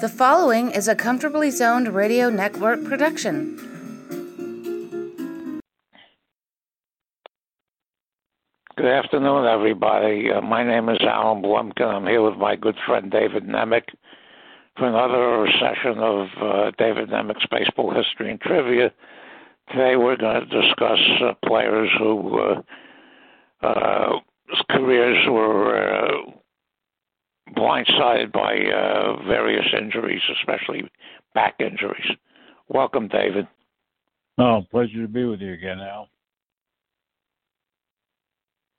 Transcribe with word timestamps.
The 0.00 0.08
following 0.08 0.70
is 0.70 0.88
a 0.88 0.94
comfortably 0.94 1.50
zoned 1.50 1.88
radio 1.88 2.30
network 2.30 2.82
production. 2.84 3.54
Good 8.78 8.86
afternoon, 8.86 9.44
everybody. 9.44 10.30
Uh, 10.32 10.40
my 10.40 10.64
name 10.64 10.88
is 10.88 10.96
Alan 11.02 11.42
Blumkin. 11.42 11.84
I'm 11.84 12.06
here 12.06 12.22
with 12.22 12.38
my 12.38 12.56
good 12.56 12.76
friend 12.86 13.10
David 13.10 13.44
Nemec 13.44 13.82
for 14.78 14.88
another 14.88 15.46
session 15.60 15.98
of 15.98 16.28
uh, 16.40 16.70
David 16.78 17.10
Nemec's 17.10 17.44
Baseball 17.50 17.92
History 17.92 18.30
and 18.30 18.40
Trivia. 18.40 18.90
Today 19.68 19.96
we're 19.96 20.16
going 20.16 20.48
to 20.48 20.62
discuss 20.62 20.98
uh, 21.22 21.34
players 21.46 21.90
who 21.98 22.40
uh, 22.40 22.62
uh, 23.66 24.12
careers 24.70 25.26
were 25.28 25.76
uh, 25.76 26.39
blindsided 27.56 28.32
by 28.32 28.56
uh, 28.56 29.22
various 29.26 29.66
injuries, 29.78 30.22
especially 30.40 30.82
back 31.34 31.54
injuries. 31.60 32.06
Welcome, 32.68 33.08
David. 33.08 33.46
Oh, 34.38 34.62
pleasure 34.70 35.02
to 35.02 35.08
be 35.08 35.24
with 35.24 35.40
you 35.40 35.52
again, 35.52 35.80
Al. 35.80 36.08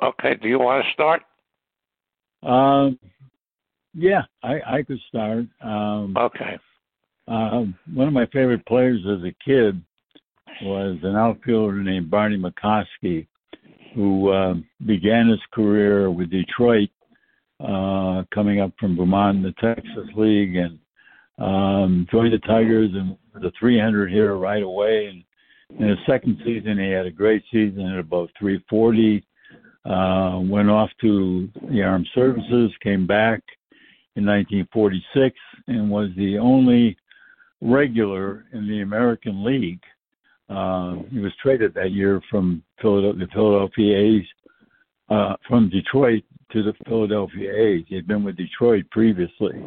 Okay, 0.01 0.35
do 0.41 0.47
you 0.47 0.57
want 0.57 0.83
to 0.83 0.91
start? 0.93 1.21
Um, 2.43 2.97
yeah, 3.93 4.21
I, 4.41 4.59
I 4.77 4.83
could 4.83 4.99
start. 5.07 5.45
Um, 5.61 6.15
okay. 6.17 6.57
Uh, 7.27 7.65
one 7.93 8.07
of 8.07 8.13
my 8.13 8.25
favorite 8.27 8.65
players 8.65 9.01
as 9.05 9.23
a 9.23 9.35
kid 9.45 9.79
was 10.63 10.97
an 11.03 11.15
outfielder 11.15 11.83
named 11.83 12.09
Barney 12.09 12.37
McCosky, 12.37 13.27
who 13.93 14.29
uh, 14.29 14.55
began 14.85 15.29
his 15.29 15.39
career 15.53 16.09
with 16.09 16.31
Detroit 16.31 16.89
uh, 17.61 18.23
coming 18.33 18.59
up 18.59 18.71
from 18.79 18.95
Beaumont 18.95 19.37
in 19.37 19.43
the 19.43 19.53
Texas 19.61 20.09
League 20.15 20.55
and 20.55 20.79
um, 21.37 22.07
joined 22.11 22.33
the 22.33 22.39
Tigers 22.39 22.91
and 22.93 23.17
a 23.43 23.51
300 23.59 24.11
hitter 24.11 24.37
right 24.37 24.63
away. 24.63 25.07
And 25.07 25.79
in 25.79 25.89
his 25.89 25.99
second 26.07 26.37
season, 26.45 26.77
he 26.77 26.89
had 26.89 27.05
a 27.05 27.11
great 27.11 27.43
season 27.51 27.87
at 27.87 27.99
about 27.99 28.29
340. 28.39 29.23
Uh, 29.83 30.39
went 30.43 30.69
off 30.69 30.89
to 31.01 31.49
the 31.71 31.81
armed 31.81 32.07
services, 32.13 32.71
came 32.83 33.07
back 33.07 33.41
in 34.15 34.25
1946, 34.25 35.35
and 35.67 35.89
was 35.89 36.09
the 36.17 36.37
only 36.37 36.95
regular 37.61 38.45
in 38.53 38.67
the 38.67 38.81
American 38.81 39.43
League. 39.43 39.81
Uh, 40.49 40.97
he 41.11 41.19
was 41.19 41.31
traded 41.41 41.73
that 41.73 41.91
year 41.91 42.21
from 42.29 42.61
Philadelphia, 42.81 43.25
the 43.25 43.31
Philadelphia 43.31 43.97
A's, 43.97 44.25
uh, 45.09 45.35
from 45.47 45.69
Detroit 45.69 46.23
to 46.51 46.63
the 46.63 46.73
Philadelphia 46.87 47.53
A's. 47.53 47.85
He 47.87 47.95
had 47.95 48.07
been 48.07 48.23
with 48.23 48.37
Detroit 48.37 48.85
previously 48.91 49.65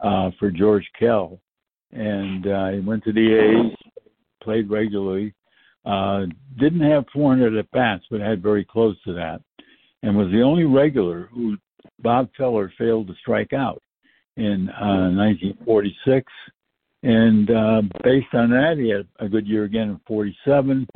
uh, 0.00 0.30
for 0.38 0.50
George 0.50 0.88
Kell, 0.98 1.38
and 1.92 2.46
uh, 2.46 2.68
he 2.70 2.80
went 2.80 3.04
to 3.04 3.12
the 3.12 3.34
A's, 3.34 3.76
played 4.42 4.70
regularly. 4.70 5.34
Uh, 5.84 6.26
didn't 6.58 6.88
have 6.88 7.04
400 7.12 7.56
at 7.56 7.70
bats, 7.72 8.04
but 8.10 8.20
had 8.20 8.42
very 8.42 8.64
close 8.64 8.96
to 9.04 9.12
that, 9.14 9.40
and 10.02 10.16
was 10.16 10.30
the 10.30 10.42
only 10.42 10.64
regular 10.64 11.28
who 11.32 11.56
Bob 12.00 12.28
Feller 12.36 12.72
failed 12.78 13.08
to 13.08 13.14
strike 13.20 13.52
out 13.52 13.82
in 14.36 14.68
uh, 14.70 15.10
1946. 15.10 16.30
And 17.04 17.50
uh, 17.50 17.82
based 18.04 18.32
on 18.32 18.50
that, 18.50 18.76
he 18.78 18.90
had 18.90 19.08
a 19.18 19.28
good 19.28 19.46
year 19.46 19.64
again 19.64 19.90
in 19.90 20.00
47. 20.06 20.86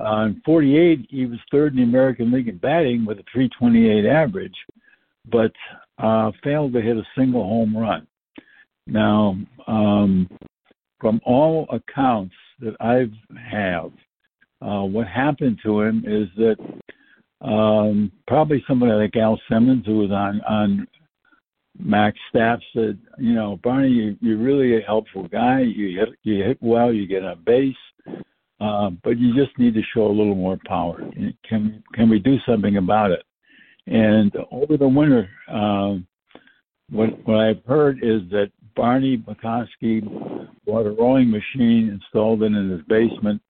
Uh, 0.00 0.26
in 0.26 0.42
48, 0.44 1.06
he 1.10 1.26
was 1.26 1.38
third 1.50 1.72
in 1.72 1.78
the 1.78 1.82
American 1.82 2.32
League 2.32 2.48
in 2.48 2.58
batting 2.58 3.04
with 3.04 3.18
a 3.18 3.24
328 3.32 4.08
average, 4.08 4.54
but 5.30 5.52
uh, 5.98 6.30
failed 6.42 6.72
to 6.72 6.80
hit 6.80 6.96
a 6.96 7.06
single 7.16 7.42
home 7.42 7.76
run. 7.76 8.06
Now, 8.86 9.36
um, 9.66 10.28
from 11.00 11.20
all 11.24 11.66
accounts 11.70 12.34
that 12.60 12.76
I 12.80 13.10
have, 13.50 13.92
uh, 14.62 14.84
what 14.84 15.06
happened 15.06 15.58
to 15.64 15.80
him 15.80 16.04
is 16.06 16.28
that 16.36 16.56
um, 17.46 18.12
probably 18.26 18.62
somebody 18.68 18.92
like 18.92 19.16
Al 19.16 19.40
Simmons, 19.50 19.86
who 19.86 19.98
was 19.98 20.10
on 20.10 20.40
on 20.42 20.86
Mack's 21.78 22.18
staff, 22.28 22.60
said, 22.74 22.98
you 23.18 23.34
know, 23.34 23.58
Barney, 23.62 23.88
you, 23.88 24.16
you're 24.20 24.36
really 24.36 24.76
a 24.76 24.84
helpful 24.84 25.26
guy. 25.28 25.60
You 25.60 25.98
hit 25.98 26.08
you 26.22 26.44
hit 26.44 26.58
well. 26.60 26.92
You 26.92 27.06
get 27.06 27.24
on 27.24 27.42
base. 27.44 27.74
Uh, 28.60 28.90
but 29.02 29.18
you 29.18 29.34
just 29.34 29.58
need 29.58 29.74
to 29.74 29.82
show 29.94 30.06
a 30.06 30.08
little 30.08 30.34
more 30.34 30.58
power. 30.66 30.98
Can 31.48 31.82
can 31.94 32.10
we 32.10 32.18
do 32.18 32.36
something 32.46 32.76
about 32.76 33.10
it? 33.10 33.22
And 33.86 34.32
over 34.50 34.76
the 34.76 34.88
winter, 34.88 35.28
um, 35.48 36.06
what 36.90 37.08
what 37.26 37.38
I've 37.38 37.64
heard 37.64 37.98
is 38.02 38.20
that 38.30 38.50
Barney 38.76 39.18
McCosky 39.18 40.02
bought 40.66 40.86
a 40.86 40.90
rowing 40.90 41.30
machine, 41.30 41.88
installed 41.88 42.42
it 42.42 42.46
in 42.46 42.70
his 42.70 42.82
basement, 42.82 43.40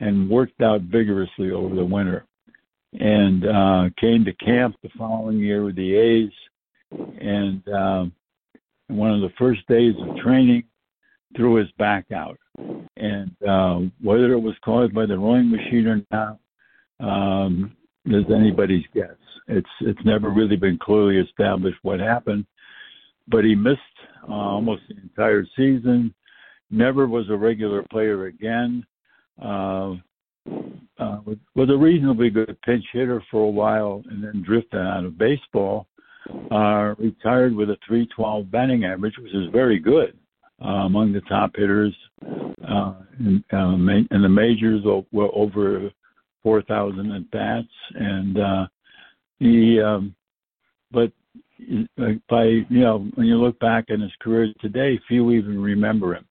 and 0.00 0.30
worked 0.30 0.60
out 0.62 0.80
vigorously 0.82 1.50
over 1.50 1.74
the 1.74 1.84
winter. 1.84 2.24
And 2.98 3.46
uh, 3.46 3.90
came 4.00 4.24
to 4.24 4.32
camp 4.32 4.76
the 4.82 4.88
following 4.96 5.38
year 5.38 5.64
with 5.64 5.76
the 5.76 5.94
A's. 5.94 6.32
And 7.20 7.68
um, 7.68 8.12
one 8.88 9.12
of 9.12 9.20
the 9.20 9.34
first 9.38 9.66
days 9.68 9.94
of 10.00 10.16
training, 10.16 10.64
threw 11.36 11.56
his 11.56 11.70
back 11.72 12.06
out. 12.12 12.38
And 12.96 13.30
uh, 13.46 13.80
whether 14.02 14.32
it 14.32 14.40
was 14.40 14.54
caused 14.64 14.94
by 14.94 15.06
the 15.06 15.18
rowing 15.18 15.50
machine 15.50 15.86
or 15.86 16.00
not 16.10 16.38
um, 17.00 17.76
is 18.06 18.24
anybody's 18.34 18.84
guess. 18.94 19.16
It's 19.48 19.68
it's 19.80 20.04
never 20.04 20.30
really 20.30 20.56
been 20.56 20.78
clearly 20.78 21.18
established 21.18 21.78
what 21.82 22.00
happened, 22.00 22.46
but 23.28 23.44
he 23.44 23.54
missed 23.54 23.80
uh, 24.28 24.32
almost 24.32 24.82
the 24.88 24.96
entire 25.00 25.46
season. 25.56 26.14
Never 26.70 27.06
was 27.06 27.28
a 27.30 27.36
regular 27.36 27.84
player 27.90 28.26
again. 28.26 28.84
Uh, 29.40 29.94
uh, 30.98 31.20
was, 31.54 31.68
a 31.68 31.76
reasonably 31.76 32.30
good 32.30 32.56
pinch 32.62 32.84
hitter 32.92 33.22
for 33.30 33.44
a 33.44 33.50
while, 33.50 34.02
and 34.08 34.24
then 34.24 34.42
drifted 34.42 34.80
out 34.80 35.04
of 35.04 35.18
baseball. 35.18 35.86
Uh, 36.50 36.94
retired 36.98 37.54
with 37.54 37.70
a 37.70 37.76
312 37.86 38.50
batting 38.50 38.84
average, 38.84 39.14
which 39.18 39.32
is 39.32 39.46
very 39.52 39.78
good 39.78 40.16
among 40.60 41.12
the 41.12 41.20
top 41.22 41.52
hitters 41.54 41.94
uh, 42.68 42.94
in, 43.18 43.44
uh, 43.52 43.74
in 43.74 44.22
the 44.22 44.28
majors 44.28 44.82
were 45.12 45.28
over 45.34 45.90
4,000 46.42 47.12
at 47.12 47.30
bats, 47.30 47.68
and 47.94 48.38
uh, 48.38 48.66
he. 49.38 49.80
Um, 49.80 50.14
but 50.92 51.10
by 52.28 52.44
you 52.44 52.80
know 52.80 53.08
when 53.14 53.26
you 53.26 53.36
look 53.36 53.58
back 53.58 53.86
in 53.88 54.00
his 54.00 54.12
career 54.20 54.52
today, 54.60 55.00
few 55.08 55.30
even 55.32 55.60
remember 55.60 56.14
him, 56.14 56.26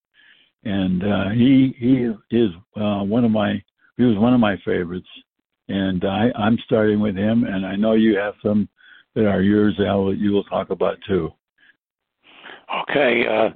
and 0.63 1.03
uh, 1.03 1.29
he 1.29 1.75
he 1.77 2.11
is 2.35 2.51
uh, 2.75 3.03
one 3.03 3.25
of 3.25 3.31
my 3.31 3.61
he 3.97 4.03
was 4.03 4.17
one 4.17 4.33
of 4.33 4.39
my 4.39 4.55
favorites, 4.65 5.07
and 5.67 6.03
I, 6.05 6.31
I'm 6.37 6.57
starting 6.65 6.99
with 6.99 7.15
him, 7.15 7.43
and 7.43 7.65
I 7.65 7.75
know 7.75 7.93
you 7.93 8.17
have 8.17 8.35
some 8.43 8.69
that 9.15 9.25
are 9.25 9.41
yours, 9.41 9.75
that 9.77 10.15
you 10.17 10.31
will 10.31 10.43
talk 10.45 10.69
about 10.69 10.97
too. 11.07 11.31
Okay. 12.81 13.25
Uh, 13.27 13.49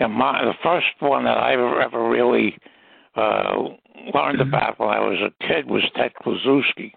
yeah, 0.00 0.06
my 0.06 0.44
the 0.44 0.54
first 0.62 0.86
one 1.00 1.24
that 1.24 1.38
I 1.38 1.52
ever, 1.52 1.80
ever 1.80 2.08
really 2.08 2.56
uh, 3.16 3.54
learned 4.14 4.38
mm-hmm. 4.38 4.48
about 4.48 4.78
when 4.78 4.88
I 4.88 5.00
was 5.00 5.18
a 5.20 5.46
kid 5.46 5.68
was 5.68 5.82
Ted 5.94 6.12
Kluszewski. 6.24 6.92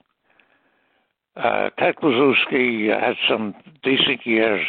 Uh, 1.36 1.70
Ted 1.78 1.96
Kluszewski 1.98 2.88
had 2.88 3.16
some 3.28 3.54
decent 3.84 4.26
years 4.26 4.66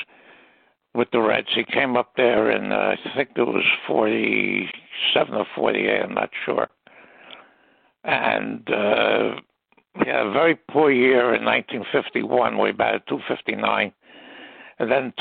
with 0.94 1.08
the 1.12 1.20
Reds. 1.20 1.48
He 1.54 1.64
came 1.64 1.96
up 1.96 2.12
there 2.16 2.50
in 2.50 2.72
uh, 2.72 2.96
I 3.04 3.16
think 3.16 3.30
it 3.36 3.42
was 3.42 3.64
forty 3.86 4.68
seven 5.14 5.34
or 5.34 5.46
forty 5.54 5.86
eight. 5.86 6.02
I'm 6.02 6.14
not 6.14 6.30
sure. 6.44 6.68
And 8.04 8.68
uh, 8.70 9.36
he 9.98 10.10
had 10.10 10.26
a 10.26 10.32
very 10.32 10.54
poor 10.70 10.90
year 10.90 11.34
in 11.34 11.44
1951, 11.44 12.56
where 12.56 12.68
he 12.68 12.72
batted 12.72 13.02
259 13.08 13.92
and 14.78 14.90
then 14.90 15.12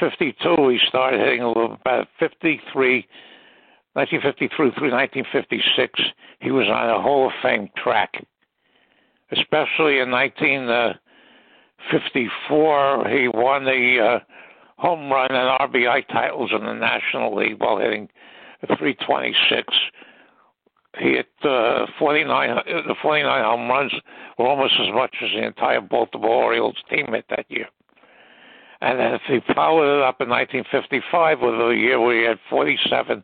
fifty-two, 0.00 0.68
he 0.68 0.78
started 0.88 1.20
hitting 1.20 1.42
a 1.42 1.48
little 1.48 1.74
about 1.74 2.08
53, 2.18 3.06
1953 3.94 4.56
through 4.56 4.90
1956. 4.90 6.00
He 6.40 6.50
was 6.50 6.66
on 6.66 6.90
a 6.90 7.00
Hall 7.00 7.28
of 7.28 7.32
Fame 7.42 7.70
track, 7.76 8.26
especially 9.30 10.00
in 10.00 10.10
1954. 10.10 13.08
He 13.08 13.28
won 13.28 13.64
the 13.64 14.00
uh, 14.00 14.18
home 14.78 15.12
run 15.12 15.30
and 15.30 15.60
RBI 15.60 16.08
titles 16.08 16.50
in 16.52 16.66
the 16.66 16.74
National 16.74 17.36
League 17.36 17.60
while 17.60 17.78
hitting 17.78 18.08
326. 18.66 19.72
He 20.98 21.12
hit 21.12 21.28
uh, 21.44 21.86
49. 21.98 22.56
The 22.66 22.94
49 23.00 23.44
home 23.44 23.68
runs 23.68 23.92
were 24.38 24.48
almost 24.48 24.74
as 24.80 24.88
much 24.92 25.14
as 25.22 25.30
the 25.30 25.46
entire 25.46 25.80
Baltimore 25.80 26.42
Orioles 26.44 26.82
team 26.90 27.12
hit 27.12 27.26
that 27.30 27.46
year. 27.48 27.68
And 28.82 28.98
then 28.98 29.18
he 29.28 29.54
followed 29.54 29.98
it 29.98 30.02
up 30.02 30.20
in 30.20 30.28
1955 30.28 31.38
with 31.40 31.54
a 31.54 31.76
year 31.76 32.00
where 32.00 32.18
he 32.18 32.26
had 32.26 32.38
47 32.50 33.22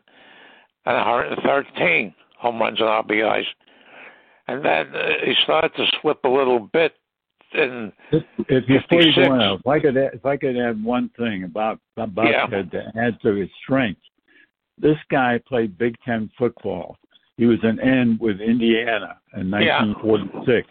and 0.85 0.95
113 0.95 2.13
home 2.39 2.59
runs 2.59 2.79
and 2.79 2.87
RBIs. 2.87 3.43
And 4.47 4.63
then 4.63 4.95
uh, 4.95 5.09
he 5.25 5.33
started 5.43 5.73
to 5.75 5.85
slip 6.01 6.23
a 6.23 6.29
little 6.29 6.59
bit 6.59 6.93
in 7.53 7.91
if 8.11 8.23
before 8.67 9.01
you 9.01 9.13
go 9.13 9.31
on, 9.31 9.59
if 9.59 9.67
I 9.67 9.79
could 9.79 9.97
add, 9.97 10.13
if 10.13 10.25
I 10.25 10.37
could 10.37 10.55
add 10.55 10.81
one 10.81 11.09
thing 11.17 11.43
about 11.43 11.79
about 11.97 12.27
Yeah. 12.27 12.45
To 12.45 12.91
add 12.95 13.19
to 13.23 13.35
his 13.35 13.49
strength, 13.61 14.01
this 14.77 14.97
guy 15.11 15.41
played 15.45 15.77
Big 15.77 15.95
Ten 16.05 16.29
football. 16.37 16.97
He 17.37 17.45
was 17.45 17.59
an 17.63 17.79
end 17.81 18.19
with 18.19 18.39
Indiana 18.39 19.17
in 19.35 19.49
Yeah. 19.49 19.83
1946, 19.83 20.67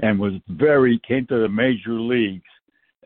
and 0.00 0.18
was 0.18 0.34
very 0.48 0.98
came 1.06 1.26
to 1.26 1.40
the 1.40 1.48
major 1.48 2.00
leagues 2.00 2.42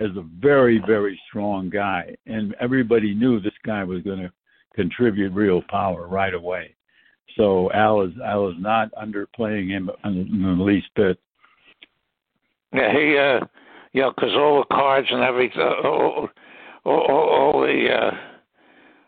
as 0.00 0.11
a 0.17 0.25
very 0.41 0.81
very 0.87 1.21
strong 1.29 1.71
guy, 1.71 2.15
and 2.27 2.55
everybody 2.61 3.15
knew 3.15 3.41
this 3.41 3.53
guy 3.65 3.85
was 3.85 4.03
going 4.03 4.21
to 4.21 4.33
contribute 4.75 5.33
real 5.33 5.62
power 5.69 6.06
right 6.06 6.35
away. 6.35 6.75
So 7.37 7.71
Al 7.73 8.03
is 8.03 8.12
Al 8.25 8.49
is 8.49 8.56
not 8.59 8.91
underplaying 8.95 9.69
him 9.69 9.91
in 10.05 10.56
the 10.59 10.62
least 10.62 10.89
bit. 10.95 11.19
Yeah, 12.73 12.93
he, 12.93 13.17
uh, 13.17 13.47
know, 14.03 14.12
because 14.15 14.35
all 14.35 14.59
the 14.59 14.75
cards 14.75 15.09
and 15.11 15.23
everything, 15.23 15.61
all, 15.61 16.29
all, 16.85 17.01
all, 17.01 17.29
all 17.29 17.61
the, 17.62 17.89
uh, 17.91 18.11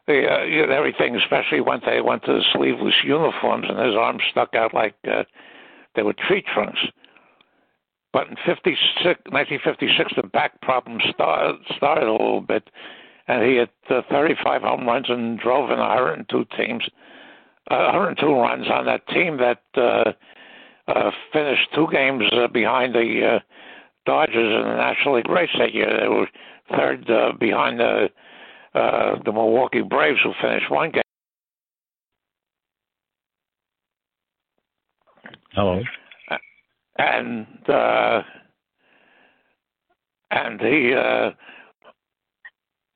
the, 0.07 0.33
uh, 0.33 0.45
you 0.45 0.67
know, 0.67 0.73
everything, 0.73 1.17
especially 1.17 1.61
when 1.61 1.81
they 1.85 2.01
went 2.01 2.25
to 2.25 2.33
the 2.33 2.45
sleeveless 2.53 2.95
uniforms 3.05 3.67
and 3.69 3.79
his 3.79 3.95
arms 3.95 4.23
stuck 4.31 4.55
out 4.55 4.75
like 4.75 4.95
uh, 5.11 5.25
they 5.95 6.03
were 6.03 6.15
tree 6.27 6.43
trunks. 6.55 6.79
But 8.12 8.29
in 8.29 8.37
56, 8.45 8.77
1956, 9.31 10.12
the 10.17 10.27
back 10.29 10.61
problem 10.62 10.99
started, 11.12 11.61
started 11.77 12.09
a 12.09 12.12
little 12.12 12.41
bit, 12.41 12.69
and 13.29 13.45
he 13.45 13.57
had 13.57 13.71
uh, 13.89 14.03
35 14.11 14.62
home 14.62 14.87
runs 14.87 15.07
and 15.09 15.39
drove 15.39 15.71
in 15.71 15.79
102 15.79 16.45
teams, 16.57 16.83
uh, 17.71 17.93
102 17.95 18.27
runs 18.27 18.67
on 18.69 18.87
that 18.87 19.07
team 19.09 19.39
that 19.39 19.62
uh, 19.77 20.12
uh, 20.89 21.11
finished 21.33 21.69
two 21.75 21.87
games 21.93 22.25
uh, 22.33 22.49
behind 22.49 22.95
the 22.95 23.37
uh, 23.37 23.39
Dodgers 24.07 24.35
in 24.35 24.69
the 24.69 24.77
National 24.77 25.17
League 25.17 25.29
race 25.29 25.51
that 25.59 25.73
year. 25.73 26.01
They 26.01 26.09
were 26.09 26.27
third 26.77 27.09
uh, 27.09 27.33
behind 27.39 27.79
the 27.79 28.09
uh, 28.75 29.17
the 29.25 29.33
Milwaukee 29.33 29.83
Braves, 29.83 30.21
who 30.23 30.33
finished 30.41 30.71
one 30.71 30.91
game. 30.91 31.03
Hello. 35.53 35.83
And 37.00 37.47
uh, 37.67 38.23
and 40.31 40.61
he 40.61 40.93
uh, 40.94 41.31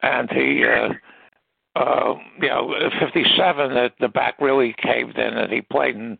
and 0.03 0.31
he 0.31 0.63
uh, 0.63 1.81
uh, 1.81 2.15
you 2.39 2.49
know 2.49 2.75
fifty 3.01 3.25
seven 3.35 3.73
that 3.75 3.95
the 4.01 4.09
back 4.09 4.35
really 4.43 4.75
caved 4.83 5.17
in 5.17 5.39
and 5.39 5.51
he 5.51 5.63
played 5.63 5.95
in 5.95 6.19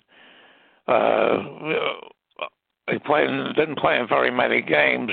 uh, 0.89 1.39
he 2.91 2.99
played 3.01 3.29
in, 3.29 3.53
didn't 3.55 3.79
play 3.79 3.99
in 3.99 4.09
very 4.09 4.31
many 4.31 4.63
games. 4.63 5.11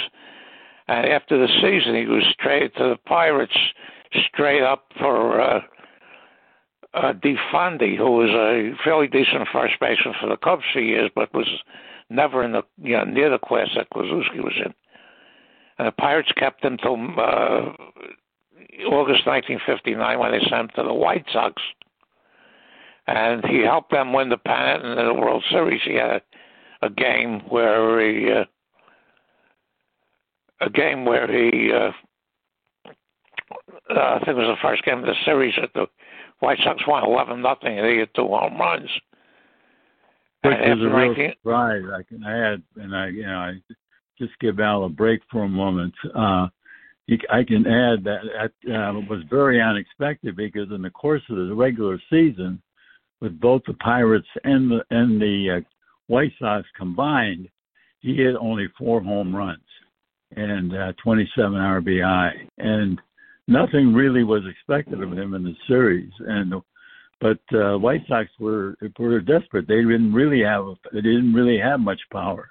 And 0.88 1.08
after 1.08 1.38
the 1.38 1.52
season 1.62 1.96
he 1.96 2.06
was 2.06 2.24
traded 2.40 2.74
to 2.76 2.84
the 2.84 3.00
Pirates 3.06 3.58
straight 4.34 4.64
up 4.64 4.86
for 4.98 5.42
uh, 5.42 5.60
uh, 6.94 7.14
Dee 7.22 7.38
Fondy, 7.52 7.98
who 7.98 8.12
was 8.12 8.30
a 8.30 8.72
fairly 8.82 9.08
decent 9.08 9.48
first 9.52 9.74
baseman 9.82 10.16
for 10.22 10.30
the 10.30 10.38
Cubs 10.38 10.64
for 10.72 10.80
years, 10.80 11.12
but 11.14 11.34
was 11.34 11.48
never 12.12 12.44
in 12.44 12.52
the 12.52 12.64
you 12.82 12.98
know 12.98 13.04
near 13.04 13.30
the 13.30 13.40
class 13.40 13.70
that 13.76 13.90
Kluszewski 13.90 14.44
was 14.44 14.54
in. 14.64 14.74
And 15.78 15.88
the 15.88 15.92
Pirates 15.94 16.32
kept 16.38 16.64
him 16.64 16.78
till 16.78 16.94
uh, 16.94 17.74
August 18.88 19.26
1959 19.26 20.20
when 20.20 20.32
they 20.32 20.40
sent 20.42 20.54
him 20.54 20.70
to 20.76 20.84
the 20.84 20.94
White 20.94 21.26
Sox, 21.32 21.62
and 23.08 23.44
he 23.46 23.62
helped 23.62 23.92
them 23.92 24.14
win 24.14 24.30
the 24.30 24.38
pennant 24.38 24.86
and 24.86 25.08
the 25.08 25.20
World 25.20 25.44
Series. 25.50 25.82
He 25.84 25.96
had 25.96 26.22
a, 26.82 26.88
a 26.88 26.90
game 26.90 27.42
where 27.50 28.00
he 28.00 28.32
uh, 28.32 28.44
a 30.60 30.70
game 30.70 31.06
where 31.06 31.28
he 31.28 31.72
uh, 31.72 31.92
uh, 33.90 34.00
I 34.00 34.20
think 34.20 34.30
it 34.30 34.36
was 34.36 34.58
the 34.58 34.68
first 34.68 34.84
game 34.84 35.00
of 35.00 35.06
the 35.06 35.16
series 35.26 35.56
that 35.60 35.74
the 35.74 35.88
White 36.40 36.60
Sox 36.64 36.82
won 36.88 37.04
11 37.04 37.42
nothing, 37.42 37.78
and 37.78 37.88
he 37.88 37.98
hit 37.98 38.14
two 38.14 38.28
home 38.28 38.58
runs. 38.58 38.90
Which 40.44 40.58
was 40.60 40.80
a 40.82 40.96
real 40.96 41.08
19 41.10 41.34
surprise. 41.40 41.84
I 41.94 42.04
can 42.04 42.24
add, 42.24 42.64
and 42.76 42.96
I, 42.96 43.08
you 43.10 43.24
know, 43.24 43.38
I 43.38 43.54
just 44.18 44.34
give 44.40 44.60
Al 44.60 44.86
a 44.86 44.90
break 44.90 45.22
for 45.32 45.44
a 45.44 45.50
moment. 45.50 45.94
Uh, 46.16 46.48
I 47.30 47.44
can 47.44 47.68
add 47.68 48.04
that 48.06 48.52
that 48.64 48.74
uh, 48.74 48.94
was 49.10 49.24
very 49.30 49.62
unexpected 49.62 50.36
because 50.36 50.72
in 50.72 50.82
the 50.82 50.90
course 50.90 51.22
of 51.30 51.36
the 51.36 51.54
regular 51.54 52.02
season, 52.10 52.62
with 53.20 53.40
both 53.40 53.62
the 53.68 53.74
Pirates 53.76 54.28
and 54.44 54.72
the 54.72 54.84
and 54.90 55.22
the 55.22 55.58
uh, 55.58 55.62
White 56.08 56.32
Sox 56.40 56.68
combined, 56.78 57.50
he 58.00 58.16
hit 58.16 58.36
only 58.40 58.68
four 58.78 59.02
home 59.02 59.36
runs 59.36 59.60
and 60.36 60.76
uh, 60.76 60.94
27 61.04 61.54
RBI, 61.54 62.32
and 62.58 63.00
nothing 63.48 63.94
really 63.94 64.24
was 64.24 64.44
expected 64.50 65.04
of 65.04 65.12
him 65.12 65.34
in 65.34 65.44
the 65.44 65.56
series. 65.68 66.12
And 66.20 66.54
but 67.22 67.40
uh, 67.54 67.78
White 67.78 68.02
Sox 68.08 68.30
were 68.40 68.76
were 68.98 69.22
desperate. 69.22 69.68
They 69.68 69.76
didn't 69.76 70.14
really 70.14 70.42
have 70.44 70.66
they 70.92 71.02
didn't 71.02 71.34
really 71.34 71.60
have 71.60 71.80
much 71.80 72.02
power, 72.12 72.50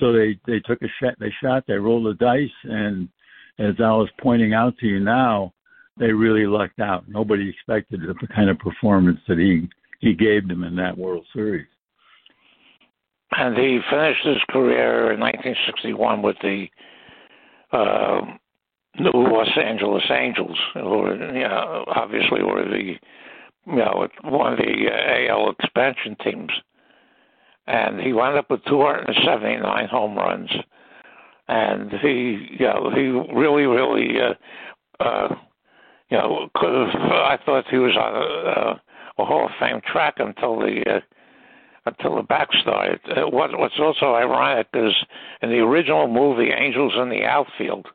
so 0.00 0.12
they 0.12 0.38
they 0.46 0.60
took 0.60 0.82
a 0.82 0.88
shot. 1.00 1.14
They 1.20 1.32
shot. 1.42 1.64
They 1.66 1.74
rolled 1.74 2.06
the 2.06 2.14
dice, 2.14 2.48
and 2.64 3.08
as 3.58 3.74
I 3.78 3.90
was 3.92 4.08
pointing 4.18 4.54
out 4.54 4.78
to 4.78 4.86
you 4.86 5.00
now, 5.00 5.52
they 5.98 6.12
really 6.12 6.46
lucked 6.46 6.80
out. 6.80 7.08
Nobody 7.08 7.50
expected 7.50 8.00
the 8.00 8.26
kind 8.28 8.48
of 8.48 8.58
performance 8.58 9.20
that 9.28 9.38
he 9.38 9.68
he 10.00 10.14
gave 10.14 10.48
them 10.48 10.64
in 10.64 10.74
that 10.76 10.96
World 10.96 11.26
Series. 11.34 11.66
and 13.32 13.56
he 13.56 13.80
finished 13.90 14.24
his 14.24 14.38
career 14.48 15.12
in 15.12 15.20
1961 15.20 16.22
with 16.22 16.36
the 16.40 16.66
uh, 17.72 18.20
New 18.98 19.10
Los 19.12 19.48
Angeles 19.62 20.04
Angels, 20.10 20.58
who 20.74 21.12
you 21.34 21.46
know, 21.46 21.84
obviously 21.88 22.42
were 22.42 22.64
the, 22.64 22.94
you 23.68 23.76
know, 23.76 24.08
one 24.24 24.54
of 24.54 24.58
the 24.58 24.88
uh, 24.90 25.32
AL 25.32 25.50
expansion 25.50 26.16
teams. 26.22 26.50
And 27.66 28.00
he 28.00 28.12
wound 28.12 28.38
up 28.38 28.50
with 28.50 28.64
279 28.64 29.88
home 29.88 30.16
runs, 30.16 30.50
and 31.48 31.92
he, 32.00 32.48
you 32.58 32.66
know, 32.66 32.90
he 32.94 33.08
really, 33.34 33.64
really, 33.64 34.18
uh, 34.18 35.02
uh, 35.02 35.34
you 36.08 36.16
know, 36.16 36.48
could 36.54 36.72
have. 36.72 36.94
I 37.02 37.38
thought 37.44 37.66
he 37.70 37.76
was 37.76 37.94
on 37.94 38.14
a, 38.14 38.20
a, 38.20 39.22
a 39.22 39.26
Hall 39.26 39.44
of 39.44 39.50
Fame 39.60 39.82
track 39.86 40.14
until 40.18 40.58
the. 40.58 40.82
Uh, 40.86 41.00
until 41.86 42.16
the 42.16 42.22
back 42.22 42.48
started. 42.60 43.00
Uh, 43.08 43.26
what, 43.30 43.58
what's 43.58 43.78
also 43.80 44.14
ironic 44.14 44.66
is 44.74 44.92
in 45.40 45.48
the 45.48 45.56
original 45.56 46.06
movie 46.06 46.50
Angels 46.50 46.92
in 47.00 47.08
the 47.08 47.24
Outfield, 47.24 47.86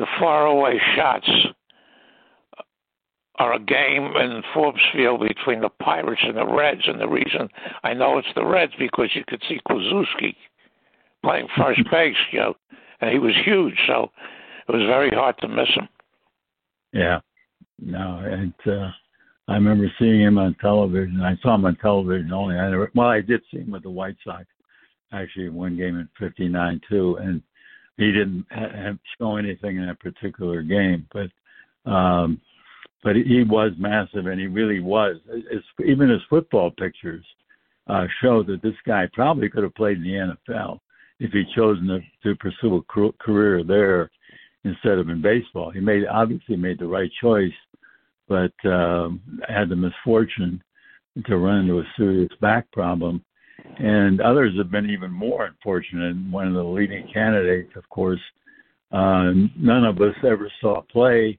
the 0.00 0.06
faraway 0.18 0.80
shots 0.96 1.30
are 3.38 3.54
a 3.54 3.58
game 3.60 4.12
in 4.16 4.42
Forbes 4.52 4.80
Field 4.92 5.20
between 5.20 5.60
the 5.60 5.68
Pirates 5.68 6.22
and 6.24 6.36
the 6.36 6.46
Reds. 6.46 6.82
And 6.86 7.00
the 7.00 7.08
reason 7.08 7.48
I 7.84 7.94
know 7.94 8.18
it's 8.18 8.28
the 8.34 8.44
Reds 8.44 8.72
because 8.78 9.10
you 9.14 9.24
could 9.26 9.42
see 9.48 9.60
Kluszewski 9.68 10.34
playing 11.22 11.48
first 11.56 11.80
base, 11.90 12.16
you 12.32 12.40
know, 12.40 12.54
and 13.00 13.10
he 13.10 13.18
was 13.18 13.34
huge, 13.44 13.78
so 13.86 14.10
it 14.68 14.72
was 14.72 14.82
very 14.86 15.10
hard 15.10 15.36
to 15.38 15.48
miss 15.48 15.68
him. 15.74 15.88
Yeah, 16.92 17.20
no, 17.80 18.20
and 18.24 18.54
uh, 18.66 18.90
I 19.46 19.54
remember 19.54 19.90
seeing 19.98 20.20
him 20.20 20.38
on 20.38 20.56
television. 20.60 21.20
I 21.20 21.36
saw 21.42 21.54
him 21.54 21.64
on 21.64 21.76
television 21.76 22.32
only. 22.32 22.56
I 22.56 22.70
never, 22.70 22.90
well, 22.94 23.08
I 23.08 23.20
did 23.20 23.42
see 23.50 23.58
him 23.58 23.70
with 23.70 23.82
the 23.82 23.90
White 23.90 24.16
Sox, 24.24 24.46
actually 25.12 25.50
one 25.50 25.76
game 25.76 25.96
in 25.96 26.08
'59 26.18 26.80
too, 26.88 27.18
and 27.20 27.42
he 27.98 28.06
didn't 28.06 28.46
ha- 28.50 28.74
have 28.74 28.98
show 29.18 29.36
anything 29.36 29.76
in 29.76 29.86
that 29.86 30.00
particular 30.00 30.62
game, 30.62 31.06
but 31.12 31.90
um, 31.90 32.40
but 33.02 33.16
he 33.16 33.44
was 33.44 33.72
massive, 33.78 34.26
and 34.26 34.40
he 34.40 34.46
really 34.46 34.80
was. 34.80 35.16
His, 35.50 35.62
even 35.86 36.08
his 36.08 36.20
football 36.28 36.70
pictures 36.70 37.24
uh, 37.88 38.06
show 38.20 38.42
that 38.42 38.62
this 38.62 38.74
guy 38.86 39.08
probably 39.12 39.48
could 39.48 39.62
have 39.62 39.74
played 39.74 39.98
in 39.98 40.02
the 40.02 40.36
NFL 40.52 40.78
if 41.20 41.32
he'd 41.32 41.48
chosen 41.56 41.86
to, 41.86 42.00
to 42.22 42.36
pursue 42.36 42.76
a 42.76 43.12
career 43.22 43.64
there 43.64 44.10
instead 44.64 44.98
of 44.98 45.08
in 45.08 45.22
baseball. 45.22 45.70
He 45.70 45.80
made 45.80 46.06
obviously 46.06 46.56
made 46.56 46.78
the 46.78 46.86
right 46.86 47.10
choice, 47.20 47.52
but 48.28 48.52
um, 48.64 49.20
had 49.48 49.68
the 49.68 49.76
misfortune 49.76 50.62
to 51.26 51.36
run 51.36 51.60
into 51.60 51.80
a 51.80 51.84
serious 51.96 52.30
back 52.40 52.70
problem. 52.72 53.24
And 53.78 54.20
others 54.20 54.56
have 54.56 54.70
been 54.70 54.90
even 54.90 55.10
more 55.10 55.46
unfortunate. 55.46 56.16
One 56.30 56.48
of 56.48 56.54
the 56.54 56.62
leading 56.62 57.08
candidates, 57.12 57.72
of 57.76 57.88
course, 57.88 58.20
uh, 58.92 59.32
none 59.56 59.84
of 59.84 60.00
us 60.00 60.14
ever 60.24 60.50
saw 60.60 60.82
play. 60.82 61.38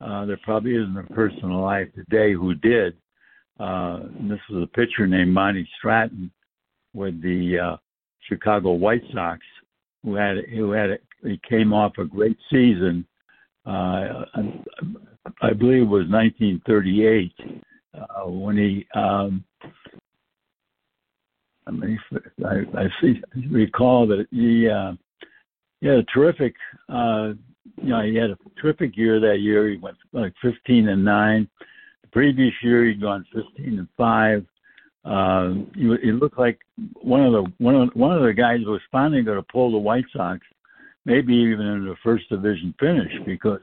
Uh, 0.00 0.26
there 0.26 0.38
probably 0.42 0.74
isn't 0.74 0.98
a 0.98 1.14
person 1.14 1.50
alive 1.50 1.88
today 1.94 2.32
who 2.32 2.54
did. 2.54 2.96
Uh, 3.58 4.00
this 4.28 4.40
was 4.50 4.64
a 4.64 4.76
pitcher 4.76 5.06
named 5.06 5.32
Monty 5.32 5.68
Stratton 5.78 6.30
with 6.92 7.20
the 7.22 7.58
uh, 7.58 7.76
Chicago 8.28 8.72
White 8.72 9.02
Sox, 9.12 9.40
who 10.02 10.14
had 10.14 10.36
who 10.50 10.72
had 10.72 10.90
a, 10.90 10.98
he 11.22 11.40
came 11.48 11.72
off 11.72 11.92
a 11.98 12.04
great 12.04 12.38
season. 12.50 13.06
Uh, 13.66 14.24
I 15.40 15.52
believe 15.52 15.82
it 15.82 15.88
was 15.88 16.06
1938 16.08 17.32
uh, 17.94 18.28
when 18.28 18.56
he. 18.56 18.86
Um, 18.94 19.44
I 21.66 21.70
mean, 21.70 21.98
I, 22.44 22.78
I 22.78 22.88
see, 23.00 23.22
recall 23.50 24.06
that 24.08 24.26
he 24.30 24.68
uh, 24.68 24.92
he 25.80 25.86
had 25.86 25.98
a 25.98 26.04
terrific, 26.04 26.54
uh, 26.88 27.32
you 27.76 27.88
know, 27.88 28.02
he 28.02 28.14
had 28.16 28.30
a 28.30 28.38
terrific 28.60 28.96
year 28.96 29.20
that 29.20 29.40
year. 29.40 29.68
He 29.68 29.76
went 29.76 29.96
like 30.12 30.34
15 30.42 30.88
and 30.88 31.04
nine. 31.04 31.48
The 32.02 32.08
previous 32.08 32.54
year, 32.62 32.86
he'd 32.86 33.00
gone 33.00 33.26
15 33.34 33.78
and 33.78 33.88
five. 33.96 34.44
Uh, 35.04 35.64
he, 35.74 35.94
he 36.02 36.12
looked 36.12 36.38
like 36.38 36.58
one 36.94 37.24
of 37.24 37.32
the 37.32 37.52
one 37.58 37.74
of 37.74 37.90
one 37.94 38.16
of 38.16 38.22
the 38.22 38.32
guys 38.32 38.60
was 38.64 38.80
finally 38.90 39.22
going 39.22 39.36
to 39.36 39.52
pull 39.52 39.70
the 39.70 39.78
White 39.78 40.06
Sox, 40.14 40.40
maybe 41.04 41.34
even 41.34 41.66
in 41.66 41.84
the 41.84 41.96
first 42.02 42.28
division 42.30 42.74
finish 42.80 43.12
because 43.26 43.60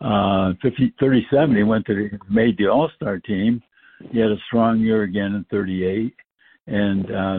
uh, 0.00 0.52
50, 0.62 0.94
37 0.98 1.56
he 1.56 1.62
went 1.62 1.86
to 1.86 1.94
the, 1.94 2.18
made 2.28 2.58
the 2.58 2.66
All 2.66 2.90
Star 2.96 3.18
team. 3.20 3.62
He 4.10 4.18
had 4.18 4.30
a 4.30 4.36
strong 4.48 4.80
year 4.80 5.02
again 5.02 5.34
in 5.34 5.46
38, 5.50 6.14
and 6.66 7.04
uh, 7.06 7.38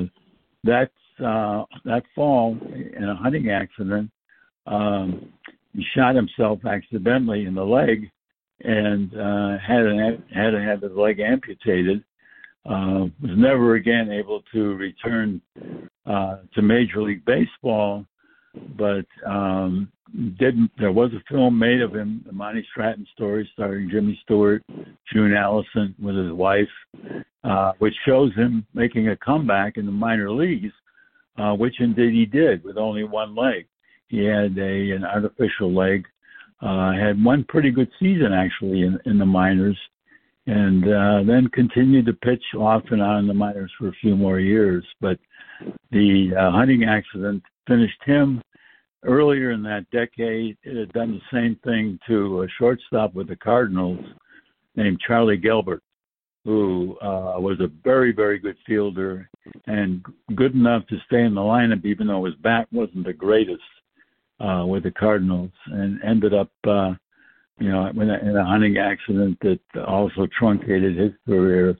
that 0.64 0.92
uh, 1.24 1.64
that 1.84 2.04
fall 2.16 2.58
in 2.72 3.04
a 3.04 3.16
hunting 3.16 3.50
accident, 3.50 4.10
um, 4.66 5.32
he 5.75 5.86
shot 5.96 6.15
himself 6.15 6.60
accidentally 6.65 7.46
in 7.46 7.55
the 7.55 7.63
leg 7.63 8.10
and 8.62 9.13
uh, 9.13 9.58
had 9.65 9.86
an, 9.86 10.24
had 10.34 10.51
to 10.51 10.62
have 10.62 10.82
his 10.82 10.91
leg 10.91 11.20
amputated. 11.20 12.03
Uh, 12.65 13.05
was 13.22 13.38
never 13.38 13.75
again 13.75 14.12
able 14.12 14.41
to 14.51 14.74
return 14.75 15.39
uh, 16.08 16.38
to 16.53 16.62
Major 16.63 17.03
League 17.03 17.24
Baseball, 17.24 18.03
but 18.75 19.05
um, 19.24 19.91
didn't. 20.39 20.72
There 20.79 20.91
was 20.91 21.12
a 21.13 21.24
film 21.32 21.60
made 21.60 21.82
of 21.82 21.94
him, 21.94 22.24
the 22.25 22.32
Monty 22.32 22.65
Stratton 22.72 23.05
story, 23.13 23.48
starring 23.53 23.89
Jimmy 23.91 24.20
Stewart, 24.24 24.63
June 25.13 25.36
Allyson 25.36 25.94
with 26.01 26.15
his 26.15 26.32
wife, 26.32 26.67
uh, 27.44 27.74
which 27.77 27.94
shows 28.03 28.34
him 28.34 28.65
making 28.74 29.10
a 29.10 29.17
comeback 29.17 29.77
in 29.77 29.86
the 29.86 29.91
minor 29.91 30.32
leagues 30.32 30.72
uh, 31.38 31.53
which 31.53 31.79
indeed 31.79 32.13
he 32.13 32.25
did 32.25 32.63
with 32.63 32.77
only 32.77 33.03
one 33.03 33.36
leg. 33.36 33.67
He 34.07 34.24
had 34.24 34.57
a 34.57 34.91
an 34.91 35.03
artificial 35.03 35.74
leg. 35.74 36.05
Uh, 36.62 36.93
had 36.93 37.24
one 37.24 37.43
pretty 37.47 37.69
good 37.69 37.89
season 38.00 38.31
actually 38.33 38.83
in, 38.83 38.97
in 39.05 39.17
the 39.17 39.25
minors, 39.25 39.77
and 40.47 40.83
uh, 40.85 41.24
then 41.24 41.47
continued 41.53 42.05
to 42.05 42.13
pitch 42.13 42.43
off 42.57 42.83
and 42.91 43.01
on 43.01 43.19
in 43.19 43.27
the 43.27 43.33
minors 43.33 43.71
for 43.77 43.89
a 43.89 44.00
few 44.01 44.15
more 44.15 44.39
years. 44.39 44.85
But 45.01 45.19
the 45.91 46.31
uh, 46.38 46.51
hunting 46.51 46.85
accident 46.85 47.43
finished 47.67 48.01
him 48.05 48.41
earlier 49.03 49.51
in 49.51 49.63
that 49.63 49.89
decade. 49.91 50.57
It 50.63 50.77
had 50.77 50.93
done 50.93 51.12
the 51.12 51.38
same 51.38 51.57
thing 51.63 52.00
to 52.07 52.43
a 52.43 52.47
shortstop 52.57 53.13
with 53.13 53.27
the 53.27 53.35
Cardinals 53.35 54.00
named 54.75 55.00
Charlie 55.05 55.38
Gelbert 55.38 55.81
who 56.45 56.95
uh, 57.01 57.33
was 57.39 57.59
a 57.59 57.71
very, 57.83 58.12
very 58.12 58.38
good 58.38 58.55
fielder 58.67 59.27
and 59.65 60.05
good 60.35 60.53
enough 60.53 60.85
to 60.88 60.95
stay 61.07 61.24
in 61.24 61.33
the 61.33 61.41
lineup, 61.41 61.83
even 61.83 62.05
though 62.05 62.24
his 62.24 62.35
bat 62.35 62.67
wasn't 62.71 63.03
the 63.03 63.12
greatest 63.12 63.63
uh, 64.39 64.65
with 64.65 64.84
the 64.84 64.92
Cardinals, 64.92 65.51
and 65.68 66.01
ended 66.04 66.34
up, 66.34 66.51
uh, 66.68 66.94
you 67.60 67.72
know, 67.72 67.88
in 67.88 68.10
a, 68.10 68.18
in 68.18 68.36
a 68.36 68.46
hunting 68.46 68.77
accident 68.77 69.38
that 69.42 69.60
also 69.88 70.27
truncated 70.38 70.98
his 70.98 71.12
career 71.25 71.77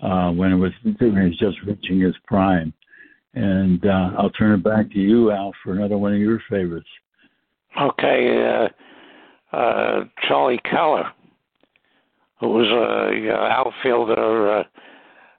uh, 0.00 0.30
when 0.30 0.52
it 0.52 0.56
was 0.56 0.72
when 0.84 0.96
he 1.16 1.28
was 1.28 1.38
just 1.38 1.56
reaching 1.66 2.00
his 2.00 2.14
prime. 2.26 2.72
And 3.34 3.84
uh, 3.84 4.12
I'll 4.18 4.30
turn 4.30 4.58
it 4.58 4.64
back 4.64 4.90
to 4.90 4.98
you, 4.98 5.30
Al, 5.30 5.52
for 5.62 5.72
another 5.72 5.98
one 5.98 6.14
of 6.14 6.20
your 6.20 6.40
favorites. 6.48 6.88
Okay, 7.80 8.68
uh, 9.52 9.56
uh, 9.56 10.04
Charlie 10.26 10.60
Keller 10.70 11.12
who 12.40 12.48
was 12.48 12.68
a 12.68 13.32
outfielder 13.32 14.58
uh, 14.58 14.64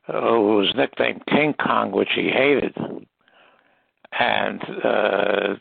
who 0.08 0.58
was 0.58 0.74
nicknamed 0.76 1.26
King 1.28 1.54
Kong, 1.54 1.92
which 1.92 2.10
he 2.16 2.30
hated, 2.30 2.76
and 4.20 4.62
uh, 4.84 5.56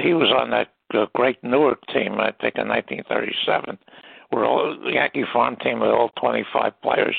he 0.00 0.14
was 0.14 0.30
on 0.30 0.50
that 0.50 0.68
uh, 0.94 1.06
great 1.14 1.42
Newark 1.42 1.84
team, 1.86 2.14
I 2.14 2.32
think, 2.40 2.56
in 2.56 2.68
1937, 2.68 3.78
where 4.30 4.44
all 4.44 4.76
the 4.82 4.92
Yankee 4.92 5.24
farm 5.32 5.56
team 5.56 5.80
with 5.80 5.90
all 5.90 6.10
25 6.20 6.80
players 6.82 7.16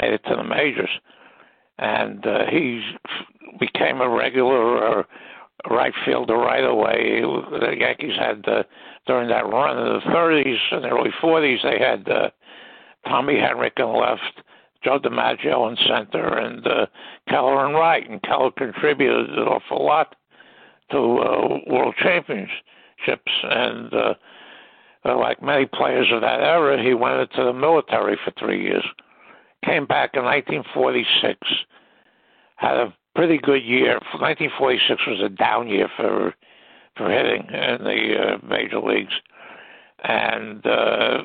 made 0.00 0.12
it 0.12 0.22
to 0.28 0.36
the 0.36 0.44
majors, 0.44 0.90
and 1.78 2.26
uh, 2.26 2.46
he 2.50 2.82
became 3.58 4.00
a 4.00 4.08
regular. 4.08 5.00
Uh, 5.00 5.02
right 5.68 5.92
fielder 6.04 6.36
right 6.36 6.64
away. 6.64 7.20
The 7.20 7.74
Yankees 7.78 8.16
had 8.16 8.46
uh, 8.48 8.62
during 9.06 9.28
that 9.28 9.46
run 9.46 9.76
in 9.76 9.94
the 9.94 10.00
30s 10.00 10.56
and 10.70 10.84
early 10.84 11.10
40s, 11.20 11.62
they 11.62 11.84
had 11.84 12.08
uh, 12.08 12.30
Tommy 13.06 13.34
Henrich 13.34 13.78
in 13.78 14.00
left, 14.00 14.42
Joe 14.84 14.98
DiMaggio 15.00 15.70
in 15.70 15.76
center, 15.86 16.38
and 16.38 16.66
uh, 16.66 16.86
Keller 17.28 17.68
in 17.68 17.74
right. 17.74 18.08
And 18.08 18.22
Keller 18.22 18.52
contributed 18.52 19.30
an 19.30 19.48
awful 19.48 19.84
lot 19.84 20.14
to 20.90 20.98
uh, 20.98 21.58
world 21.66 21.94
championships. 21.98 23.32
And 23.42 23.92
uh, 23.92 24.14
uh, 25.04 25.18
like 25.18 25.42
many 25.42 25.66
players 25.66 26.08
of 26.12 26.20
that 26.22 26.40
era, 26.40 26.82
he 26.82 26.94
went 26.94 27.20
into 27.20 27.44
the 27.44 27.52
military 27.52 28.18
for 28.24 28.32
three 28.38 28.62
years. 28.62 28.84
Came 29.64 29.86
back 29.86 30.10
in 30.14 30.24
1946, 30.24 31.38
had 32.56 32.76
a 32.76 32.94
pretty 33.14 33.38
good 33.38 33.62
year. 33.62 33.94
1946 33.94 35.02
was 35.06 35.20
a 35.24 35.28
down 35.28 35.68
year 35.68 35.88
for 35.96 36.34
for 36.96 37.08
hitting 37.10 37.42
in 37.42 37.84
the 37.84 38.14
uh, 38.18 38.46
major 38.46 38.80
leagues, 38.80 39.14
and 40.02 40.66
uh, 40.66 41.22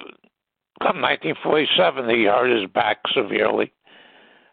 Come 0.84 1.02
1947, 1.02 2.10
he 2.10 2.26
hurt 2.26 2.50
his 2.50 2.70
back 2.70 2.98
severely 3.14 3.72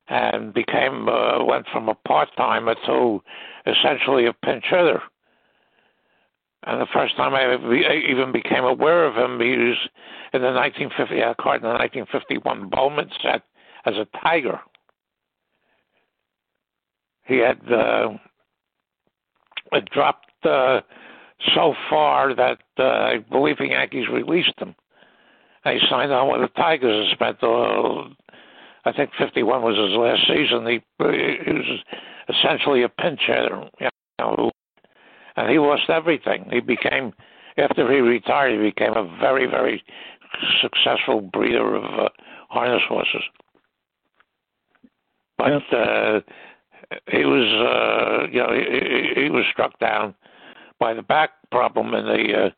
and 0.09 0.53
became 0.55 1.09
uh, 1.09 1.43
went 1.43 1.67
from 1.73 1.89
a 1.89 1.95
part 1.95 2.29
timer 2.37 2.77
to 2.87 3.21
essentially 3.67 4.27
a 4.27 4.33
pinch 4.33 4.65
hitter. 4.69 5.03
And 6.65 6.81
the 6.81 6.87
first 6.93 7.17
time 7.17 7.35
I 7.35 7.55
even 8.11 8.33
became 8.33 8.65
aware 8.65 9.07
of 9.07 9.17
him, 9.17 9.41
he 9.41 9.57
was 9.57 9.79
in 10.33 10.43
the 10.43 10.53
1950 10.53 11.23
uh, 11.23 11.35
card 11.41 11.63
in 11.63 11.69
the 11.69 11.75
1951 11.75 12.69
Bowman 12.69 13.11
set 13.23 13.43
as 13.87 13.95
a 13.95 14.07
Tiger. 14.23 14.61
He 17.25 17.39
had 17.39 17.61
uh, 17.73 18.11
dropped 19.93 20.27
uh, 20.45 20.81
so 21.55 21.75
far 21.89 22.35
that 22.35 22.59
uh, 22.79 22.83
I 22.83 23.19
believe 23.31 23.59
the 23.59 23.69
Yankees 23.69 24.09
released 24.13 24.59
him. 24.59 24.75
He 25.65 25.79
signed 25.89 26.13
on 26.13 26.31
with 26.31 26.43
the 26.43 26.61
Tigers 26.61 27.07
and 27.07 27.15
spent, 27.15 27.43
uh, 27.43 28.09
I 28.85 28.93
think 28.93 29.11
51 29.19 29.63
was 29.63 29.77
his 29.77 29.97
last 29.97 30.27
season. 30.27 30.67
He, 30.67 30.81
he 31.45 31.53
was 31.53 31.81
essentially 32.29 32.83
a 32.83 32.89
pinch 32.89 33.21
hitter, 33.27 33.69
you 33.81 33.89
know, 34.19 34.51
and 35.37 35.51
he 35.51 35.59
lost 35.59 35.89
everything. 35.89 36.47
He 36.51 36.61
became, 36.61 37.13
after 37.59 37.91
he 37.93 38.01
retired, 38.01 38.59
he 38.59 38.71
became 38.71 38.95
a 38.95 39.05
very, 39.21 39.47
very 39.47 39.83
successful 40.63 41.21
breeder 41.21 41.77
of 41.77 41.85
uh, 41.85 42.09
harness 42.49 42.83
horses. 42.89 43.23
But 45.37 45.53
uh, 45.75 46.21
he 47.11 47.25
was, 47.25 47.47
uh, 47.47 48.29
you 48.31 48.39
know, 48.39 48.53
he, 48.53 49.23
he 49.25 49.31
was 49.31 49.45
struck 49.53 49.79
down 49.79 50.15
by 50.79 50.95
the 50.95 51.03
back 51.03 51.31
problem 51.51 51.95
in 51.95 52.05
the 52.07 52.47
uh, 52.47 52.51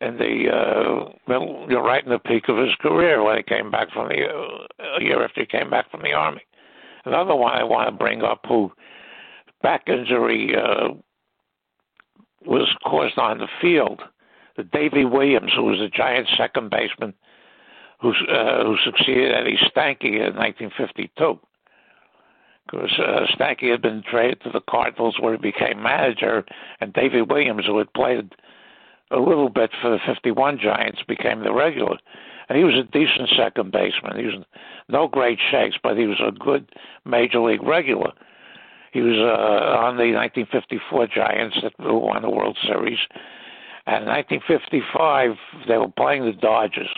in 0.00 0.16
the 0.16 0.48
uh, 0.50 1.10
middle, 1.28 1.66
right 1.82 2.04
in 2.04 2.10
the 2.10 2.18
peak 2.18 2.48
of 2.48 2.56
his 2.56 2.74
career 2.80 3.22
when 3.22 3.36
he 3.36 3.42
came 3.42 3.70
back 3.70 3.90
from 3.92 4.08
the 4.08 4.24
uh, 4.24 4.96
a 4.98 5.02
year 5.02 5.22
after 5.22 5.40
he 5.40 5.46
came 5.46 5.68
back 5.70 5.90
from 5.90 6.02
the 6.02 6.12
army. 6.12 6.42
Another 7.04 7.34
one 7.34 7.52
I 7.52 7.64
want 7.64 7.88
to 7.88 7.92
bring 7.92 8.22
up 8.22 8.40
who 8.48 8.72
back 9.62 9.88
injury 9.88 10.54
uh, 10.56 10.88
was 12.46 12.68
caused 12.84 13.18
on 13.18 13.38
the 13.38 13.48
field. 13.60 14.00
The 14.56 14.64
Davey 14.64 15.04
Williams, 15.04 15.52
who 15.54 15.64
was 15.64 15.80
a 15.80 15.88
giant 15.88 16.28
second 16.36 16.70
baseman, 16.70 17.14
who 18.00 18.10
uh, 18.10 18.64
who 18.64 18.76
succeeded 18.84 19.32
Eddie 19.32 19.58
Stanky 19.64 20.16
in 20.16 20.36
1952. 20.36 21.38
Because 22.66 22.92
uh, 22.98 23.26
Stanky 23.36 23.70
had 23.70 23.82
been 23.82 24.02
traded 24.08 24.40
to 24.42 24.50
the 24.50 24.60
Cardinals, 24.68 25.18
where 25.20 25.32
he 25.32 25.38
became 25.38 25.82
manager, 25.82 26.44
and 26.80 26.92
Davey 26.92 27.20
Williams, 27.20 27.66
who 27.66 27.78
had 27.78 27.92
played 27.94 28.32
a 29.10 29.18
little 29.18 29.48
bit 29.48 29.70
for 29.80 29.90
the 29.90 29.98
51 30.06 30.58
Giants, 30.58 31.02
became 31.06 31.42
the 31.42 31.52
regular. 31.52 31.96
And 32.48 32.58
he 32.58 32.64
was 32.64 32.74
a 32.74 32.82
decent 32.82 33.30
second 33.36 33.72
baseman. 33.72 34.18
He 34.18 34.26
was 34.26 34.44
no 34.88 35.06
great 35.08 35.38
shakes, 35.50 35.76
but 35.82 35.96
he 35.96 36.06
was 36.06 36.20
a 36.20 36.32
good 36.32 36.68
major 37.04 37.40
league 37.40 37.62
regular. 37.62 38.12
He 38.92 39.00
was 39.00 39.16
uh, 39.18 39.78
on 39.78 39.96
the 39.96 40.12
1954 40.12 41.06
Giants 41.08 41.56
that 41.62 41.72
won 41.78 42.22
the 42.22 42.30
World 42.30 42.58
Series. 42.66 42.98
And 43.86 44.02
in 44.02 44.08
1955, 44.08 45.36
they 45.68 45.78
were 45.78 45.88
playing 45.88 46.24
the 46.24 46.32
Dodgers. 46.32 46.90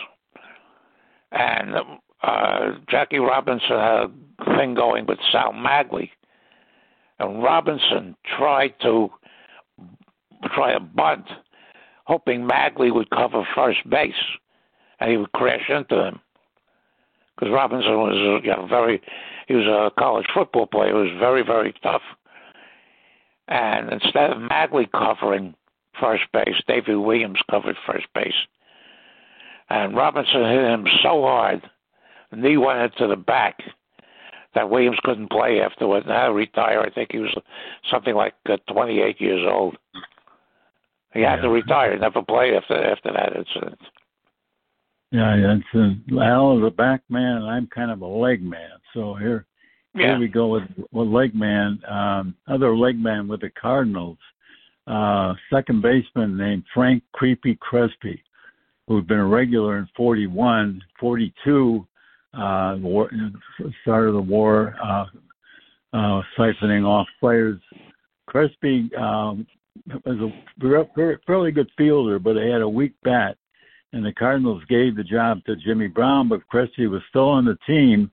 And 1.31 1.75
uh, 2.23 2.71
Jackie 2.89 3.19
Robinson 3.19 3.69
had 3.69 4.11
a 4.39 4.57
thing 4.57 4.73
going 4.73 5.05
with 5.05 5.19
Sal 5.31 5.53
Maglie. 5.53 6.11
And 7.19 7.43
Robinson 7.43 8.15
tried 8.37 8.73
to 8.81 9.09
try 10.53 10.73
a 10.73 10.79
bunt 10.79 11.25
hoping 12.05 12.47
Maglie 12.47 12.93
would 12.93 13.09
cover 13.09 13.47
first 13.55 13.87
base 13.89 14.13
and 14.99 15.11
he 15.11 15.17
would 15.17 15.31
crash 15.31 15.69
into 15.69 16.03
him. 16.07 16.19
Because 17.35 17.53
Robinson 17.53 17.97
was, 17.97 18.41
you 18.43 18.51
know, 18.51 18.67
very, 18.67 19.01
he 19.47 19.55
was 19.55 19.65
a 19.65 19.91
college 19.99 20.27
football 20.33 20.67
player. 20.67 20.89
He 20.89 21.09
was 21.09 21.19
very, 21.19 21.43
very 21.43 21.73
tough. 21.81 22.03
And 23.47 23.91
instead 23.91 24.31
of 24.31 24.37
Maglie 24.37 24.89
covering, 24.91 25.55
first 25.99 26.23
base. 26.33 26.55
David 26.67 26.95
Williams 26.95 27.39
covered 27.49 27.75
first 27.85 28.07
base. 28.13 28.33
And 29.69 29.95
Robinson 29.95 30.43
hit 30.43 30.63
him 30.63 30.87
so 31.01 31.21
hard, 31.21 31.61
the 32.31 32.37
knee 32.37 32.57
went 32.57 32.79
into 32.93 33.07
the 33.07 33.15
back 33.15 33.59
that 34.55 34.69
Williams 34.69 34.99
couldn't 35.03 35.31
play 35.31 35.61
afterwards 35.61 36.05
and 36.05 36.15
had 36.15 36.27
to 36.27 36.33
retire. 36.33 36.81
I 36.81 36.91
think 36.91 37.11
he 37.11 37.19
was 37.19 37.35
something 37.91 38.13
like 38.15 38.33
uh, 38.47 38.57
28 38.71 39.19
years 39.19 39.47
old. 39.49 39.77
He 41.13 41.21
had 41.21 41.35
yeah. 41.35 41.41
to 41.41 41.49
retire, 41.49 41.97
never 41.97 42.21
play 42.23 42.55
after 42.55 42.75
after 42.75 43.11
that 43.13 43.35
incident. 43.35 43.79
Yeah, 45.11 45.35
it's 45.35 45.75
a, 45.75 46.21
Al 46.23 46.57
is 46.57 46.63
a 46.65 46.71
back 46.71 47.01
man, 47.07 47.37
and 47.37 47.45
I'm 47.45 47.67
kind 47.67 47.91
of 47.91 48.01
a 48.01 48.07
leg 48.07 48.41
man. 48.41 48.71
So 48.95 49.13
here, 49.13 49.45
yeah. 49.93 50.07
here 50.07 50.19
we 50.19 50.27
go 50.27 50.47
with, 50.47 50.63
with 50.91 51.07
leg 51.07 51.35
man. 51.35 51.79
Um, 51.87 52.35
other 52.47 52.75
leg 52.75 52.97
man 52.99 53.27
with 53.27 53.41
the 53.41 53.51
Cardinals, 53.51 54.17
uh, 54.87 55.35
second 55.51 55.83
baseman 55.83 56.35
named 56.35 56.63
Frank 56.73 57.03
Creepy 57.11 57.59
Crespi, 57.61 58.23
who'd 58.87 59.05
been 59.05 59.19
a 59.19 59.25
regular 59.25 59.77
in 59.77 59.87
41, 59.95 60.81
42, 60.99 61.87
uh, 62.33 62.77
war, 62.81 63.11
start 63.83 64.07
of 64.07 64.15
the 64.15 64.21
war, 64.21 64.75
uh, 64.83 65.05
uh, 65.93 66.21
siphoning 66.35 66.85
off 66.85 67.07
players. 67.19 67.61
Crespi 68.25 68.89
um, 68.97 69.45
was 70.05 70.31
a 70.61 71.17
fairly 71.25 71.51
good 71.51 71.69
fielder, 71.77 72.19
but 72.19 72.35
he 72.35 72.49
had 72.49 72.61
a 72.61 72.69
weak 72.69 72.93
bat, 73.03 73.37
and 73.91 74.05
the 74.05 74.13
Cardinals 74.13 74.63
gave 74.69 74.95
the 74.95 75.03
job 75.03 75.43
to 75.45 75.55
Jimmy 75.55 75.87
Brown. 75.87 76.29
But 76.29 76.47
Crespi 76.47 76.87
was 76.87 77.01
still 77.09 77.29
on 77.29 77.45
the 77.45 77.57
team 77.67 78.11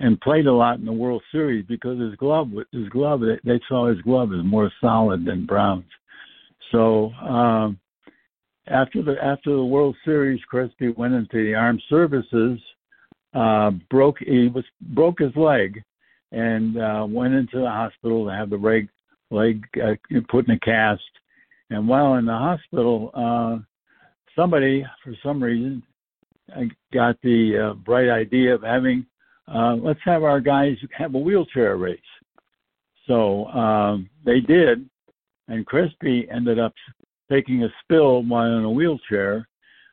and 0.00 0.20
played 0.20 0.46
a 0.46 0.52
lot 0.52 0.78
in 0.78 0.84
the 0.84 0.92
World 0.92 1.22
Series 1.32 1.64
because 1.66 1.98
his 1.98 2.14
glove, 2.16 2.50
his 2.72 2.88
glove, 2.88 3.22
they 3.44 3.60
saw 3.68 3.88
his 3.88 4.00
glove 4.02 4.32
as 4.32 4.44
more 4.44 4.70
solid 4.80 5.24
than 5.24 5.46
Brown's. 5.46 5.84
So 6.72 7.12
um, 7.12 7.78
after 8.66 9.02
the 9.02 9.16
after 9.22 9.54
the 9.54 9.64
World 9.64 9.96
Series, 10.04 10.40
Crespi 10.48 10.88
went 10.88 11.14
into 11.14 11.44
the 11.44 11.54
armed 11.54 11.82
services 11.88 12.60
uh, 13.36 13.70
broke 13.90 14.18
he 14.20 14.48
was 14.48 14.64
broke 14.80 15.20
his 15.20 15.34
leg 15.36 15.82
and 16.32 16.78
uh, 16.78 17.06
went 17.08 17.34
into 17.34 17.58
the 17.60 17.70
hospital 17.70 18.24
to 18.24 18.32
have 18.32 18.50
the 18.50 18.56
leg 18.56 18.88
leg 19.30 19.64
uh, 19.82 19.94
put 20.28 20.48
in 20.48 20.54
a 20.54 20.60
cast. 20.60 21.02
And 21.70 21.88
while 21.88 22.14
in 22.14 22.26
the 22.26 22.32
hospital, 22.32 23.10
uh, 23.14 23.58
somebody 24.36 24.84
for 25.02 25.14
some 25.22 25.42
reason 25.42 25.82
uh, 26.54 26.62
got 26.92 27.16
the 27.22 27.70
uh, 27.70 27.74
bright 27.74 28.08
idea 28.08 28.54
of 28.54 28.62
having 28.62 29.06
uh, 29.52 29.76
let's 29.76 30.00
have 30.04 30.24
our 30.24 30.40
guys 30.40 30.76
have 30.96 31.14
a 31.14 31.18
wheelchair 31.18 31.76
race. 31.76 32.00
So 33.06 33.46
um, 33.46 34.10
they 34.24 34.40
did, 34.40 34.88
and 35.48 35.64
Crespi 35.66 36.26
ended 36.30 36.58
up 36.58 36.74
taking 37.30 37.62
a 37.62 37.68
spill 37.82 38.22
while 38.24 38.58
in 38.58 38.64
a 38.64 38.70
wheelchair, 38.70 39.48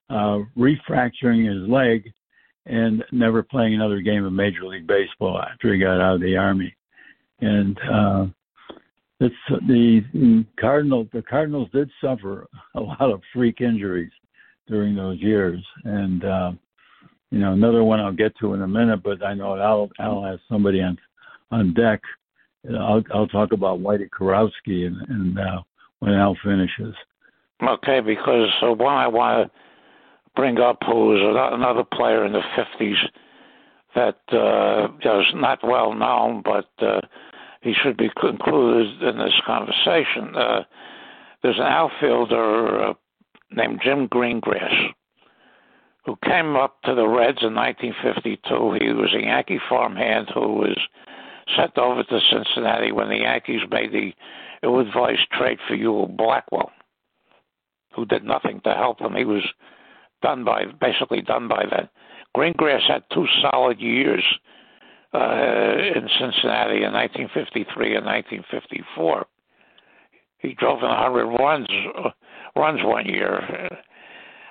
uh, 0.10 0.40
refracturing 0.58 1.48
his 1.48 1.70
leg, 1.70 2.12
and 2.66 3.04
never 3.12 3.44
playing 3.44 3.76
another 3.76 4.02
game 4.02 4.26
of 4.26 4.34
Major 4.34 4.66
League 4.66 4.88
Baseball 4.88 5.40
after 5.40 5.74
he 5.74 5.80
got 5.80 6.02
out 6.02 6.16
of 6.16 6.22
the 6.22 6.36
Army. 6.36 6.76
And 7.42 7.78
uh, 7.92 8.26
it's 9.24 9.66
the, 9.68 10.02
the 10.14 10.46
Cardinals. 10.60 11.08
The 11.14 11.22
Cardinals 11.22 11.70
did 11.74 11.90
suffer 12.02 12.48
a 12.76 12.80
lot 12.80 13.02
of 13.02 13.22
freak 13.34 13.62
injuries 13.62 14.12
during 14.68 14.96
those 14.96 15.20
years, 15.20 15.64
and 15.86 16.26
uh, 16.26 16.52
you 17.32 17.40
know 17.40 17.54
another 17.54 17.84
one 17.84 18.00
I'll 18.00 18.12
get 18.12 18.38
to 18.40 18.54
in 18.54 18.62
a 18.62 18.68
minute. 18.68 19.02
But 19.04 19.24
I 19.24 19.34
know 19.34 19.58
Al 19.58 19.90
Al 20.00 20.24
has 20.24 20.40
somebody 20.50 20.82
on 20.82 20.98
on 21.52 21.74
deck. 21.74 22.02
I'll 22.70 23.04
I'll 23.14 23.28
talk 23.28 23.54
about 23.54 23.80
Whitey 23.80 24.10
Kurowski 24.10 24.88
and, 24.88 24.98
and 25.10 25.40
uh, 25.40 25.62
when 26.00 26.14
Al 26.14 26.38
finishes. 26.44 26.96
Okay, 27.62 28.02
because 28.02 28.50
uh, 28.62 28.74
one 28.74 28.96
I 28.96 29.08
want 29.08 29.48
to 29.48 29.52
bring 30.36 30.60
up 30.60 30.80
who 30.86 31.08
was 31.10 31.52
another 31.54 31.84
player 31.84 32.26
in 32.26 32.34
the 32.34 32.42
50s 32.58 32.96
that 33.96 34.18
uh, 34.32 34.92
was 35.06 35.32
not 35.36 35.60
well 35.64 35.94
known, 35.94 36.42
but 36.44 36.70
uh, 36.86 37.00
he 37.64 37.74
should 37.74 37.98
be 37.98 38.10
included 38.22 39.02
in 39.02 39.18
this 39.18 39.42
conversation. 39.46 40.36
Uh, 40.36 40.64
there's 41.42 41.58
an 41.58 41.64
outfielder 41.64 42.90
uh, 42.90 42.94
named 43.52 43.80
Jim 43.84 44.08
Greengrass 44.10 44.92
who 46.06 46.18
came 46.26 46.58
up 46.58 46.82
to 46.84 46.94
the 46.94 47.08
Reds 47.08 47.40
in 47.42 47.56
1952. 47.56 48.86
He 48.86 48.92
was 48.92 49.14
a 49.14 49.26
Yankee 49.26 49.60
farmhand 49.70 50.30
who 50.34 50.56
was 50.56 50.78
sent 51.56 51.78
over 51.78 52.04
to 52.04 52.20
Cincinnati 52.30 52.92
when 52.92 53.08
the 53.08 53.20
Yankees 53.20 53.62
made 53.72 53.94
the 53.94 54.12
ill-advised 54.64 55.30
trade 55.32 55.60
for 55.66 55.76
Ewell 55.76 56.08
Blackwell, 56.08 56.72
who 57.96 58.06
did 58.06 58.26
nothing 58.26 58.60
to 58.66 58.74
help 58.74 59.00
them. 59.00 59.16
He 59.16 59.24
was 59.24 59.44
done 60.22 60.44
by 60.44 60.66
basically 60.66 61.22
done 61.22 61.48
by 61.48 61.64
that. 61.72 61.90
Greengrass 62.36 62.82
had 62.88 63.04
two 63.14 63.28
solid 63.42 63.80
years 63.80 64.24
uh, 65.14 65.76
in 65.96 66.10
Cincinnati 66.20 66.84
in 66.84 66.94
1953 66.94 67.96
and 67.96 68.06
1954. 68.06 69.26
He 70.40 70.54
drove 70.54 70.80
in 70.80 70.90
100 70.90 71.26
runs 71.40 71.68
uh, 71.98 72.10
runs 72.56 72.82
one 72.84 73.06
year, 73.06 73.70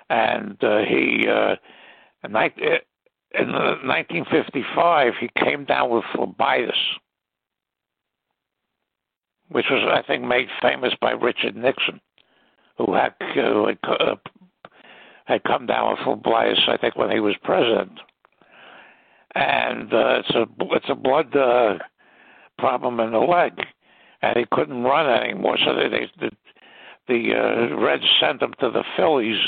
and 0.08 0.56
uh, 0.62 0.78
he 0.88 1.26
uh, 1.28 1.56
in, 2.24 2.34
in 2.34 3.52
1955 3.52 5.12
he 5.20 5.28
came 5.38 5.64
down 5.64 5.90
with 5.90 6.04
phlebitis, 6.14 6.72
which 9.50 9.66
was 9.70 9.86
I 9.92 10.06
think 10.06 10.24
made 10.24 10.48
famous 10.62 10.94
by 11.00 11.10
Richard 11.10 11.56
Nixon, 11.56 12.00
who 12.78 12.94
had, 12.94 13.14
uh, 13.20 13.66
had 13.66 13.78
uh, 13.82 14.14
had 15.24 15.44
come 15.44 15.66
down 15.66 15.90
with 15.90 15.98
phlebitis, 16.00 16.68
I 16.68 16.76
think, 16.78 16.96
when 16.96 17.10
he 17.10 17.20
was 17.20 17.36
president. 17.42 17.98
And 19.34 19.92
uh, 19.92 20.20
it's 20.20 20.30
a 20.30 20.46
it's 20.72 20.90
a 20.90 20.94
blood 20.94 21.34
uh, 21.34 21.78
problem 22.58 23.00
in 23.00 23.12
the 23.12 23.18
leg, 23.18 23.52
and 24.20 24.36
he 24.36 24.44
couldn't 24.52 24.82
run 24.82 25.08
anymore. 25.08 25.56
So 25.64 25.74
they, 25.74 25.88
they 25.88 26.10
the 26.20 26.30
the 27.08 27.34
uh, 27.34 27.76
Reds 27.76 28.04
sent 28.20 28.42
him 28.42 28.54
to 28.60 28.70
the 28.70 28.84
Phillies 28.96 29.40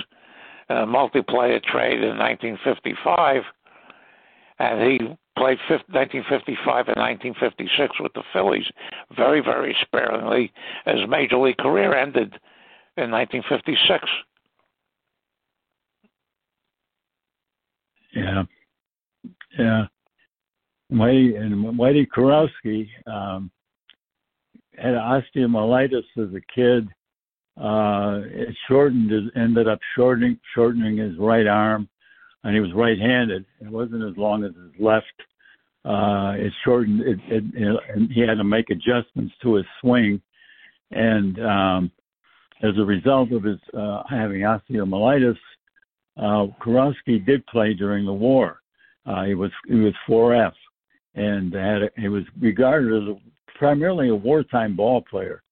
in 0.71 0.77
a 0.77 0.87
multiplayer 0.87 1.63
trade 1.63 2.03
in 2.03 2.17
1955, 2.19 3.43
and 4.59 4.83
he 4.83 4.99
played 5.37 5.59
1955 5.69 6.89
and 6.89 6.97
1956 6.97 8.01
with 8.01 8.13
the 8.15 8.23
Phillies 8.33 8.67
very, 9.17 9.41
very 9.41 9.77
sparingly. 9.83 10.53
His 10.87 11.09
major 11.09 11.39
league 11.39 11.59
career 11.59 11.95
ended 11.95 12.35
in 12.97 13.11
1956. 13.11 14.05
Yeah, 18.15 18.45
yeah. 19.59 19.85
Whitey 20.93 21.41
and 21.41 21.79
Whitey 21.79 22.07
Kurowski 22.07 22.89
um, 23.07 23.51
had 24.77 24.95
osteomyelitis 24.95 26.05
as 26.19 26.35
a 26.35 26.41
kid. 26.55 26.89
Uh, 27.61 28.21
it 28.25 28.55
shortened 28.69 29.11
his, 29.11 29.23
ended 29.37 29.69
up 29.69 29.79
shortening 29.97 30.39
shortening 30.55 30.97
his 30.99 31.17
right 31.19 31.47
arm, 31.47 31.89
and 32.43 32.55
he 32.55 32.61
was 32.61 32.73
right-handed. 32.75 33.45
It 33.61 33.71
wasn't 33.71 34.05
as 34.05 34.17
long 34.17 34.45
as 34.45 34.53
his 34.55 34.81
left. 34.81 35.07
Uh, 35.85 36.35
it 36.37 36.53
shortened 36.65 37.01
it, 37.03 37.19
it, 37.29 37.45
it, 37.55 37.81
and 37.95 38.11
he 38.11 38.21
had 38.21 38.39
to 38.39 38.45
make 38.45 38.71
adjustments 38.71 39.35
to 39.43 39.55
his 39.55 39.67
swing, 39.81 40.21
and 40.91 41.39
um, 41.45 41.91
as 42.63 42.73
a 42.79 42.85
result 42.85 43.33
of 43.33 43.43
his 43.43 43.59
uh, 43.77 44.03
having 44.09 44.41
osteomyelitis, 44.41 45.37
uh, 46.17 46.47
Kurowski 46.63 47.25
did 47.25 47.47
play 47.47 47.75
during 47.75 48.05
the 48.05 48.13
war. 48.13 48.61
Uh, 49.07 49.25
he 49.25 49.35
was 49.35 49.51
he 49.67 49.75
was 49.75 49.95
4F, 50.09 50.53
and 51.15 51.53
had 51.53 51.83
a, 51.83 51.91
he 51.97 52.09
was 52.09 52.25
regarded 52.41 53.03
as 53.03 53.09
a, 53.09 53.59
primarily 53.59 54.09
a 54.09 54.15
wartime 54.15 54.75
ball 54.75 55.03
player. 55.03 55.43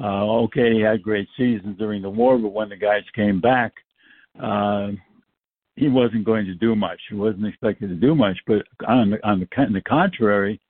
Uh, 0.00 0.24
okay, 0.42 0.74
he 0.74 0.80
had 0.80 1.02
great 1.02 1.28
seasons 1.36 1.76
during 1.78 2.02
the 2.02 2.10
war, 2.10 2.38
but 2.38 2.52
when 2.52 2.68
the 2.68 2.76
guys 2.76 3.02
came 3.14 3.40
back, 3.40 3.72
uh, 4.40 4.88
he 5.74 5.88
wasn't 5.88 6.24
going 6.24 6.44
to 6.46 6.54
do 6.54 6.76
much. 6.76 7.00
He 7.08 7.16
wasn't 7.16 7.46
expected 7.46 7.88
to 7.88 7.94
do 7.94 8.14
much. 8.14 8.36
But 8.46 8.62
on 8.86 9.10
the 9.10 9.26
on 9.26 9.40
the, 9.40 9.62
on 9.62 9.72
the 9.72 9.80
contrary, 9.82 10.60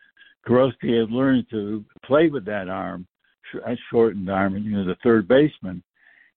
Kurowski 0.46 0.98
had 0.98 1.10
learned 1.10 1.46
to 1.50 1.84
play 2.04 2.28
with 2.28 2.44
that 2.46 2.68
arm, 2.68 3.06
that 3.52 3.76
shortened 3.90 4.30
arm, 4.30 4.56
you 4.56 4.76
know 4.76 4.84
the 4.84 4.96
third 5.02 5.26
baseman, 5.26 5.82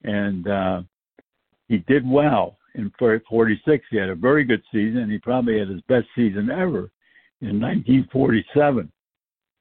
and 0.03 0.47
uh, 0.47 0.81
he 1.67 1.77
did 1.77 2.09
well 2.09 2.57
in 2.75 2.91
46. 2.97 3.85
He 3.89 3.97
had 3.97 4.09
a 4.09 4.15
very 4.15 4.43
good 4.43 4.63
season, 4.71 5.09
he 5.09 5.17
probably 5.17 5.59
had 5.59 5.69
his 5.69 5.81
best 5.87 6.07
season 6.15 6.49
ever 6.49 6.89
in 7.41 7.59
1947. 7.59 8.91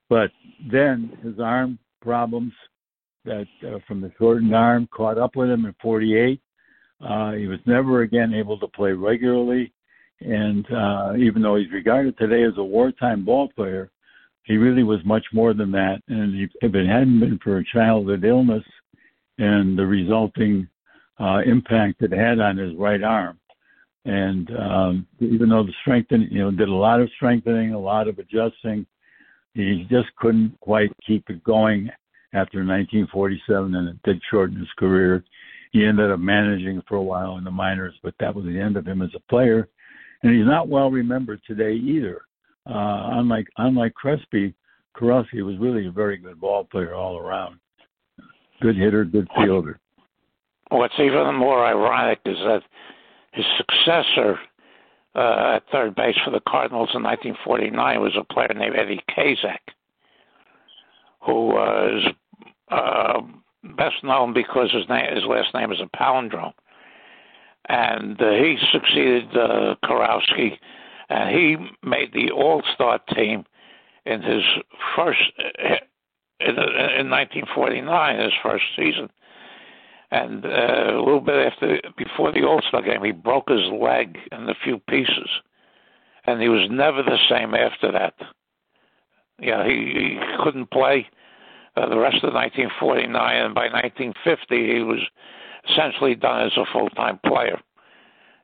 But 0.08 0.30
then 0.70 1.16
his 1.22 1.38
arm 1.38 1.78
problems 2.02 2.52
that 3.24 3.46
uh, 3.66 3.78
from 3.86 4.00
the 4.00 4.12
shortened 4.18 4.54
arm 4.54 4.88
caught 4.92 5.18
up 5.18 5.36
with 5.36 5.50
him 5.50 5.66
in 5.66 5.74
48. 5.80 6.40
Uh, 7.00 7.32
he 7.32 7.46
was 7.46 7.58
never 7.66 8.02
again 8.02 8.34
able 8.34 8.58
to 8.58 8.68
play 8.68 8.92
regularly. 8.92 9.72
And 10.20 10.66
uh, 10.72 11.12
even 11.16 11.42
though 11.42 11.56
he's 11.56 11.72
regarded 11.72 12.18
today 12.18 12.42
as 12.44 12.58
a 12.58 12.64
wartime 12.64 13.24
ball 13.24 13.50
player, 13.54 13.90
he 14.44 14.56
really 14.56 14.82
was 14.82 15.00
much 15.04 15.24
more 15.32 15.54
than 15.54 15.70
that. 15.72 16.02
And 16.08 16.40
if 16.40 16.74
it 16.74 16.86
hadn't 16.86 17.20
been 17.20 17.38
for 17.42 17.58
a 17.58 17.64
childhood 17.64 18.24
illness 18.24 18.64
and 19.38 19.78
the 19.78 19.86
resulting 19.86 20.68
uh, 21.20 21.40
impact 21.44 22.02
it 22.02 22.12
had 22.12 22.40
on 22.40 22.56
his 22.56 22.74
right 22.76 23.02
arm. 23.02 23.38
And 24.06 24.50
um, 24.58 25.06
even 25.20 25.50
though 25.50 25.62
the 25.62 25.74
strengthening, 25.82 26.28
you 26.30 26.38
know, 26.38 26.50
did 26.50 26.68
a 26.68 26.74
lot 26.74 27.00
of 27.00 27.10
strengthening, 27.16 27.74
a 27.74 27.78
lot 27.78 28.08
of 28.08 28.18
adjusting, 28.18 28.86
he 29.54 29.86
just 29.90 30.08
couldn't 30.16 30.58
quite 30.60 30.90
keep 31.06 31.28
it 31.28 31.44
going 31.44 31.90
after 32.32 32.58
1947, 32.58 33.74
and 33.74 33.88
it 33.88 34.02
did 34.04 34.22
shorten 34.30 34.58
his 34.58 34.68
career. 34.78 35.22
He 35.72 35.84
ended 35.84 36.10
up 36.10 36.20
managing 36.20 36.82
for 36.88 36.96
a 36.96 37.02
while 37.02 37.36
in 37.36 37.44
the 37.44 37.50
minors, 37.50 37.94
but 38.02 38.14
that 38.20 38.34
was 38.34 38.44
the 38.44 38.58
end 38.58 38.76
of 38.76 38.86
him 38.86 39.02
as 39.02 39.10
a 39.14 39.30
player. 39.30 39.68
And 40.22 40.34
he's 40.34 40.46
not 40.46 40.68
well 40.68 40.90
remembered 40.90 41.40
today 41.46 41.74
either. 41.74 42.22
Uh, 42.66 43.18
unlike 43.18 43.46
unlike 43.56 43.94
Crespi, 43.94 44.54
Kurowski 44.96 45.42
was 45.42 45.58
really 45.58 45.86
a 45.86 45.90
very 45.90 46.18
good 46.18 46.40
ball 46.40 46.64
player 46.64 46.94
all 46.94 47.18
around. 47.18 47.58
Good 48.60 48.76
hitter, 48.76 49.04
good 49.04 49.28
fielder. 49.34 49.80
What's 50.70 50.94
even 50.98 51.34
more 51.34 51.66
ironic 51.66 52.20
is 52.24 52.38
that 52.38 52.62
his 53.32 53.44
successor 53.56 54.38
uh, 55.14 55.56
at 55.56 55.62
third 55.72 55.94
base 55.96 56.16
for 56.24 56.30
the 56.30 56.40
Cardinals 56.48 56.90
in 56.94 57.02
1949 57.02 58.00
was 58.00 58.16
a 58.16 58.32
player 58.32 58.52
named 58.54 58.76
Eddie 58.76 59.02
Kazak, 59.10 59.58
who 61.20 61.48
was 61.48 62.12
uh, 62.70 63.20
best 63.76 64.04
known 64.04 64.32
because 64.32 64.70
his 64.72 64.88
name, 64.88 65.12
his 65.14 65.24
last 65.24 65.52
name 65.54 65.72
is 65.72 65.80
a 65.80 65.96
palindrome, 65.96 66.52
and 67.68 68.20
uh, 68.20 68.30
he 68.30 68.56
succeeded 68.72 69.36
uh, 69.36 69.74
Kurowski, 69.84 70.56
and 71.08 71.30
he 71.30 71.56
made 71.82 72.12
the 72.12 72.30
All 72.30 72.62
Star 72.74 73.00
team 73.14 73.44
in 74.06 74.22
his 74.22 74.44
first 74.94 75.20
uh, 75.38 75.74
in, 76.40 76.50
in 76.50 77.10
1949, 77.10 78.18
his 78.18 78.32
first 78.42 78.64
season. 78.76 79.10
And 80.10 80.44
uh, 80.44 80.48
a 80.48 80.98
little 80.98 81.20
bit 81.20 81.52
after, 81.52 81.80
before 81.96 82.32
the 82.32 82.44
All 82.44 82.60
Star 82.68 82.82
game, 82.82 83.04
he 83.04 83.12
broke 83.12 83.48
his 83.48 83.66
leg 83.80 84.18
in 84.32 84.48
a 84.48 84.54
few 84.64 84.78
pieces, 84.88 85.28
and 86.26 86.42
he 86.42 86.48
was 86.48 86.68
never 86.70 87.02
the 87.02 87.18
same 87.28 87.54
after 87.54 87.92
that. 87.92 88.14
Yeah, 89.40 89.64
he, 89.64 89.72
he 89.72 90.18
couldn't 90.42 90.70
play 90.70 91.06
uh, 91.76 91.88
the 91.88 91.98
rest 91.98 92.24
of 92.24 92.34
1949, 92.34 93.44
and 93.44 93.54
by 93.54 93.68
1950, 93.68 94.74
he 94.74 94.80
was 94.80 95.00
essentially 95.68 96.14
done 96.14 96.46
as 96.46 96.56
a 96.56 96.64
full 96.72 96.88
time 96.90 97.20
player. 97.24 97.60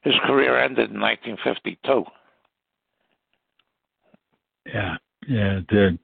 His 0.02 0.14
career 0.24 0.62
ended 0.62 0.90
in 0.90 1.00
1952. 1.00 2.04
Yeah, 4.66 4.96
yeah, 5.28 5.58
it 5.58 5.66
did. 5.66 5.98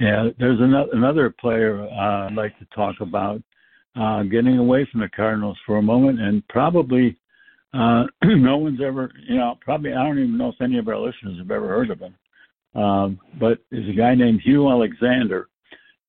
Yeah, 0.00 0.30
there's 0.38 0.60
another 0.60 0.90
another 0.92 1.30
player 1.30 1.82
uh, 1.82 2.26
I'd 2.26 2.34
like 2.34 2.58
to 2.58 2.64
talk 2.74 2.96
about. 3.00 3.42
Uh, 3.98 4.22
getting 4.22 4.58
away 4.58 4.86
from 4.90 5.00
the 5.00 5.08
Cardinals 5.08 5.58
for 5.66 5.78
a 5.78 5.82
moment, 5.82 6.20
and 6.20 6.46
probably 6.48 7.16
uh, 7.74 8.04
no 8.24 8.56
one's 8.56 8.80
ever, 8.80 9.10
you 9.28 9.36
know, 9.36 9.58
probably 9.60 9.92
I 9.92 10.04
don't 10.04 10.18
even 10.18 10.38
know 10.38 10.50
if 10.50 10.60
any 10.60 10.78
of 10.78 10.88
our 10.88 10.98
listeners 10.98 11.38
have 11.38 11.50
ever 11.50 11.68
heard 11.68 11.90
of 11.90 12.00
him. 12.00 12.14
Um, 12.80 13.18
but 13.38 13.58
there's 13.70 13.88
a 13.88 13.96
guy 13.96 14.14
named 14.14 14.42
Hugh 14.44 14.70
Alexander. 14.70 15.48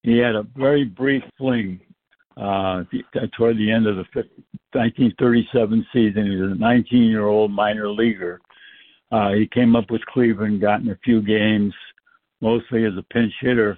He 0.04 0.18
had 0.18 0.36
a 0.36 0.48
very 0.56 0.84
brief 0.84 1.24
fling 1.38 1.80
uh, 2.38 2.84
toward 3.36 3.58
the 3.58 3.72
end 3.72 3.88
of 3.88 3.98
the 3.98 4.06
1937 4.74 5.86
season. 5.94 6.32
He 6.32 6.38
was 6.38 6.52
a 6.52 6.56
19-year-old 6.56 7.52
minor 7.52 7.90
leaguer. 7.90 8.42
Uh, 9.12 9.32
he 9.34 9.48
came 9.48 9.76
up 9.76 9.92
with 9.92 10.06
Cleveland, 10.06 10.62
got 10.62 10.82
in 10.82 10.90
a 10.90 11.00
few 11.04 11.22
games, 11.22 11.74
mostly 12.40 12.86
as 12.86 12.94
a 12.98 13.14
pinch 13.14 13.34
hitter, 13.42 13.78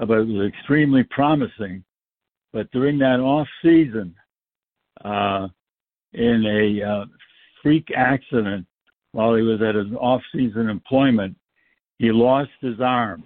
uh, 0.00 0.06
but 0.06 0.18
it 0.18 0.26
was 0.26 0.48
extremely 0.48 1.04
promising. 1.04 1.84
But 2.54 2.70
during 2.70 2.98
that 3.00 3.18
off 3.18 3.48
season, 3.62 4.14
uh, 5.04 5.48
in 6.12 6.46
a 6.46 6.88
uh, 6.88 7.04
freak 7.60 7.88
accident 7.94 8.64
while 9.10 9.34
he 9.34 9.42
was 9.42 9.60
at 9.60 9.74
his 9.74 9.92
off 10.00 10.22
season 10.32 10.70
employment, 10.70 11.36
he 11.98 12.12
lost 12.12 12.52
his 12.60 12.80
arm. 12.80 13.24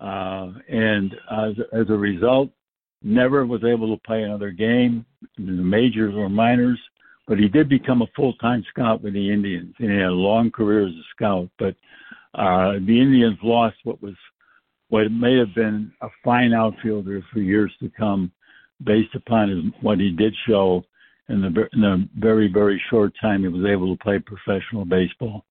Uh, 0.00 0.50
and 0.68 1.14
as, 1.30 1.54
as 1.72 1.88
a 1.90 1.96
result, 1.96 2.50
never 3.04 3.46
was 3.46 3.62
able 3.62 3.96
to 3.96 4.02
play 4.02 4.24
another 4.24 4.50
game 4.50 5.06
in 5.38 5.56
the 5.56 5.62
majors 5.62 6.14
or 6.16 6.28
minors. 6.28 6.78
But 7.28 7.38
he 7.38 7.48
did 7.48 7.68
become 7.68 8.02
a 8.02 8.10
full 8.16 8.34
time 8.34 8.64
scout 8.68 9.00
with 9.00 9.14
the 9.14 9.32
Indians. 9.32 9.76
And 9.78 9.92
he 9.92 9.96
had 9.96 10.06
a 10.06 10.10
long 10.10 10.50
career 10.50 10.88
as 10.88 10.94
a 10.94 11.04
scout. 11.14 11.48
But 11.56 11.76
uh, 12.34 12.72
the 12.84 13.00
Indians 13.00 13.38
lost 13.44 13.76
what 13.84 14.02
was 14.02 14.16
what 14.88 15.10
may 15.12 15.38
have 15.38 15.54
been 15.54 15.92
a 16.02 16.08
fine 16.24 16.52
outfielder 16.52 17.22
for 17.32 17.38
years 17.38 17.72
to 17.80 17.88
come, 17.90 18.32
based 18.84 19.14
upon 19.14 19.48
his, 19.48 19.58
what 19.82 19.98
he 19.98 20.10
did 20.10 20.34
show 20.48 20.84
in 21.28 21.40
the, 21.40 21.68
in 21.72 21.80
the 21.80 22.08
very 22.18 22.48
very 22.48 22.82
short 22.90 23.12
time 23.20 23.42
he 23.42 23.48
was 23.48 23.64
able 23.70 23.94
to 23.94 24.02
play 24.02 24.18
professional 24.18 24.84
baseball. 24.84 25.44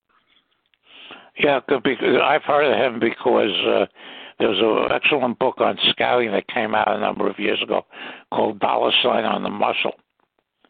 Yeah, 1.37 1.61
I've 1.69 2.43
heard 2.43 2.65
of 2.65 2.93
him 2.93 2.99
because 2.99 3.51
uh, 3.65 3.85
there 4.39 4.49
was 4.49 4.59
an 4.59 4.93
excellent 4.93 5.39
book 5.39 5.61
on 5.61 5.77
scouting 5.89 6.31
that 6.31 6.47
came 6.47 6.75
out 6.75 6.93
a 6.93 6.99
number 6.99 7.29
of 7.29 7.39
years 7.39 7.61
ago 7.63 7.85
called 8.33 8.59
Dollar 8.59 8.91
Sign 9.01 9.23
on 9.23 9.43
the 9.43 9.49
Muscle. 9.49 9.93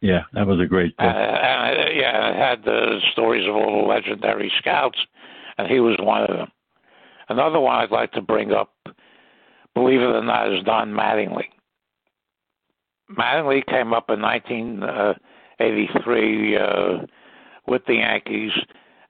Yeah, 0.02 0.22
that 0.34 0.46
was 0.46 0.60
a 0.60 0.68
great 0.68 0.96
book. 0.96 1.08
Uh, 1.08 1.10
and, 1.10 1.98
yeah, 1.98 2.30
it 2.30 2.36
had 2.36 2.64
the 2.64 3.00
stories 3.12 3.48
of 3.48 3.56
all 3.56 3.82
the 3.82 3.88
legendary 3.88 4.52
scouts 4.60 4.98
and 5.58 5.68
he 5.68 5.80
was 5.80 5.98
one 6.00 6.22
of 6.22 6.38
them. 6.38 6.52
Another 7.28 7.60
one 7.60 7.76
I'd 7.76 7.92
like 7.92 8.14
to 8.14 8.22
bring 8.22 8.54
up, 8.54 8.74
believe 9.76 10.00
it 10.00 10.06
or 10.06 10.24
not, 10.24 10.52
is 10.54 10.64
Don 10.64 10.92
Mattingly. 10.92 11.46
Mattingly 13.18 13.58
Lee 13.58 13.64
came 13.68 13.94
up 13.94 14.10
in 14.10 14.22
1983 14.22 16.58
uh, 16.58 17.00
with 17.68 17.82
the 17.88 17.96
Yankees, 17.96 18.52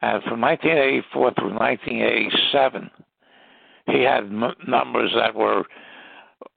and 0.01 0.23
from 0.23 0.41
1984 0.41 1.33
through 1.33 1.53
1987, 1.53 2.89
he 3.87 4.01
had 4.03 4.23
m- 4.25 4.53
numbers 4.67 5.11
that 5.15 5.35
were 5.35 5.63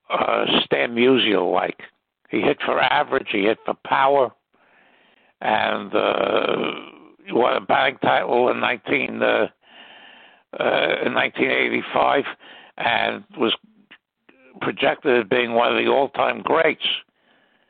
uh, 0.09 0.45
Stan 0.63 0.95
Musial 0.95 1.53
like. 1.53 1.81
He 2.29 2.41
hit 2.41 2.57
for 2.65 2.79
average, 2.79 3.27
he 3.31 3.43
hit 3.43 3.59
for 3.65 3.75
power, 3.85 4.31
and 5.41 5.93
uh, 5.93 6.71
won 7.29 7.57
a 7.57 7.61
batting 7.61 7.97
title 7.97 8.49
in 8.49 8.59
19. 8.59 9.21
Uh, 9.21 9.47
uh, 10.59 11.05
in 11.05 11.13
1985 11.13 12.23
and 12.77 13.23
was 13.37 13.55
projected 14.61 15.23
as 15.23 15.29
being 15.29 15.53
one 15.53 15.75
of 15.75 15.83
the 15.83 15.89
all-time 15.89 16.41
greats. 16.41 16.85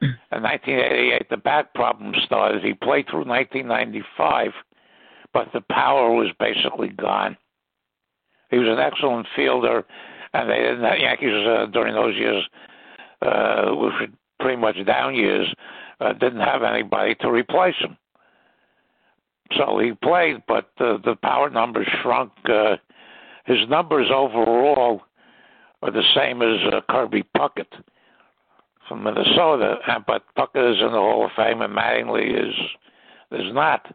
In 0.03 0.43
1988, 0.43 1.29
the 1.29 1.37
back 1.37 1.73
problem 1.73 2.13
started. 2.25 2.63
He 2.63 2.73
played 2.73 3.07
through 3.09 3.25
1995, 3.25 4.51
but 5.33 5.47
the 5.53 5.61
power 5.61 6.11
was 6.11 6.29
basically 6.39 6.89
gone. 6.89 7.37
He 8.49 8.57
was 8.57 8.67
an 8.67 8.79
excellent 8.79 9.27
fielder, 9.35 9.85
and 10.33 10.49
they 10.49 10.57
didn't. 10.57 10.81
The 10.81 10.99
Yankees 10.99 11.47
uh, 11.47 11.65
during 11.67 11.93
those 11.93 12.15
years, 12.15 12.43
uh, 13.21 13.71
which 13.71 13.93
were 13.99 14.07
pretty 14.39 14.61
much 14.61 14.75
down 14.85 15.15
years, 15.15 15.47
uh, 15.99 16.13
didn't 16.13 16.41
have 16.41 16.63
anybody 16.63 17.15
to 17.15 17.31
replace 17.31 17.75
him. 17.79 17.97
So 19.57 19.79
he 19.79 19.93
played, 19.93 20.43
but 20.47 20.71
the, 20.77 20.99
the 21.03 21.15
power 21.15 21.49
numbers 21.49 21.87
shrunk. 22.01 22.31
Uh, 22.45 22.77
his 23.45 23.67
numbers 23.69 24.09
overall 24.13 25.01
are 25.81 25.91
the 25.91 26.03
same 26.15 26.41
as 26.41 26.73
uh, 26.73 26.81
Kirby 26.89 27.23
Puckett 27.37 27.71
from 28.87 29.03
Minnesota, 29.03 29.77
but 30.07 30.23
Puckett 30.37 30.73
is 30.73 30.81
in 30.81 30.91
the 30.91 30.99
Hall 30.99 31.25
of 31.25 31.31
Fame 31.35 31.61
and 31.61 31.75
Mattingly 31.75 32.29
is 32.31 32.55
is 33.31 33.53
not. 33.53 33.85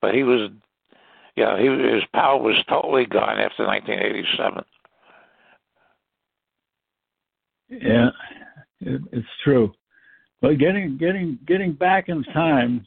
But 0.00 0.14
he 0.14 0.22
was, 0.22 0.50
yeah, 1.36 1.58
he 1.58 1.66
his 1.66 2.04
power 2.12 2.40
was 2.40 2.56
totally 2.68 3.06
gone 3.06 3.38
after 3.38 3.66
1987. 3.66 4.64
Yeah, 7.70 8.10
it, 8.80 9.00
it's 9.12 9.26
true. 9.42 9.72
But 10.40 10.58
getting 10.58 10.98
getting 10.98 11.38
getting 11.46 11.72
back 11.72 12.08
in 12.08 12.22
time 12.24 12.86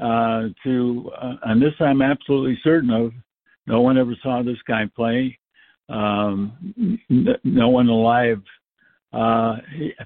uh, 0.00 0.48
to, 0.64 1.10
uh, 1.20 1.36
and 1.44 1.62
this 1.62 1.72
I'm 1.80 2.02
absolutely 2.02 2.58
certain 2.62 2.90
of. 2.90 3.12
No 3.66 3.80
one 3.80 3.96
ever 3.96 4.14
saw 4.22 4.42
this 4.42 4.58
guy 4.68 4.84
play. 4.94 5.38
Um, 5.88 6.98
no 7.42 7.68
one 7.68 7.88
alive 7.88 8.42
uh, 9.14 9.56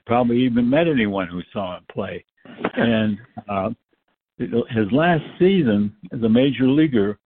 probably 0.07 0.39
even 0.45 0.69
met 0.69 0.87
anyone 0.89 1.29
who 1.29 1.41
saw 1.53 1.77
him 1.77 1.85
play. 1.91 2.25
And 2.75 3.19
uh, 3.49 3.71
his 4.39 4.91
last 4.93 5.23
season 5.39 5.95
as 6.13 6.23
a 6.23 6.29
major 6.29 6.69
leaguer 6.69 7.19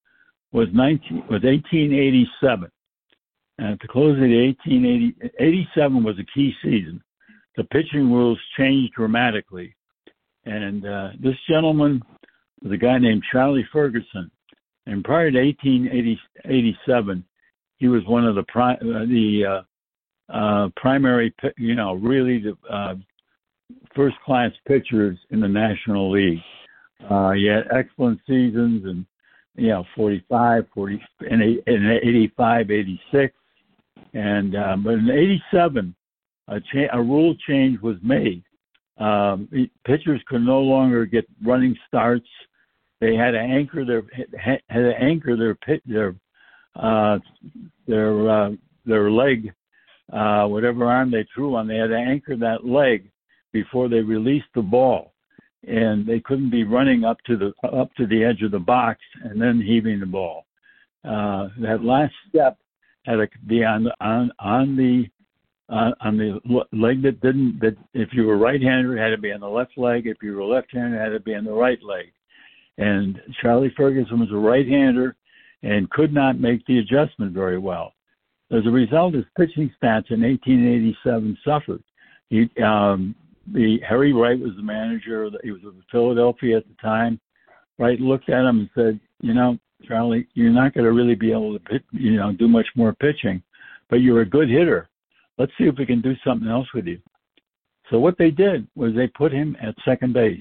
was 0.52 0.68
19 0.72 1.18
was 1.30 1.42
1887. 1.42 2.70
And 3.58 3.68
at 3.68 3.80
the 3.80 3.88
close 3.88 4.14
of 4.14 4.22
the 4.22 4.54
1880, 4.62 5.30
87 5.38 6.04
was 6.04 6.18
a 6.18 6.24
key 6.34 6.52
season. 6.62 7.02
The 7.56 7.64
pitching 7.64 8.10
rules 8.10 8.38
changed 8.56 8.94
dramatically, 8.94 9.76
and 10.46 10.86
uh, 10.86 11.10
this 11.20 11.36
gentleman 11.48 12.02
was 12.62 12.72
a 12.72 12.78
guy 12.78 12.98
named 12.98 13.22
Charlie 13.30 13.66
Ferguson. 13.70 14.30
And 14.86 15.04
prior 15.04 15.30
to 15.30 15.38
1887, 15.38 17.24
he 17.76 17.88
was 17.88 18.04
one 18.06 18.26
of 18.26 18.34
the 18.36 18.42
pri- 18.44 18.74
uh, 18.74 19.04
the 19.06 19.44
uh, 19.46 19.62
uh, 20.32 20.68
primary, 20.76 21.34
you 21.58 21.74
know, 21.74 21.94
really 21.94 22.40
the 22.40 22.56
uh, 22.72 22.94
first 23.94 24.16
class 24.24 24.50
pitchers 24.66 25.18
in 25.30 25.40
the 25.40 25.48
National 25.48 26.10
League. 26.10 26.40
Uh, 27.08 27.32
he 27.32 27.46
had 27.46 27.64
excellent 27.74 28.18
seasons 28.26 28.84
and 28.84 29.04
you 29.56 29.68
know 29.68 29.84
45, 29.94 30.64
40, 30.72 31.02
and 31.30 31.42
in 31.42 32.00
85, 32.02 32.70
86, 32.70 33.34
and 34.14 34.56
um, 34.56 34.82
but 34.84 34.94
in 34.94 35.10
87, 35.10 35.94
a, 36.48 36.60
cha- 36.60 36.96
a 36.96 37.02
rule 37.02 37.34
change 37.46 37.80
was 37.80 37.96
made. 38.02 38.42
Um, 38.98 39.48
pitchers 39.84 40.20
could 40.28 40.42
no 40.42 40.60
longer 40.60 41.06
get 41.06 41.26
running 41.44 41.76
starts. 41.88 42.26
They 43.00 43.16
had 43.16 43.32
to 43.32 43.38
anchor 43.40 43.84
their 43.84 44.02
had 44.38 44.60
to 44.68 44.94
anchor 44.98 45.36
their 45.36 45.56
pit 45.56 45.82
their 45.84 46.14
uh, 46.76 47.18
their 47.86 48.30
uh, 48.30 48.50
their 48.86 49.10
leg, 49.10 49.52
uh, 50.12 50.46
whatever 50.46 50.84
arm 50.84 51.10
they 51.10 51.26
threw 51.34 51.56
on. 51.56 51.66
They 51.66 51.76
had 51.76 51.88
to 51.88 51.96
anchor 51.96 52.36
that 52.36 52.64
leg 52.64 53.10
before 53.52 53.88
they 53.88 54.00
released 54.00 54.48
the 54.54 54.62
ball, 54.62 55.14
and 55.66 56.06
they 56.06 56.20
couldn't 56.20 56.50
be 56.50 56.64
running 56.64 57.04
up 57.04 57.18
to 57.26 57.36
the 57.36 57.68
up 57.68 57.94
to 57.96 58.06
the 58.06 58.24
edge 58.24 58.42
of 58.42 58.50
the 58.50 58.58
box 58.58 59.00
and 59.24 59.40
then 59.40 59.60
heaving 59.60 60.00
the 60.00 60.06
ball. 60.06 60.46
Uh, 61.04 61.48
that 61.60 61.82
last 61.82 62.14
step 62.28 62.58
had 63.04 63.16
to 63.16 63.28
be 63.46 63.64
on 63.64 63.88
on 64.00 64.30
on 64.38 64.76
the 64.76 65.06
uh, 65.72 65.92
on 66.00 66.16
the 66.16 66.38
leg 66.72 67.02
that 67.02 67.20
didn't 67.20 67.58
that 67.60 67.76
if 67.94 68.10
you 68.12 68.26
were 68.26 68.36
right-handed 68.36 68.92
it 68.92 68.98
had 68.98 69.10
to 69.10 69.18
be 69.18 69.32
on 69.32 69.40
the 69.40 69.48
left 69.48 69.76
leg 69.76 70.06
if 70.06 70.18
you 70.22 70.34
were 70.34 70.44
left-handed 70.44 70.96
it 70.96 71.00
had 71.00 71.08
to 71.10 71.20
be 71.20 71.34
on 71.34 71.44
the 71.44 71.52
right 71.52 71.82
leg 71.82 72.12
and 72.78 73.20
Charlie 73.40 73.72
Ferguson 73.76 74.20
was 74.20 74.30
a 74.32 74.36
right-hander 74.36 75.16
and 75.62 75.90
could 75.90 76.12
not 76.12 76.40
make 76.40 76.64
the 76.66 76.78
adjustment 76.78 77.32
very 77.32 77.58
well 77.58 77.94
as 78.52 78.66
a 78.66 78.70
result 78.70 79.14
his 79.14 79.24
pitching 79.36 79.70
stats 79.82 80.10
in 80.10 80.22
1887 80.22 81.38
suffered. 81.44 81.82
He 82.28 82.48
um 82.62 83.14
the 83.52 83.80
Harry 83.88 84.12
Wright 84.12 84.38
was 84.38 84.52
the 84.56 84.62
manager 84.62 85.28
he 85.42 85.50
was 85.50 85.62
in 85.62 85.82
Philadelphia 85.90 86.58
at 86.58 86.68
the 86.68 86.74
time. 86.80 87.20
Wright 87.78 88.00
looked 88.00 88.28
at 88.28 88.44
him 88.44 88.60
and 88.60 88.70
said 88.74 89.00
you 89.20 89.34
know 89.34 89.58
Charlie 89.86 90.26
you're 90.34 90.50
not 90.50 90.74
going 90.74 90.84
to 90.84 90.92
really 90.92 91.16
be 91.16 91.32
able 91.32 91.52
to 91.52 91.60
pit, 91.60 91.82
you 91.92 92.16
know 92.16 92.32
do 92.32 92.46
much 92.46 92.68
more 92.76 92.94
pitching 92.94 93.42
but 93.92 94.00
you're 94.00 94.22
a 94.22 94.26
good 94.26 94.48
hitter. 94.48 94.88
Let's 95.36 95.52
see 95.58 95.64
if 95.64 95.76
we 95.76 95.84
can 95.84 96.00
do 96.00 96.14
something 96.24 96.48
else 96.48 96.66
with 96.72 96.86
you. 96.86 96.98
So 97.90 97.98
what 97.98 98.16
they 98.16 98.30
did 98.30 98.66
was 98.74 98.94
they 98.94 99.06
put 99.06 99.32
him 99.32 99.54
at 99.60 99.74
second 99.84 100.14
base, 100.14 100.40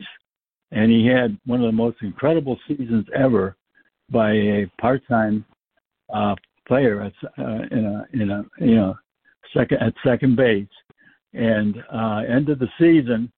and 0.72 0.90
he 0.90 1.06
had 1.06 1.38
one 1.46 1.60
of 1.60 1.66
the 1.66 1.74
most 1.74 1.98
incredible 2.02 2.58
seasons 2.66 3.06
ever 3.14 3.58
by 4.10 4.32
a 4.32 4.72
part-time 4.80 5.44
uh, 6.14 6.36
player 6.72 7.02
at 7.02 7.14
uh, 7.38 7.64
in 7.72 7.86
a 7.86 8.08
in 8.14 8.32
a 8.32 8.46
you 8.60 8.76
know 8.76 8.96
second 9.54 9.80
at 9.82 9.94
second 10.06 10.38
base, 10.38 10.76
and 11.34 11.76
uh, 11.94 12.22
of 12.50 12.60
the 12.60 12.70
season 12.80 13.30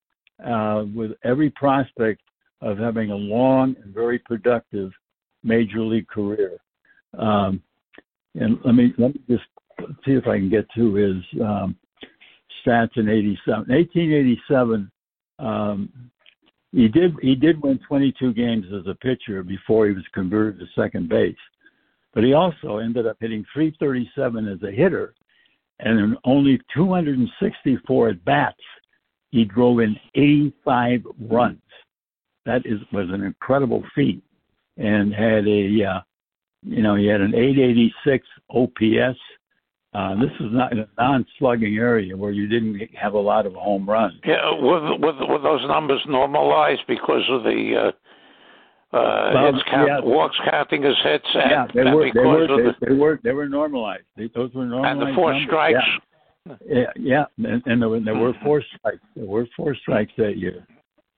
uh, 0.46 0.84
with 0.94 1.14
every 1.24 1.50
prospect 1.50 2.22
of 2.62 2.78
having 2.78 3.10
a 3.10 3.16
long 3.16 3.76
and 3.84 3.92
very 3.92 4.20
productive 4.20 4.92
major 5.44 5.82
league 5.82 6.08
career. 6.08 6.58
Um, 7.18 7.60
and 8.36 8.60
let 8.64 8.76
me 8.76 8.94
let 9.00 9.16
me 9.16 9.22
just 9.28 9.46
see 10.06 10.12
if 10.12 10.28
I 10.28 10.38
can 10.38 10.52
get 10.52 10.68
to 10.76 10.94
his 10.94 11.18
um, 11.42 11.76
stats 12.64 12.98
in 12.98 13.10
87. 13.10 13.66
1887, 13.68 14.92
um, 15.40 15.90
he 16.72 16.88
did 16.88 17.16
he 17.20 17.34
did 17.34 17.60
win 17.64 17.80
22 17.88 18.34
games 18.34 18.66
as 18.68 18.86
a 18.86 18.94
pitcher 18.94 19.42
before 19.42 19.88
he 19.88 19.94
was 19.94 20.06
converted 20.14 20.60
to 20.60 20.68
second 20.80 21.10
base, 21.10 21.36
but 22.14 22.24
he 22.24 22.34
also 22.34 22.78
ended 22.78 23.08
up 23.08 23.18
hitting 23.20 23.46
337 23.54 24.48
as 24.48 24.62
a 24.64 24.72
hitter, 24.72 25.14
and 25.80 26.00
in 26.00 26.18
only 26.26 26.60
264 26.74 28.10
at 28.10 28.26
bats, 28.26 28.58
he 29.32 29.46
drove 29.46 29.80
in 29.80 29.96
85 30.16 31.04
runs. 31.30 31.60
That 32.46 32.66
is 32.66 32.80
was 32.92 33.10
an 33.10 33.24
incredible 33.24 33.84
feat, 33.96 34.22
and 34.78 35.14
had 35.14 35.48
a 35.48 35.84
uh, 35.84 36.02
you 36.62 36.82
know 36.82 36.96
he 36.96 37.08
had 37.08 37.22
an 37.22 37.34
886 37.36 38.28
OPS 38.50 39.20
uh, 39.94 40.16
this 40.16 40.32
is 40.40 40.52
not 40.52 40.72
in 40.72 40.80
a 40.80 40.88
non-slugging 40.98 41.78
area 41.78 42.18
where 42.18 42.32
you 42.32 42.48
didn't 42.48 42.80
have 42.96 43.14
a 43.14 43.20
lot 43.20 43.46
of 43.46 43.54
home 43.54 43.88
runs. 43.88 44.16
Yeah, 44.26 44.52
were, 44.60 44.98
were, 44.98 45.28
were 45.28 45.40
those 45.40 45.62
numbers 45.68 46.02
normalized 46.08 46.82
because 46.88 47.22
of 47.30 47.44
the 47.44 47.90
uh, 47.90 47.92
uh, 48.94 49.32
well, 49.34 49.64
count, 49.70 49.88
yeah. 49.88 50.00
walks 50.02 50.38
counting 50.50 50.84
as 50.86 50.94
hits? 51.04 51.26
Yeah, 51.34 51.66
they 51.74 51.84
were. 51.84 52.12
They 52.14 52.20
were, 52.20 52.48
they, 52.48 52.64
the, 52.64 52.74
they, 52.88 52.94
were. 52.94 53.20
They 53.24 53.32
were 53.32 53.50
normalized. 53.50 54.04
They, 54.16 54.30
those 54.36 54.54
were 54.54 54.66
normalized. 54.66 55.02
And 55.02 55.10
the 55.10 55.16
four 55.16 55.34
numbers. 55.34 55.48
strikes. 55.48 56.60
Yeah, 56.68 56.84
yeah, 56.98 57.26
and, 57.38 57.64
and 57.66 57.82
there, 57.82 57.90
were, 57.90 58.00
there 58.02 58.16
were 58.16 58.34
four 58.44 58.62
strikes. 58.76 59.00
There 59.16 59.26
were 59.26 59.48
four 59.56 59.76
strikes 59.76 60.12
that 60.18 60.38
year. 60.38 60.68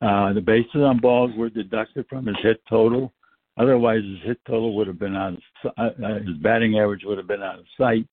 Uh, 0.01 0.33
the 0.33 0.41
bases 0.41 0.81
on 0.81 0.99
balls 0.99 1.31
were 1.35 1.49
deducted 1.49 2.05
from 2.07 2.27
his 2.27 2.35
hit 2.43 2.61
total. 2.69 3.11
Otherwise, 3.57 4.03
his 4.03 4.21
hit 4.23 4.39
total 4.45 4.75
would 4.75 4.87
have 4.87 4.99
been 4.99 5.15
on 5.15 5.41
uh, 5.65 5.69
uh, 5.81 6.19
his 6.19 6.37
batting 6.41 6.77
average 6.77 7.03
would 7.05 7.17
have 7.17 7.27
been 7.27 7.41
out 7.41 7.57
of 7.57 7.65
sight. 7.77 8.05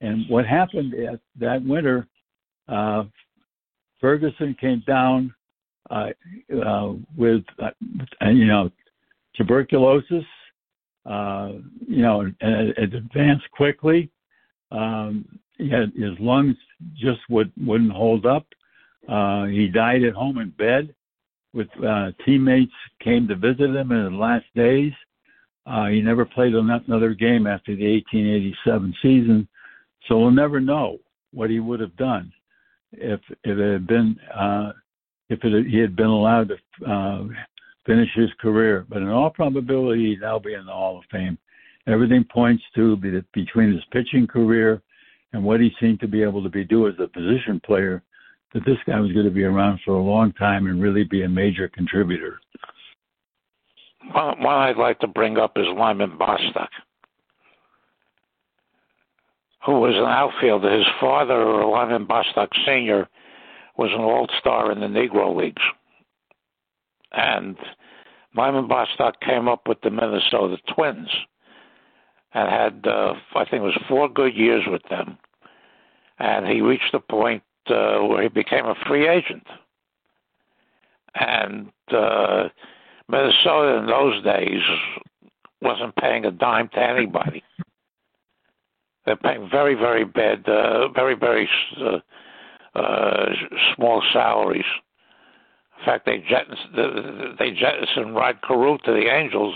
And 0.00 0.28
what 0.28 0.46
happened 0.46 0.94
is 0.94 1.18
that 1.38 1.64
winter, 1.64 2.06
uh, 2.68 3.04
Ferguson 4.00 4.56
came 4.60 4.82
down 4.86 5.34
uh, 5.90 6.08
uh, 6.64 6.92
with, 7.16 7.42
uh, 7.62 7.70
you 8.28 8.46
know, 8.46 8.70
tuberculosis. 9.36 10.24
Uh, 11.06 11.52
you 11.88 12.02
know, 12.02 12.20
and 12.20 12.34
it 12.76 12.94
advanced 12.94 13.50
quickly. 13.52 14.10
Um, 14.70 15.24
had, 15.58 15.92
his 15.96 16.18
lungs 16.20 16.56
just 16.94 17.20
would 17.28 17.52
wouldn't 17.56 17.92
hold 17.92 18.26
up. 18.26 18.46
Uh, 19.08 19.46
he 19.46 19.68
died 19.68 20.04
at 20.04 20.14
home 20.14 20.38
in 20.38 20.50
bed. 20.50 20.94
With 21.52 21.68
uh, 21.84 22.12
teammates 22.24 22.72
came 23.02 23.26
to 23.26 23.34
visit 23.34 23.74
him 23.74 23.90
in 23.90 24.04
his 24.04 24.12
last 24.12 24.46
days. 24.54 24.92
Uh, 25.66 25.86
he 25.86 26.00
never 26.00 26.24
played 26.24 26.54
another 26.54 27.12
game 27.12 27.46
after 27.46 27.74
the 27.74 27.92
1887 27.94 28.94
season. 29.02 29.48
So 30.06 30.18
we'll 30.18 30.30
never 30.30 30.60
know 30.60 30.98
what 31.32 31.50
he 31.50 31.60
would 31.60 31.80
have 31.80 31.96
done 31.96 32.32
if 32.92 33.20
if 33.44 33.58
it 33.58 33.72
had 33.72 33.86
been 33.86 34.16
uh, 34.34 34.72
if 35.28 35.44
it, 35.44 35.66
he 35.66 35.78
had 35.78 35.96
been 35.96 36.06
allowed 36.06 36.48
to 36.48 36.90
uh, 36.90 37.24
finish 37.90 38.08
his 38.14 38.30
career. 38.40 38.86
But 38.88 38.98
in 38.98 39.08
all 39.08 39.30
probability, 39.30 40.16
now 40.20 40.38
be 40.38 40.54
in 40.54 40.66
the 40.66 40.72
Hall 40.72 40.98
of 40.98 41.04
Fame. 41.10 41.36
Everything 41.86 42.24
points 42.32 42.62
to 42.76 42.96
be 42.96 43.20
between 43.32 43.72
his 43.72 43.82
pitching 43.90 44.26
career 44.26 44.80
and 45.32 45.42
what 45.42 45.60
he 45.60 45.70
seemed 45.80 45.98
to 46.00 46.08
be 46.08 46.22
able 46.22 46.42
to 46.42 46.48
be 46.48 46.64
do 46.64 46.86
as 46.86 46.94
a 47.00 47.08
position 47.08 47.60
player, 47.64 48.02
that 48.52 48.64
this 48.64 48.78
guy 48.86 49.00
was 49.00 49.12
going 49.12 49.24
to 49.24 49.30
be 49.30 49.44
around 49.44 49.80
for 49.84 49.94
a 49.94 50.02
long 50.02 50.32
time 50.34 50.66
and 50.66 50.80
really 50.80 51.04
be 51.04 51.22
a 51.22 51.28
major 51.28 51.68
contributor. 51.68 52.40
One, 54.12 54.42
one 54.42 54.56
I'd 54.56 54.76
like 54.76 54.98
to 55.00 55.06
bring 55.06 55.38
up 55.38 55.56
is 55.56 55.66
Lyman 55.76 56.16
Bostock 56.16 56.70
who 59.64 59.80
was 59.80 59.94
an 59.94 60.04
outfielder. 60.04 60.74
His 60.74 60.86
father, 61.00 61.66
Lyman 61.66 62.06
Bostock 62.06 62.48
Sr., 62.64 63.06
was 63.76 63.90
an 63.92 64.00
all 64.00 64.26
star 64.38 64.72
in 64.72 64.80
the 64.80 64.86
Negro 64.86 65.36
Leagues. 65.36 65.62
And 67.12 67.56
Lyman 68.36 68.68
Bostock 68.68 69.20
came 69.20 69.48
up 69.48 69.66
with 69.66 69.80
the 69.82 69.90
Minnesota 69.90 70.56
Twins 70.74 71.08
and 72.32 72.48
had, 72.48 72.86
uh, 72.86 73.14
I 73.34 73.44
think 73.44 73.62
it 73.62 73.66
was 73.66 73.82
four 73.88 74.08
good 74.08 74.34
years 74.34 74.62
with 74.66 74.82
them. 74.88 75.18
And 76.18 76.46
he 76.46 76.60
reached 76.60 76.94
a 76.94 77.00
point 77.00 77.42
uh, 77.68 77.98
where 78.00 78.22
he 78.22 78.28
became 78.28 78.66
a 78.66 78.74
free 78.86 79.08
agent. 79.08 79.46
And 81.14 81.70
uh, 81.92 82.48
Minnesota 83.08 83.78
in 83.78 83.86
those 83.86 84.22
days 84.22 84.62
wasn't 85.60 85.96
paying 85.96 86.24
a 86.24 86.30
dime 86.30 86.68
to 86.74 86.80
anybody. 86.80 87.42
They're 89.04 89.16
paying 89.16 89.48
very, 89.50 89.74
very 89.74 90.04
bad, 90.04 90.48
uh, 90.48 90.88
very, 90.88 91.14
very 91.14 91.48
uh, 91.80 92.78
uh, 92.78 93.26
small 93.74 94.02
salaries. 94.12 94.64
In 95.80 95.86
fact, 95.86 96.04
they 96.04 96.18
jettisoned, 96.18 97.38
they 97.38 97.50
jettisoned 97.52 98.14
Rod 98.14 98.38
Carew 98.46 98.76
to 98.84 98.92
the 98.92 99.08
Angels 99.10 99.54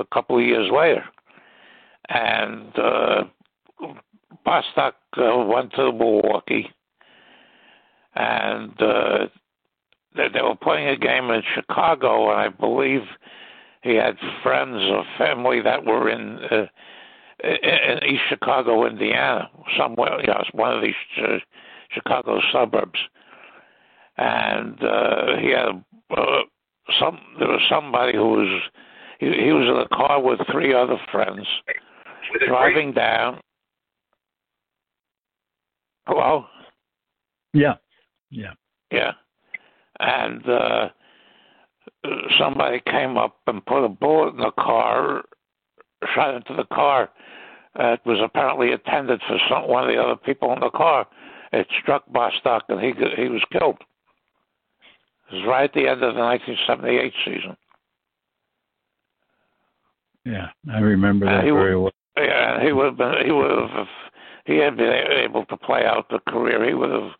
a 0.00 0.04
couple 0.04 0.36
of 0.36 0.44
years 0.44 0.68
later, 0.72 1.04
and 2.08 2.76
uh, 2.76 3.24
Bostock 4.44 4.96
uh, 5.16 5.44
went 5.46 5.72
to 5.74 5.92
Milwaukee, 5.92 6.68
and 8.16 8.72
uh, 8.82 9.26
they, 10.16 10.28
they 10.34 10.42
were 10.42 10.56
playing 10.56 10.88
a 10.88 10.96
game 10.96 11.30
in 11.30 11.42
Chicago, 11.54 12.30
and 12.32 12.40
I 12.40 12.48
believe 12.48 13.02
he 13.82 13.94
had 13.94 14.16
friends 14.42 14.82
or 14.90 15.04
family 15.18 15.60
that 15.62 15.84
were 15.84 16.08
in. 16.10 16.38
Uh, 16.50 16.66
in 17.42 18.04
East 18.06 18.24
Chicago, 18.28 18.86
Indiana, 18.86 19.48
somewhere, 19.78 20.20
you 20.20 20.26
know, 20.26 20.44
one 20.52 20.76
of 20.76 20.82
these 20.82 20.92
uh, 21.26 21.38
Chicago 21.90 22.38
suburbs, 22.52 22.98
and 24.20 24.82
uh, 24.84 25.36
he 25.40 25.48
had 25.48 25.82
uh, 26.16 26.42
some. 27.00 27.18
There 27.38 27.48
was 27.48 27.62
somebody 27.70 28.16
who 28.16 28.28
was 28.28 28.62
he, 29.18 29.26
he 29.26 29.52
was 29.52 29.66
in 29.66 29.76
a 29.76 29.88
car 29.96 30.22
with 30.22 30.38
three 30.52 30.74
other 30.74 30.98
friends, 31.10 31.46
driving 32.46 32.92
down. 32.92 33.40
Hello. 36.06 36.44
Yeah. 37.54 37.74
Yeah. 38.30 38.52
Yeah. 38.92 39.12
and 40.00 40.48
uh, 40.48 40.88
somebody 42.38 42.80
came 42.86 43.16
up 43.16 43.36
and 43.46 43.64
put 43.64 43.84
a 43.84 43.88
bullet 43.88 44.34
in 44.34 44.38
the 44.38 44.52
car, 44.58 45.22
shot 46.14 46.34
into 46.34 46.54
the 46.54 46.66
car. 46.74 47.10
Uh, 47.78 47.92
it 47.92 48.00
was 48.04 48.18
apparently 48.22 48.72
intended 48.72 49.20
for 49.28 49.38
some 49.48 49.68
one 49.68 49.88
of 49.88 49.94
the 49.94 50.00
other 50.00 50.16
people 50.16 50.52
in 50.52 50.60
the 50.60 50.70
car. 50.70 51.06
It 51.52 51.66
struck 51.80 52.04
Bostock, 52.12 52.64
and 52.68 52.80
he 52.80 52.92
he 53.16 53.28
was 53.28 53.42
killed. 53.52 53.78
It 55.30 55.36
was 55.36 55.44
right 55.46 55.64
at 55.64 55.74
the 55.74 55.88
end 55.88 56.02
of 56.02 56.14
the 56.14 56.20
1978 56.20 57.12
season. 57.24 57.56
Yeah, 60.24 60.48
I 60.72 60.78
remember 60.78 61.26
that 61.26 61.48
uh, 61.48 61.54
very 61.54 61.76
well. 61.76 61.92
Yeah, 62.16 62.62
he 62.62 62.72
would 62.72 62.86
have 62.86 62.96
been. 62.96 63.14
He 63.24 63.32
would 63.32 63.50
have. 63.50 63.86
He 64.44 64.56
had 64.56 64.76
been 64.76 64.92
able 64.92 65.44
to 65.46 65.56
play 65.56 65.84
out 65.86 66.08
the 66.10 66.18
career. 66.28 66.66
He 66.66 66.74
would 66.74 66.90
have 66.90 67.12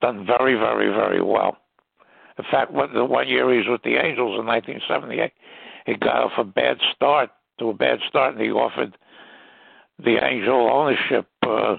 done 0.00 0.26
very, 0.26 0.54
very, 0.54 0.88
very 0.88 1.22
well. 1.22 1.56
In 2.38 2.44
fact, 2.50 2.72
what 2.72 2.92
the 2.92 3.04
one 3.04 3.28
year 3.28 3.50
he 3.50 3.58
was 3.58 3.68
with 3.68 3.82
the 3.82 3.96
Angels 3.96 4.38
in 4.38 4.46
1978, 4.46 5.32
he 5.86 5.94
got 5.94 6.24
off 6.24 6.32
a 6.38 6.44
bad 6.44 6.78
start 6.94 7.30
to 7.58 7.68
a 7.70 7.74
bad 7.74 8.00
start, 8.08 8.34
and 8.34 8.42
he 8.42 8.50
offered 8.50 8.96
the 9.98 10.18
Angel 10.24 10.68
ownership, 10.70 11.28
uh, 11.46 11.76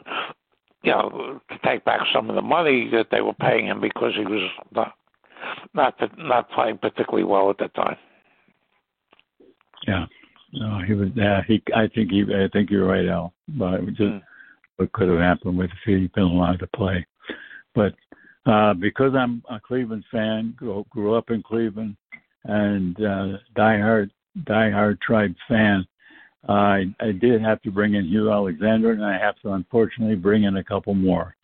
you 0.84 0.92
know, 0.92 1.42
to 1.50 1.60
take 1.66 1.84
back 1.84 2.02
some 2.14 2.30
of 2.30 2.36
the 2.36 2.42
money 2.42 2.90
that 2.92 3.08
they 3.12 3.22
were 3.22 3.34
paying 3.34 3.66
him 3.66 3.82
because 3.82 4.14
he 4.16 4.26
was 4.26 4.50
not 4.74 4.94
not 5.74 5.96
not 6.18 6.50
playing 6.52 6.78
particularly 6.78 7.24
well 7.24 7.50
at 7.50 7.58
that 7.60 7.74
time. 7.74 7.98
Yeah, 9.88 10.06
no, 10.54 10.80
he 10.86 10.94
was. 10.94 11.10
Yeah, 11.16 11.42
he. 11.48 11.62
I 11.76 11.88
think 11.88 12.12
he. 12.12 12.24
I 12.24 12.48
think 12.52 12.70
you're 12.70 12.88
right, 12.88 13.08
Al. 13.08 13.34
But 13.48 13.76
it 13.76 13.86
was 13.86 13.96
just 13.96 14.12
mm. 14.12 14.22
what 14.78 14.92
could 14.94 15.10
have 15.10 15.20
happened 15.20 15.58
with 15.58 15.72
if 15.72 15.78
he'd 15.86 16.14
been 16.14 16.24
allowed 16.24 16.60
to 16.60 16.68
play. 16.68 17.06
But 17.76 17.94
uh, 18.46 18.74
because 18.74 19.14
I'm 19.16 19.44
a 19.50 19.60
Cleveland 19.60 20.06
fan, 20.12 20.54
grew, 20.58 20.86
grew 20.90 21.16
up 21.16 21.32
in 21.32 21.42
Cleveland, 21.44 21.96
and 22.46 22.96
uh, 22.98 23.38
diehard 23.56 24.10
diehard 24.42 25.00
Tribe 25.02 25.36
fan, 25.48 25.86
I, 26.48 26.86
I 27.00 27.12
did 27.12 27.42
have 27.42 27.62
to 27.62 27.72
bring 27.72 27.94
in 27.94 28.06
Hugh 28.06 28.32
Alexander, 28.32 28.92
and 28.92 29.06
I 29.06 29.18
have 29.18 29.40
to 29.42 29.54
unfortunately 29.54 30.16
bring 30.16 30.44
in 30.44 30.58
a 30.58 30.64
couple 30.64 30.94
more. 30.94 31.36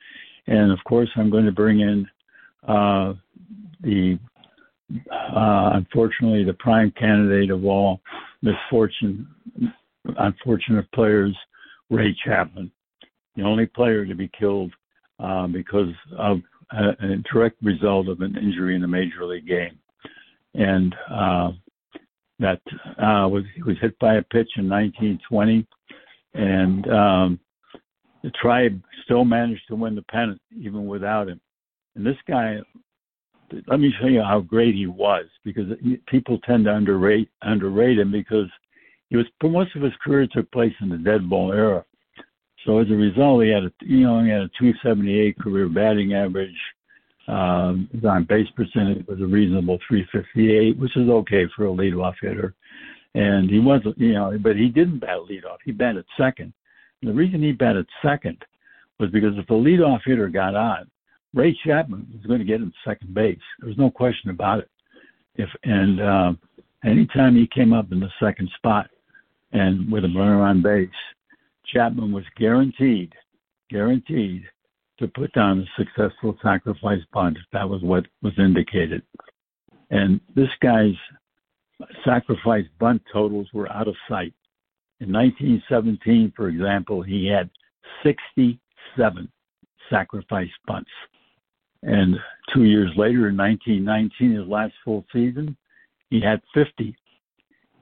And 0.47 0.71
of 0.71 0.79
course, 0.85 1.09
I'm 1.15 1.29
going 1.29 1.45
to 1.45 1.51
bring 1.51 1.79
in 1.79 2.07
uh, 2.67 3.13
the 3.81 4.19
uh, 5.11 5.71
unfortunately 5.73 6.43
the 6.43 6.53
prime 6.53 6.91
candidate 6.99 7.51
of 7.51 7.63
all 7.63 8.01
misfortune, 8.41 9.27
unfortunate 10.17 10.91
players, 10.93 11.37
Ray 11.89 12.15
Chapman, 12.25 12.71
the 13.35 13.43
only 13.43 13.67
player 13.67 14.05
to 14.05 14.15
be 14.15 14.29
killed 14.37 14.73
uh, 15.19 15.47
because 15.47 15.93
of 16.17 16.39
a, 16.71 16.89
a, 16.89 17.15
direct 17.31 17.61
result 17.61 18.07
of 18.07 18.21
an 18.21 18.35
injury 18.37 18.75
in 18.75 18.83
a 18.83 18.87
major 18.87 19.25
league 19.25 19.47
game, 19.47 19.77
and 20.55 20.95
uh, 21.11 21.51
that 22.39 22.61
uh, 22.97 23.27
was 23.27 23.43
he 23.55 23.63
was 23.63 23.75
hit 23.81 23.97
by 23.99 24.15
a 24.15 24.21
pitch 24.23 24.49
in 24.57 24.69
1920, 24.69 25.67
and 26.33 26.89
um, 26.89 27.39
the 28.23 28.31
tribe 28.41 28.81
still 29.03 29.25
managed 29.25 29.67
to 29.67 29.75
win 29.75 29.95
the 29.95 30.03
pennant 30.03 30.41
even 30.57 30.87
without 30.87 31.27
him. 31.27 31.39
And 31.95 32.05
this 32.05 32.17
guy, 32.27 32.57
let 33.67 33.79
me 33.79 33.93
show 33.99 34.07
you 34.07 34.21
how 34.21 34.39
great 34.39 34.75
he 34.75 34.87
was 34.87 35.25
because 35.43 35.65
people 36.07 36.39
tend 36.39 36.65
to 36.65 36.73
underrate 36.73 37.29
underrate 37.41 37.99
him 37.99 38.11
because 38.11 38.49
he 39.09 39.17
was 39.17 39.25
most 39.43 39.75
of 39.75 39.81
his 39.81 39.93
career 40.03 40.27
took 40.31 40.51
place 40.51 40.73
in 40.81 40.89
the 40.89 40.97
dead 40.97 41.29
ball 41.29 41.51
era. 41.51 41.83
So 42.65 42.79
as 42.79 42.89
a 42.89 42.95
result, 42.95 43.43
he 43.43 43.49
had 43.49 43.63
a 43.63 43.71
you 43.81 44.01
know 44.01 44.23
he 44.23 44.29
had 44.29 44.41
a 44.41 44.51
278 44.59 45.39
career 45.39 45.69
batting 45.69 46.13
average. 46.13 46.57
Um, 47.27 47.87
his 47.93 48.03
on 48.05 48.23
base 48.23 48.47
percentage 48.55 49.05
was 49.07 49.21
a 49.21 49.25
reasonable 49.25 49.77
358, 49.87 50.79
which 50.79 50.97
is 50.97 51.09
okay 51.09 51.45
for 51.55 51.67
a 51.67 51.69
leadoff 51.69 52.15
hitter. 52.19 52.55
And 53.13 53.49
he 53.49 53.59
wasn't, 53.59 53.99
you 53.99 54.13
know, 54.13 54.35
but 54.41 54.55
he 54.55 54.67
didn't 54.67 54.99
bat 54.99 55.19
leadoff. 55.29 55.57
He 55.63 55.71
batted 55.71 56.05
second. 56.17 56.53
And 57.01 57.09
the 57.11 57.13
reason 57.13 57.43
he 57.43 57.51
batted 57.51 57.87
second 58.01 58.43
was 58.99 59.11
because 59.11 59.37
if 59.37 59.45
the 59.45 59.53
leadoff 59.53 59.99
hitter 60.05 60.27
got 60.27 60.55
on, 60.55 60.89
Ray 61.33 61.57
Chapman 61.65 62.07
was 62.13 62.25
going 62.25 62.39
to 62.39 62.45
get 62.45 62.61
him 62.61 62.73
second 62.85 63.13
base. 63.13 63.39
There 63.59 63.69
was 63.69 63.77
no 63.77 63.91
question 63.91 64.29
about 64.29 64.59
it. 64.59 64.69
If 65.35 65.49
and 65.63 66.01
um, 66.01 66.39
anytime 66.83 67.35
he 67.35 67.47
came 67.47 67.73
up 67.73 67.91
in 67.91 67.99
the 67.99 68.09
second 68.19 68.49
spot 68.55 68.89
and 69.51 69.91
with 69.91 70.05
a 70.05 70.07
runner 70.07 70.41
on 70.41 70.61
base, 70.61 70.89
Chapman 71.73 72.11
was 72.11 72.23
guaranteed, 72.37 73.13
guaranteed 73.69 74.43
to 74.97 75.07
put 75.07 75.31
down 75.33 75.59
a 75.59 75.81
successful 75.81 76.37
sacrifice 76.43 77.01
bunt. 77.13 77.37
That 77.53 77.69
was 77.69 77.81
what 77.83 78.05
was 78.21 78.33
indicated. 78.37 79.01
And 79.91 80.19
this 80.35 80.49
guy's 80.61 80.95
sacrifice 82.03 82.65
bunt 82.79 83.01
totals 83.11 83.47
were 83.53 83.71
out 83.71 83.87
of 83.87 83.95
sight. 84.07 84.33
In 84.99 85.13
1917, 85.13 86.33
for 86.35 86.49
example, 86.49 87.01
he 87.01 87.27
had 87.27 87.49
67 88.03 89.31
sacrifice 89.89 90.49
bunts. 90.67 90.89
And 91.83 92.15
two 92.53 92.65
years 92.65 92.91
later, 92.97 93.29
in 93.29 93.37
1919, 93.37 94.31
his 94.31 94.47
last 94.47 94.73
full 94.83 95.05
season, 95.13 95.55
he 96.09 96.21
had 96.21 96.41
50. 96.53 96.95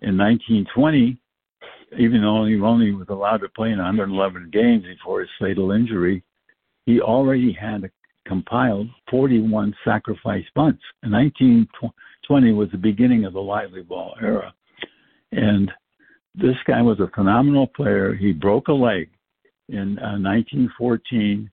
In 0.01 0.17
1920, 0.17 1.17
even 1.97 2.21
though 2.21 2.45
he 2.45 2.59
only 2.59 2.91
was 2.91 3.07
allowed 3.09 3.37
to 3.37 3.49
play 3.49 3.71
in 3.71 3.77
111 3.77 4.49
games 4.51 4.83
before 4.83 5.21
his 5.21 5.29
fatal 5.39 5.71
injury, 5.71 6.23
he 6.85 7.01
already 7.01 7.51
had 7.51 7.85
a 7.85 7.89
compiled 8.27 8.89
41 9.09 9.73
sacrifice 9.83 10.43
bunts. 10.53 10.83
And 11.01 11.11
1920 11.13 12.51
was 12.53 12.69
the 12.71 12.77
beginning 12.77 13.25
of 13.25 13.33
the 13.33 13.41
lively 13.41 13.81
ball 13.81 14.15
era. 14.21 14.53
And 15.31 15.71
this 16.35 16.55
guy 16.65 16.81
was 16.81 16.99
a 16.99 17.09
phenomenal 17.15 17.67
player. 17.67 18.13
He 18.13 18.31
broke 18.31 18.67
a 18.67 18.73
leg 18.73 19.09
in 19.69 19.97
uh, 19.99 20.19
1914. 20.19 21.49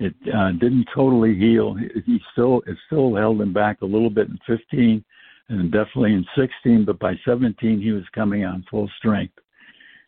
It 0.00 0.14
uh, 0.34 0.52
didn't 0.52 0.88
totally 0.94 1.36
heal. 1.36 1.74
He 1.74 2.20
still 2.32 2.62
it 2.66 2.76
still 2.86 3.14
held 3.14 3.40
him 3.40 3.52
back 3.52 3.80
a 3.80 3.86
little 3.86 4.10
bit 4.10 4.28
in 4.28 4.38
15, 4.46 5.04
and 5.48 5.72
definitely 5.72 6.14
in 6.14 6.26
16. 6.36 6.84
But 6.84 6.98
by 6.98 7.14
17, 7.24 7.80
he 7.80 7.92
was 7.92 8.04
coming 8.12 8.44
on 8.44 8.64
full 8.70 8.90
strength 8.98 9.34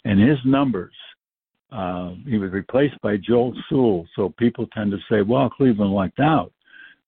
and 0.07 0.21
his 0.21 0.39
numbers. 0.45 0.95
Uh, 1.71 2.13
he 2.27 2.39
was 2.39 2.53
replaced 2.53 3.01
by 3.03 3.17
Joe 3.17 3.53
Sewell, 3.69 4.07
so 4.15 4.33
people 4.39 4.69
tend 4.69 4.93
to 4.93 4.99
say, 5.11 5.23
"Well, 5.23 5.51
Cleveland 5.51 5.93
lucked 5.93 6.21
out; 6.21 6.53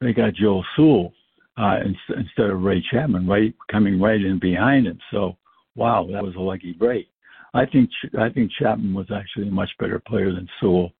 they 0.00 0.12
got 0.12 0.34
Joe 0.34 0.62
Sewell 0.74 1.12
uh, 1.56 1.78
instead 1.84 2.50
of 2.50 2.62
Ray 2.62 2.82
Chapman, 2.90 3.26
right, 3.26 3.54
coming 3.70 4.00
right 4.00 4.20
in 4.20 4.38
behind 4.40 4.86
him." 4.86 4.98
So, 5.12 5.36
wow, 5.76 6.08
that 6.12 6.24
was 6.24 6.34
a 6.34 6.40
lucky 6.40 6.72
break. 6.72 7.08
I 7.54 7.66
think 7.66 7.88
I 8.18 8.28
think 8.30 8.50
Chapman 8.58 8.94
was 8.94 9.10
actually 9.14 9.48
a 9.48 9.52
much 9.52 9.70
better 9.78 10.00
player 10.00 10.32
than 10.32 10.48
Sewell. 10.60 10.92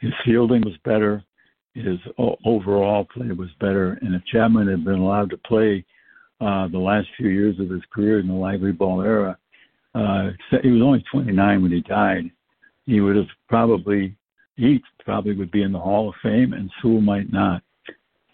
His 0.00 0.12
fielding 0.24 0.62
was 0.62 0.76
better, 0.84 1.22
his 1.74 1.98
overall 2.44 3.04
play 3.04 3.30
was 3.32 3.50
better, 3.60 3.98
and 4.02 4.14
if 4.14 4.24
Chapman 4.24 4.68
had 4.68 4.84
been 4.84 4.98
allowed 4.98 5.30
to 5.30 5.36
play 5.38 5.84
uh, 6.40 6.68
the 6.68 6.78
last 6.78 7.06
few 7.16 7.28
years 7.28 7.60
of 7.60 7.68
his 7.68 7.82
career 7.92 8.18
in 8.18 8.26
the 8.26 8.34
lively 8.34 8.72
ball 8.72 9.02
era, 9.02 9.38
uh, 9.94 10.30
he 10.62 10.70
was 10.70 10.82
only 10.82 11.04
29 11.12 11.62
when 11.62 11.72
he 11.72 11.80
died. 11.82 12.30
He 12.86 13.00
would 13.00 13.16
have 13.16 13.28
probably, 13.48 14.16
he 14.56 14.82
probably 15.04 15.34
would 15.34 15.50
be 15.50 15.62
in 15.62 15.72
the 15.72 15.78
Hall 15.78 16.08
of 16.08 16.14
Fame, 16.22 16.54
and 16.54 16.70
Sewell 16.80 17.00
might 17.00 17.32
not. 17.32 17.62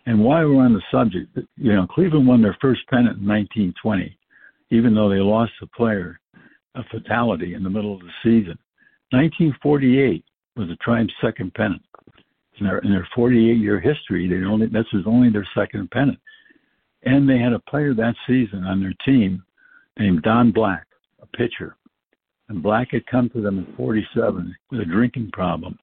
And 0.07 0.22
while 0.22 0.48
we're 0.48 0.64
on 0.64 0.72
the 0.72 0.83
subject, 0.90 1.37
you 1.57 1.74
know, 1.74 1.87
Cleveland 1.87 2.29
won 2.29 2.40
their 2.40 2.57
first 2.61 2.87
pennant 2.88 3.18
in 3.18 3.26
1920, 3.26 4.16
even 4.70 4.94
though 4.94 5.09
they 5.09 5.16
lost 5.16 5.52
a 5.62 5.66
player, 5.66 6.20
a 6.76 6.85
fatality 6.85 7.55
in 7.55 7.64
the 7.64 7.70
middle 7.70 7.94
of 7.94 8.00
the 8.00 8.12
season. 8.22 8.57
1948 9.11 10.24
was 10.57 10.68
the 10.68 10.76
Tribe's 10.76 11.12
second 11.20 11.54
pennant. 11.54 11.82
In 12.59 12.66
their, 12.66 12.78
in 12.78 12.90
their 12.90 13.07
48 13.14 13.59
year 13.59 13.78
history, 13.78 14.28
they 14.28 14.46
only 14.46 14.66
this 14.66 14.86
was 14.92 15.04
only 15.07 15.30
their 15.30 15.46
second 15.54 15.90
pennant. 15.90 16.18
And 17.04 17.28
they 17.28 17.38
had 17.38 17.52
a 17.52 17.59
player 17.61 17.94
that 17.94 18.14
season 18.26 18.64
on 18.64 18.80
their 18.80 18.94
team 19.04 19.42
named 19.98 20.22
Don 20.22 20.52
Black, 20.52 20.86
a 21.20 21.26
pitcher. 21.36 21.76
And 22.48 22.62
Black 22.62 22.88
had 22.92 23.07
come 23.07 23.28
to 23.30 23.42
them 23.42 23.59
at 23.61 23.76
47 23.76 24.54
with 24.70 24.80
a 24.80 24.84
drinking 24.84 25.30
problem. 25.32 25.78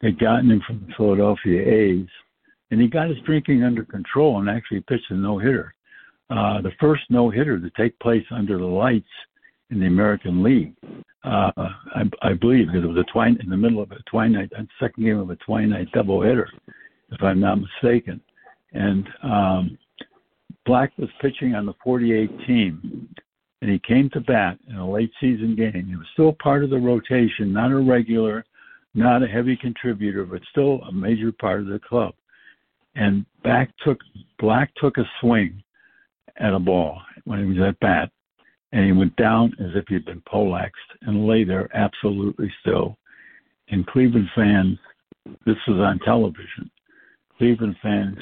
They'd 0.00 0.18
gotten 0.18 0.50
him 0.50 0.62
from 0.66 0.84
the 0.86 0.94
Philadelphia 0.96 1.62
A's, 1.62 2.08
and 2.70 2.80
he 2.80 2.88
got 2.88 3.08
his 3.08 3.18
drinking 3.24 3.62
under 3.62 3.84
control 3.84 4.40
and 4.40 4.48
actually 4.48 4.80
pitched 4.82 5.10
a 5.10 5.14
no 5.14 5.38
hitter. 5.38 5.74
Uh, 6.30 6.60
the 6.60 6.72
first 6.80 7.02
no 7.10 7.30
hitter 7.30 7.58
to 7.58 7.70
take 7.70 7.98
place 8.00 8.24
under 8.30 8.58
the 8.58 8.64
lights 8.64 9.06
in 9.70 9.80
the 9.80 9.86
American 9.86 10.42
League. 10.42 10.74
Uh, 11.24 11.50
I, 11.56 12.02
I 12.22 12.32
believe 12.34 12.66
because 12.66 12.84
it 12.84 12.86
was 12.86 12.98
a 12.98 13.12
twine 13.12 13.38
in 13.42 13.50
the 13.50 13.56
middle 13.56 13.82
of 13.82 13.90
a 13.90 13.98
twilight, 14.10 14.50
second 14.80 15.04
game 15.04 15.18
of 15.18 15.30
a 15.30 15.36
twilight 15.36 15.90
doubleheader, 15.92 16.46
if 17.10 17.22
I'm 17.22 17.40
not 17.40 17.60
mistaken. 17.60 18.20
And 18.72 19.08
um, 19.22 19.78
Black 20.64 20.92
was 20.96 21.08
pitching 21.20 21.54
on 21.54 21.66
the 21.66 21.74
48 21.82 22.46
team, 22.46 23.08
and 23.60 23.70
he 23.70 23.78
came 23.80 24.08
to 24.10 24.20
bat 24.20 24.58
in 24.68 24.76
a 24.76 24.90
late 24.90 25.10
season 25.20 25.56
game. 25.56 25.86
He 25.88 25.96
was 25.96 26.06
still 26.12 26.32
part 26.32 26.62
of 26.62 26.70
the 26.70 26.78
rotation, 26.78 27.52
not 27.52 27.72
a 27.72 27.78
regular, 27.78 28.44
not 28.94 29.22
a 29.22 29.26
heavy 29.26 29.56
contributor, 29.56 30.24
but 30.24 30.42
still 30.50 30.82
a 30.82 30.92
major 30.92 31.32
part 31.32 31.60
of 31.60 31.66
the 31.66 31.80
club. 31.80 32.14
And 32.94 33.24
back 33.42 33.70
took 33.84 33.98
Black 34.38 34.72
took 34.76 34.98
a 34.98 35.08
swing 35.20 35.62
at 36.36 36.54
a 36.54 36.58
ball 36.58 37.00
when 37.24 37.38
he 37.38 37.58
was 37.58 37.68
at 37.68 37.78
bat, 37.80 38.10
and 38.72 38.84
he 38.84 38.92
went 38.92 39.14
down 39.16 39.52
as 39.60 39.70
if 39.74 39.84
he'd 39.88 40.04
been 40.04 40.22
poleaxed 40.28 40.76
and 41.02 41.26
lay 41.26 41.44
there 41.44 41.68
absolutely 41.74 42.52
still. 42.60 42.96
And 43.70 43.86
Cleveland 43.86 44.28
fans, 44.34 44.78
this 45.46 45.56
was 45.66 45.78
on 45.78 45.98
television. 46.00 46.70
Cleveland 47.36 47.76
fans 47.82 48.16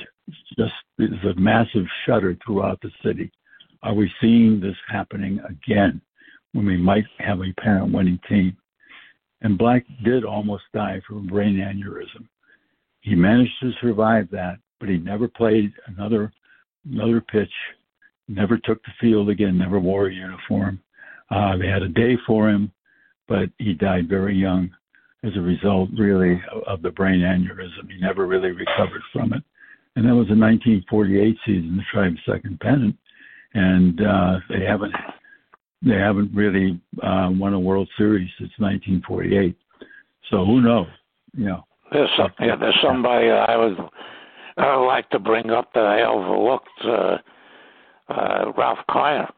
just 0.58 0.72
there's 0.98 1.36
a 1.36 1.40
massive 1.40 1.86
shudder 2.04 2.36
throughout 2.44 2.80
the 2.80 2.90
city. 3.04 3.30
Are 3.82 3.94
we 3.94 4.10
seeing 4.20 4.60
this 4.60 4.76
happening 4.88 5.40
again 5.48 6.00
when 6.52 6.66
we 6.66 6.76
might 6.76 7.04
have 7.18 7.40
a 7.40 7.52
parent 7.60 7.92
winning 7.92 8.18
team? 8.28 8.56
And 9.42 9.58
Black 9.58 9.84
did 10.04 10.24
almost 10.24 10.64
die 10.74 11.00
from 11.06 11.18
a 11.18 11.30
brain 11.30 11.56
aneurysm. 11.56 12.26
He 13.00 13.14
managed 13.14 13.52
to 13.60 13.70
survive 13.80 14.28
that, 14.32 14.56
but 14.80 14.88
he 14.88 14.96
never 14.96 15.28
played 15.28 15.72
another 15.86 16.32
another 16.90 17.20
pitch, 17.20 17.52
never 18.28 18.58
took 18.58 18.82
the 18.82 18.92
field 19.00 19.28
again, 19.28 19.58
never 19.58 19.78
wore 19.78 20.08
a 20.08 20.14
uniform. 20.14 20.80
Uh, 21.30 21.56
they 21.56 21.66
had 21.66 21.82
a 21.82 21.88
day 21.88 22.16
for 22.26 22.48
him, 22.48 22.72
but 23.28 23.48
he 23.58 23.72
died 23.74 24.08
very 24.08 24.36
young 24.36 24.70
as 25.24 25.32
a 25.36 25.40
result, 25.40 25.88
really, 25.98 26.40
of 26.66 26.82
the 26.82 26.90
brain 26.90 27.20
aneurysm. 27.20 27.90
He 27.90 27.98
never 28.00 28.26
really 28.26 28.50
recovered 28.50 29.02
from 29.12 29.32
it. 29.32 29.42
And 29.96 30.04
that 30.04 30.14
was 30.14 30.28
the 30.28 30.36
1948 30.36 31.36
season, 31.46 31.76
the 31.76 31.82
Tribe's 31.90 32.20
second 32.26 32.60
pennant, 32.60 32.96
and 33.54 34.00
uh, 34.00 34.38
they 34.50 34.64
haven't 34.64 34.94
they 35.82 35.94
haven't 35.94 36.34
really 36.34 36.80
uh, 37.02 37.28
won 37.32 37.54
a 37.54 37.60
World 37.60 37.88
Series 37.96 38.28
since 38.38 38.50
1948. 38.58 39.56
So 40.30 40.44
who 40.44 40.60
knows? 40.60 40.88
You 41.36 41.46
know. 41.46 41.66
There's 41.92 42.10
some, 42.16 42.32
yeah, 42.40 42.56
there's 42.56 42.78
somebody 42.82 43.30
I 43.30 43.56
would 43.56 43.76
I 44.58 44.76
would 44.76 44.86
like 44.86 45.08
to 45.10 45.18
bring 45.18 45.50
up 45.50 45.72
that 45.74 45.84
I 45.84 46.02
overlooked. 46.02 46.68
Uh, 46.84 47.18
uh, 48.08 48.52
Ralph 48.56 48.78
Kiner. 48.88 49.30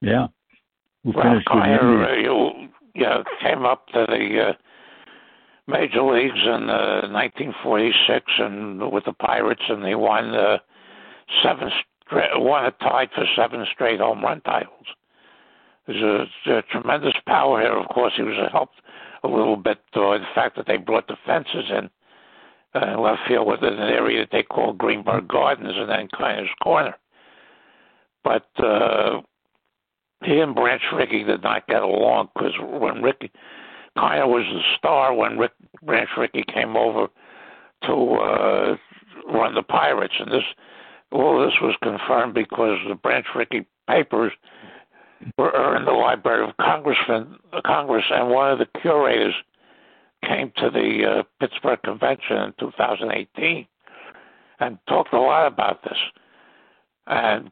Yeah. 0.00 0.28
Who 1.04 1.12
Ralph 1.12 1.42
Kiner, 1.46 2.10
uh, 2.10 2.16
you, 2.16 2.68
you 2.94 3.02
know, 3.02 3.24
came 3.42 3.64
up 3.64 3.86
to 3.88 4.06
the 4.08 4.48
uh, 4.48 4.52
major 5.66 6.02
leagues 6.02 6.40
in 6.44 6.70
uh, 6.70 7.08
1946 7.10 8.32
and 8.38 8.92
with 8.92 9.04
the 9.04 9.12
Pirates, 9.12 9.62
and 9.68 9.84
they 9.84 9.94
won 9.94 10.34
uh, 10.34 10.58
seven 11.42 11.70
straight, 12.06 12.30
won 12.34 12.64
a 12.64 12.70
tie 12.72 13.08
for 13.14 13.24
seven 13.36 13.64
straight 13.72 14.00
home 14.00 14.22
run 14.22 14.40
titles. 14.42 14.86
There's 15.86 16.26
a, 16.46 16.52
a 16.58 16.62
tremendous 16.62 17.14
power 17.26 17.60
here. 17.60 17.72
Of 17.72 17.88
course, 17.88 18.12
he 18.16 18.22
was 18.22 18.36
helped 18.52 18.80
a 19.24 19.28
little 19.28 19.56
bit 19.56 19.78
by 19.94 20.18
the 20.18 20.26
fact 20.34 20.56
that 20.56 20.66
they 20.66 20.76
brought 20.76 21.06
the 21.06 21.16
fences 21.26 21.70
in 21.70 21.90
uh, 22.74 23.00
left 23.00 23.20
field 23.26 23.46
with 23.46 23.62
an 23.62 23.78
area 23.78 24.20
that 24.20 24.30
they 24.32 24.42
call 24.42 24.72
Greenberg 24.72 25.28
Gardens 25.28 25.74
and 25.74 25.88
then 25.88 26.08
Kiner's 26.08 26.50
Corner. 26.62 26.94
But 28.24 28.48
uh, 28.62 29.20
he 30.24 30.38
and 30.40 30.54
Branch 30.54 30.82
Rickey 30.94 31.24
did 31.24 31.42
not 31.42 31.66
get 31.66 31.82
along 31.82 32.28
because 32.34 32.52
when 32.60 33.02
Rickey 33.02 33.30
Kiner 33.96 34.26
was 34.26 34.44
the 34.52 34.60
star 34.76 35.14
when 35.14 35.38
Rick 35.38 35.52
Branch 35.82 36.08
Rickey 36.16 36.44
came 36.52 36.76
over 36.76 37.08
to 37.84 37.92
uh, 37.92 38.76
run 39.32 39.54
the 39.54 39.62
Pirates, 39.62 40.14
and 40.18 40.30
this 40.30 40.44
all 41.10 41.40
this 41.44 41.54
was 41.62 41.74
confirmed 41.82 42.34
because 42.34 42.78
the 42.88 42.94
Branch 42.94 43.26
Rickey 43.34 43.66
papers 43.88 44.32
were 45.36 45.76
in 45.76 45.84
the 45.84 45.92
Library 45.92 46.46
of 46.46 46.56
Congressman 46.58 47.36
Congress, 47.64 48.04
and 48.10 48.30
one 48.30 48.50
of 48.52 48.58
the 48.58 48.80
curators 48.80 49.34
came 50.26 50.52
to 50.56 50.70
the 50.70 51.04
uh, 51.04 51.22
Pittsburgh 51.40 51.80
Convention 51.82 52.36
in 52.36 52.52
2018 52.58 53.66
and 54.60 54.78
talked 54.88 55.12
a 55.12 55.20
lot 55.20 55.46
about 55.46 55.82
this. 55.84 55.98
And 57.06 57.50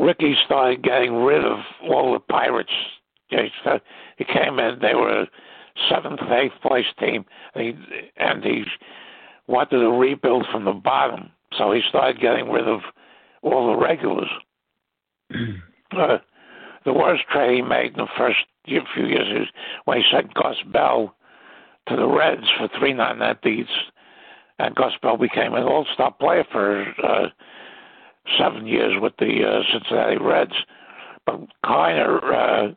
Rickey 0.00 0.34
started 0.44 0.82
getting 0.82 1.14
rid 1.14 1.44
of 1.44 1.58
all 1.88 2.12
the 2.12 2.20
Pirates. 2.20 2.70
He 3.28 4.24
came 4.24 4.58
in; 4.58 4.78
they 4.80 4.94
were 4.94 5.22
a 5.22 5.26
seventh, 5.88 6.20
eighth 6.30 6.60
place 6.62 6.84
team, 7.00 7.24
and 7.54 7.64
he, 7.64 8.10
and 8.16 8.44
he 8.44 8.64
wanted 9.46 9.78
to 9.78 9.90
rebuild 9.90 10.46
from 10.52 10.64
the 10.64 10.72
bottom. 10.72 11.30
So 11.56 11.72
he 11.72 11.80
started 11.88 12.20
getting 12.20 12.50
rid 12.50 12.68
of 12.68 12.80
all 13.42 13.68
the 13.68 13.78
regulars. 13.78 14.28
uh, 15.96 16.18
the 16.84 16.92
worst 16.92 17.22
trade 17.32 17.56
he 17.56 17.62
made 17.62 17.92
in 17.92 17.98
the 17.98 18.06
first 18.18 18.38
few 18.66 19.06
years 19.06 19.42
is 19.42 19.48
when 19.84 19.98
he 19.98 20.04
sent 20.12 20.34
Gus 20.34 20.56
Bell 20.72 21.14
to 21.88 21.96
the 21.96 22.06
Reds 22.06 22.46
for 22.58 22.68
three 22.78 22.92
non-empties, 22.92 23.66
and 24.58 24.74
Gus 24.74 24.92
Bell 25.02 25.16
became 25.16 25.54
an 25.54 25.64
all-star 25.64 26.12
player 26.12 26.44
for 26.50 26.82
uh, 27.02 27.28
seven 28.38 28.66
years 28.66 28.94
with 29.00 29.12
the 29.18 29.44
uh, 29.44 29.62
Cincinnati 29.72 30.16
Reds. 30.16 30.54
But 31.26 31.40
Kiner 31.64 32.18
uh, 32.22 32.74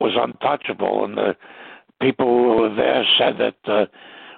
was 0.00 0.12
untouchable, 0.16 1.04
and 1.04 1.16
the 1.16 1.36
people 2.00 2.26
who 2.26 2.62
were 2.62 2.74
there 2.74 3.04
said 3.18 3.36
that 3.38 3.70
uh, 3.70 3.86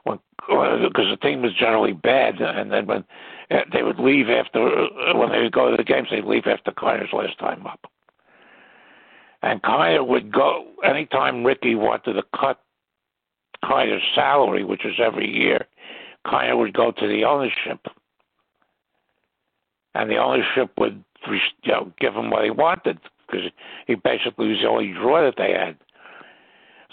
when 0.04 0.18
because 0.48 1.06
the 1.10 1.18
team 1.20 1.42
was 1.42 1.54
generally 1.54 1.92
bad, 1.92 2.40
and 2.40 2.72
then 2.72 2.86
when 2.86 3.04
uh, 3.50 3.60
they 3.72 3.82
would 3.82 3.98
leave 3.98 4.28
after 4.28 4.66
uh, 4.66 5.16
when 5.16 5.30
they 5.30 5.40
would 5.40 5.52
go 5.52 5.70
to 5.70 5.76
the 5.76 5.84
games, 5.84 6.08
they'd 6.10 6.24
leave 6.24 6.46
after 6.46 6.72
Kiner's 6.72 7.12
last 7.12 7.38
time 7.38 7.66
up. 7.66 7.80
And 9.42 9.62
Kiner 9.62 10.06
would 10.06 10.32
go 10.32 10.66
anytime 10.84 11.44
Rickey 11.44 11.74
wanted 11.74 12.14
to 12.14 12.22
cut 12.38 12.60
Kiner's 13.64 14.02
salary, 14.14 14.64
which 14.64 14.84
is 14.84 14.94
every 15.02 15.28
year, 15.28 15.66
Kiner 16.26 16.56
would 16.58 16.74
go 16.74 16.92
to 16.92 17.06
the 17.06 17.24
ownership, 17.24 17.86
and 19.94 20.10
the 20.10 20.16
ownership 20.16 20.70
would 20.78 21.04
you 21.28 21.40
know, 21.66 21.92
give 22.00 22.14
him 22.14 22.30
what 22.30 22.44
he 22.44 22.50
wanted 22.50 22.98
because 23.26 23.50
he 23.86 23.94
basically 23.94 24.48
was 24.48 24.58
the 24.60 24.68
only 24.68 24.92
draw 24.92 25.22
that 25.22 25.34
they 25.36 25.52
had. 25.52 25.76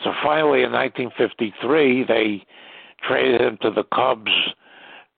So 0.03 0.13
finally, 0.23 0.63
in 0.63 0.71
1953, 0.71 2.05
they 2.07 2.45
traded 3.05 3.41
him 3.41 3.57
to 3.61 3.71
the 3.71 3.83
Cubs 3.83 4.31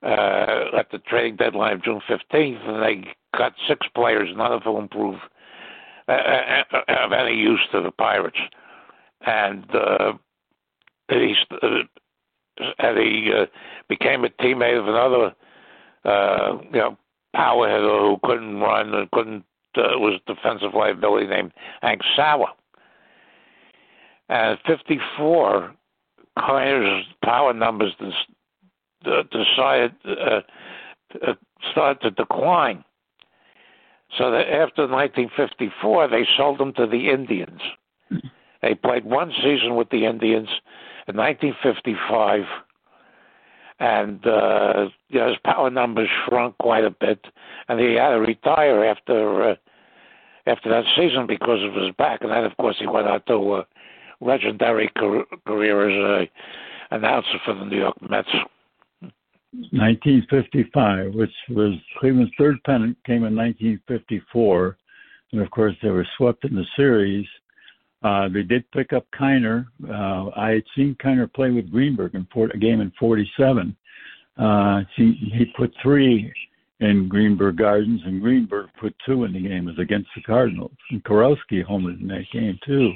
uh, 0.04 0.78
at 0.78 0.90
the 0.92 0.98
trading 1.08 1.36
deadline 1.36 1.74
of 1.74 1.84
June 1.84 2.02
15th, 2.10 2.68
and 2.68 2.84
they 2.84 3.14
got 3.38 3.54
six 3.68 3.86
players, 3.94 4.30
none 4.36 4.52
of 4.52 4.64
whom 4.64 4.88
proved 4.88 5.20
uh, 6.08 6.12
uh, 6.12 6.64
uh, 6.74 7.06
of 7.06 7.12
any 7.12 7.36
use 7.36 7.62
to 7.72 7.82
the 7.82 7.92
Pirates. 7.92 8.40
And 9.26 9.66
uh, 9.76 10.14
he 11.20 11.36
uh, 11.62 11.68
and 12.80 12.98
he 12.98 13.32
uh, 13.36 13.46
became 13.90 14.24
a 14.24 14.30
teammate 14.30 14.80
of 14.80 14.88
another 14.88 15.36
uh, 16.06 16.58
you 16.72 16.80
know 16.80 16.98
power 17.36 17.68
hitter 17.68 18.00
who 18.00 18.18
couldn't 18.24 18.60
run 18.60 18.94
and 18.94 19.12
couldn't 19.12 19.44
uh, 19.78 19.98
was 19.98 20.20
a 20.28 20.34
defensive 20.34 20.74
liability 20.74 21.28
named 21.28 21.52
Hank 21.82 22.02
Sauer. 22.16 22.50
And 24.30 24.58
at 24.58 24.66
54, 24.66 25.74
Kiner's 26.38 27.06
power 27.24 27.54
numbers 27.54 27.94
decided 29.04 29.94
uh, 30.06 30.42
uh, 31.26 31.34
started 31.72 32.02
to 32.02 32.12
decline. 32.12 32.84
So 34.18 34.30
that 34.32 34.48
after 34.48 34.88
1954, 34.88 36.10
they 36.10 36.28
sold 36.36 36.60
him 36.60 36.74
to 36.74 36.86
the 36.86 37.10
Indians. 37.10 37.62
They 38.62 38.76
played 38.76 39.06
one 39.06 39.32
season 39.42 39.76
with 39.76 39.90
the 39.90 40.06
Indians 40.06 40.50
in 41.08 41.16
1955, 41.16 42.42
and 43.80 44.26
uh, 44.28 44.90
you 45.10 45.20
know, 45.20 45.30
his 45.30 45.38
power 45.44 45.70
numbers 45.70 46.10
shrunk 46.26 46.58
quite 46.60 46.84
a 46.84 46.92
bit, 46.92 47.26
and 47.68 47.80
he 47.80 47.96
had 47.96 48.12
to 48.12 48.20
retire 48.20 48.86
after 48.86 49.52
uh, 49.52 49.56
after 50.46 50.70
that 50.70 50.84
season 50.96 51.28
because 51.28 51.64
of 51.64 51.74
his 51.74 51.94
back. 51.98 52.22
And 52.22 52.32
then, 52.32 52.44
of 52.44 52.56
course, 52.58 52.76
he 52.80 52.88
went 52.88 53.08
out 53.08 53.26
to 53.28 53.56
a 53.56 53.66
legendary 54.20 54.92
career 55.46 55.90
as 55.90 56.30
a 56.92 56.96
announcer 56.96 57.40
for 57.46 57.54
the 57.56 57.66
New 57.66 57.80
York 57.80 57.98
Mets. 58.10 58.30
1955, 59.72 61.14
which 61.14 61.32
was 61.50 61.74
Cleveland's 62.00 62.32
third 62.38 62.56
pennant, 62.66 62.98
came 63.06 63.26
in 63.26 63.36
1954, 63.36 64.78
and 65.34 65.42
of 65.42 65.52
course 65.52 65.76
they 65.82 65.90
were 65.90 66.08
swept 66.18 66.46
in 66.46 66.56
the 66.56 66.66
series 66.76 67.26
uh, 68.04 68.30
they 68.30 68.44
did 68.44 68.70
pick 68.72 68.94
up 68.94 69.06
Kiner. 69.20 69.68
Uh, 69.88 70.30
I 70.36 70.52
had 70.52 70.64
seen 70.76 70.96
Kiner 71.04 71.32
play 71.32 71.52
with 71.52 71.72
Greenberg 71.72 72.16
in 72.16 72.28
a 72.36 72.58
game 72.58 72.82
in 72.82 72.92
47. 73.00 73.76
Uh, 74.38 74.82
he, 74.96 75.14
he 75.34 75.46
put 75.58 75.72
three 75.82 76.32
in 76.80 77.08
Greenberg 77.08 77.58
Gardens, 77.58 78.02
and 78.06 78.22
Greenberg 78.22 78.70
put 78.80 78.96
two 79.06 79.24
in 79.26 79.34
the 79.34 79.42
game. 79.42 79.68
It 79.68 79.78
was 79.78 79.80
against 79.80 80.10
the 80.16 80.24
Cardinals. 80.24 80.72
And 80.90 81.04
Kurowski 81.04 81.64
homered 81.64 82.02
in 82.02 82.08
that 82.08 82.26
game, 82.34 82.58
too. 82.66 82.92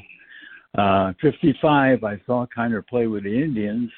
Uh, 0.76 1.14
55, 1.22 2.04
I 2.04 2.20
saw 2.26 2.48
Kiner 2.56 2.86
play 2.86 3.06
with 3.06 3.24
the 3.24 3.44
Indians, 3.44 3.92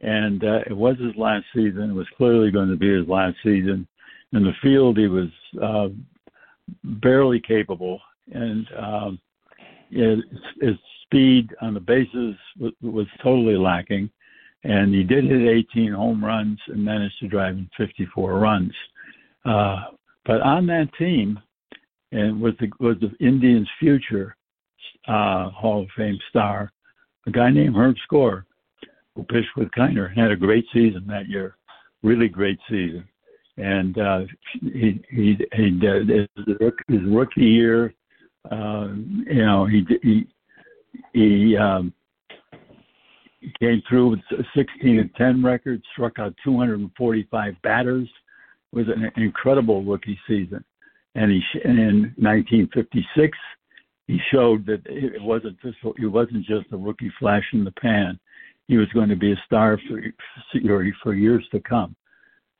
and 0.00 0.42
uh, 0.42 0.60
it 0.66 0.76
was 0.76 0.96
his 0.98 1.14
last 1.16 1.44
season. 1.54 1.90
It 1.90 1.94
was 1.94 2.08
clearly 2.16 2.50
going 2.50 2.70
to 2.70 2.76
be 2.76 2.98
his 2.98 3.06
last 3.06 3.36
season. 3.44 3.86
In 4.32 4.44
the 4.44 4.52
field, 4.62 4.96
he 4.96 5.06
was 5.06 5.28
uh, 5.62 5.88
barely 6.82 7.40
capable, 7.40 8.00
and 8.32 8.66
um, 8.78 9.20
his, 9.90 10.76
speed 11.04 11.50
on 11.60 11.74
the 11.74 11.80
bases 11.80 12.36
was, 12.60 12.72
was 12.80 13.06
totally 13.20 13.56
lacking, 13.56 14.08
and 14.62 14.94
he 14.94 15.02
did 15.02 15.24
hit 15.24 15.42
18 15.72 15.92
home 15.92 16.24
runs 16.24 16.58
and 16.68 16.84
managed 16.84 17.18
to 17.18 17.26
drive 17.26 17.54
in 17.56 17.68
54 17.76 18.38
runs. 18.38 18.72
Uh, 19.44 19.86
But 20.24 20.40
on 20.42 20.66
that 20.66 20.88
team, 20.98 21.40
and 22.12 22.40
was 22.40 22.54
the 22.60 22.70
was 22.78 22.96
the 23.00 23.12
Indians' 23.24 23.68
future 23.78 24.36
uh, 25.08 25.50
Hall 25.50 25.82
of 25.82 25.88
Fame 25.96 26.18
star, 26.28 26.72
a 27.26 27.30
guy 27.30 27.50
named 27.50 27.76
Herb 27.76 27.96
Score, 28.04 28.46
who 29.14 29.24
pitched 29.24 29.56
with 29.56 29.70
Kiner 29.70 30.14
had 30.14 30.30
a 30.30 30.36
great 30.36 30.66
season 30.72 31.06
that 31.06 31.28
year, 31.28 31.56
really 32.02 32.28
great 32.28 32.58
season. 32.68 33.04
And 33.56 33.98
uh, 33.98 34.20
he 34.62 35.00
he 35.10 35.38
he 35.54 35.70
did 35.70 36.28
his 36.88 37.02
rookie 37.04 37.42
year. 37.42 37.94
Uh, 38.50 38.88
you 39.26 39.44
know 39.44 39.66
he 39.66 39.84
he 40.02 40.26
he 41.12 41.56
um, 41.56 41.92
came 43.60 43.82
through 43.88 44.10
with 44.10 44.20
16 44.54 44.98
and 44.98 45.14
10 45.14 45.42
record, 45.42 45.82
struck 45.92 46.18
out 46.18 46.34
245 46.44 47.54
batters. 47.62 48.08
It 48.72 48.76
was 48.76 48.86
an 48.88 49.10
incredible 49.16 49.82
rookie 49.82 50.18
season. 50.26 50.64
And 51.14 51.30
he 51.30 51.42
in 51.64 52.14
1956 52.16 53.36
he 54.06 54.18
showed 54.32 54.66
that 54.66 54.82
it 54.86 55.22
wasn't 55.22 55.60
just 55.60 55.76
he 55.96 56.06
wasn't 56.06 56.44
just 56.44 56.66
a 56.72 56.76
rookie 56.76 57.12
flash 57.18 57.44
in 57.52 57.64
the 57.64 57.72
pan. 57.72 58.18
He 58.66 58.76
was 58.76 58.88
going 58.88 59.08
to 59.08 59.16
be 59.16 59.32
a 59.32 59.42
star 59.46 59.78
for 59.88 60.02
for 61.02 61.14
years 61.14 61.44
to 61.52 61.60
come. 61.60 61.94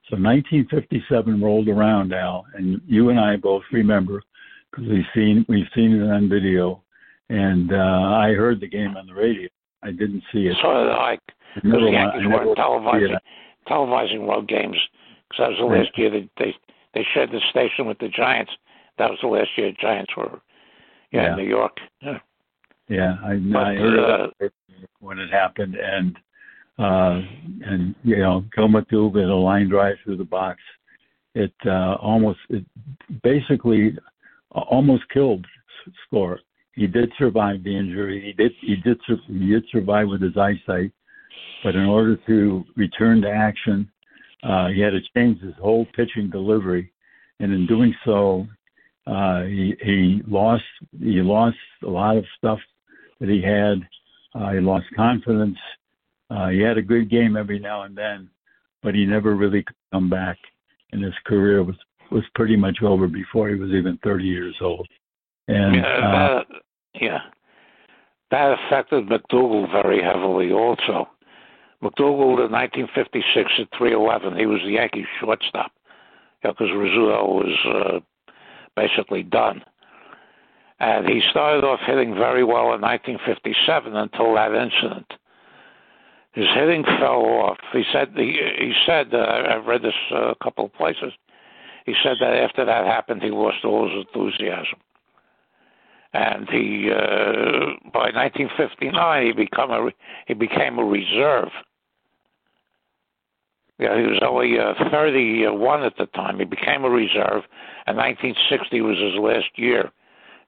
So 0.08 0.16
1957 0.16 1.40
rolled 1.40 1.68
around, 1.68 2.12
Al, 2.12 2.44
and 2.54 2.80
you 2.86 3.10
and 3.10 3.20
I 3.20 3.36
both 3.36 3.62
remember 3.72 4.22
because 4.70 4.88
we've 4.88 5.04
seen 5.14 5.44
we've 5.48 5.68
seen 5.74 6.00
it 6.00 6.10
on 6.10 6.28
video, 6.28 6.82
and 7.28 7.72
uh, 7.72 7.76
I 8.16 8.32
heard 8.32 8.60
the 8.60 8.68
game 8.68 8.96
on 8.96 9.06
the 9.06 9.14
radio. 9.14 9.48
I 9.82 9.90
didn't 9.90 10.22
see 10.32 10.46
it. 10.46 10.56
So 10.62 10.72
did 10.72 10.92
I. 10.92 11.18
Because 11.54 11.72
the 11.72 11.90
Yankees 11.90 12.26
weren't 12.26 12.58
televising 12.58 13.18
televising 13.68 14.26
road 14.26 14.48
games 14.48 14.76
because 15.28 15.38
that 15.38 15.48
was 15.50 15.58
the 15.58 15.64
last 15.64 15.96
year 15.96 16.10
that 16.10 16.28
they 16.38 16.54
they 16.94 17.06
shared 17.14 17.30
the 17.30 17.40
station 17.50 17.86
with 17.86 17.98
the 17.98 18.08
Giants. 18.08 18.52
That 18.98 19.10
was 19.10 19.18
the 19.22 19.28
last 19.28 19.50
year 19.56 19.70
the 19.70 19.76
Giants 19.80 20.12
were 20.16 20.40
yeah, 21.12 21.22
yeah. 21.22 21.30
in 21.30 21.36
New 21.36 21.48
York. 21.48 21.76
Yeah, 22.00 22.18
yeah 22.88 23.16
I, 23.24 23.36
but, 23.36 23.62
I 23.62 23.74
heard 23.74 24.30
uh, 24.42 24.48
when 25.00 25.18
it 25.18 25.30
happened, 25.30 25.76
and 25.76 26.16
uh, 26.78 27.20
and 27.66 27.94
you 28.02 28.16
know, 28.16 28.44
Gil 28.54 28.68
McDougald 28.68 29.20
had 29.20 29.28
a 29.28 29.34
line 29.34 29.68
drive 29.68 29.96
through 30.02 30.16
the 30.16 30.24
box. 30.24 30.60
It 31.34 31.52
uh, 31.66 31.96
almost, 32.00 32.38
it 32.48 32.64
basically, 33.22 33.96
almost 34.52 35.08
killed 35.12 35.46
Score. 36.06 36.40
He 36.74 36.86
did 36.86 37.12
survive 37.18 37.62
the 37.62 37.76
injury. 37.76 38.22
He 38.24 38.32
did, 38.32 38.52
he 38.60 38.76
did, 38.76 38.98
he 39.26 39.50
did 39.50 39.64
survive 39.70 40.08
with 40.08 40.22
his 40.22 40.36
eyesight, 40.36 40.92
but 41.64 41.74
in 41.74 41.84
order 41.84 42.16
to 42.26 42.64
return 42.76 43.20
to 43.22 43.30
action, 43.30 43.90
uh, 44.42 44.68
he 44.68 44.80
had 44.80 44.90
to 44.90 45.00
change 45.14 45.40
his 45.40 45.54
whole 45.60 45.86
pitching 45.94 46.30
delivery, 46.30 46.92
and 47.40 47.52
in 47.52 47.66
doing 47.66 47.94
so, 48.04 48.46
uh, 49.06 49.42
he 49.42 49.74
he 49.82 50.22
lost 50.26 50.64
he 50.98 51.20
lost 51.20 51.56
a 51.82 51.90
lot 51.90 52.16
of 52.16 52.24
stuff 52.38 52.58
that 53.18 53.28
he 53.28 53.42
had. 53.42 53.86
Uh, 54.34 54.52
he 54.52 54.60
lost 54.60 54.86
confidence. 54.96 55.58
Uh, 56.30 56.48
he 56.48 56.60
had 56.60 56.78
a 56.78 56.82
good 56.82 57.10
game 57.10 57.36
every 57.36 57.58
now 57.58 57.82
and 57.82 57.96
then, 57.96 58.30
but 58.82 58.94
he 58.94 59.04
never 59.04 59.34
really 59.34 59.62
could 59.64 59.76
come 59.92 60.08
back. 60.08 60.38
And 60.92 61.02
his 61.02 61.14
career 61.26 61.62
was 61.62 61.76
was 62.10 62.24
pretty 62.34 62.56
much 62.56 62.78
over 62.82 63.06
before 63.06 63.48
he 63.48 63.54
was 63.54 63.70
even 63.70 63.98
30 64.02 64.24
years 64.24 64.56
old. 64.60 64.86
And 65.48 65.76
yeah, 65.76 65.82
uh, 65.82 66.10
that, 66.10 66.46
yeah, 67.00 67.18
that 68.30 68.56
affected 68.58 69.08
McDougald 69.08 69.70
very 69.72 70.02
heavily. 70.02 70.52
Also, 70.52 71.08
McDougald 71.82 72.44
in 72.44 72.52
1956 72.52 73.52
at 73.58 73.78
311, 73.78 74.38
he 74.38 74.46
was 74.46 74.60
the 74.64 74.72
Yankees 74.72 75.06
shortstop 75.18 75.72
because 76.42 76.68
yeah, 76.68 76.74
Rizzuto 76.74 77.28
was 77.28 77.58
uh, 77.66 78.32
basically 78.76 79.22
done. 79.22 79.62
And 80.78 81.06
he 81.06 81.20
started 81.30 81.64
off 81.64 81.80
hitting 81.86 82.14
very 82.14 82.42
well 82.44 82.72
in 82.72 82.80
1957 82.80 83.96
until 83.96 84.34
that 84.34 84.54
incident. 84.54 85.12
His 86.32 86.46
hitting 86.54 86.84
fell 86.84 87.24
off. 87.24 87.58
He 87.72 87.82
said 87.92 88.12
he, 88.16 88.38
he 88.58 88.72
said 88.86 89.12
uh, 89.12 89.42
I've 89.50 89.66
read 89.66 89.82
this 89.82 89.94
uh, 90.12 90.30
a 90.30 90.36
couple 90.42 90.66
of 90.66 90.72
places. 90.74 91.12
He 91.86 91.94
said 92.02 92.16
that 92.20 92.34
after 92.34 92.64
that 92.64 92.86
happened, 92.86 93.22
he 93.22 93.30
lost 93.30 93.64
all 93.64 93.88
his 93.88 94.04
enthusiasm, 94.06 94.78
and 96.12 96.48
he 96.48 96.90
uh, 96.90 97.90
by 97.92 98.10
1959 98.12 99.26
he 99.26 99.32
become 99.32 99.70
a 99.70 99.90
he 100.26 100.34
became 100.34 100.78
a 100.78 100.84
reserve. 100.84 101.50
Yeah, 103.78 103.96
he 103.96 104.02
was 104.02 104.20
only 104.22 104.58
uh, 104.58 104.74
31 104.90 105.84
at 105.84 105.96
the 105.96 106.04
time. 106.06 106.38
He 106.38 106.44
became 106.44 106.84
a 106.84 106.90
reserve, 106.90 107.44
and 107.86 107.96
1960 107.96 108.80
was 108.82 108.98
his 108.98 109.14
last 109.18 109.48
year. 109.56 109.90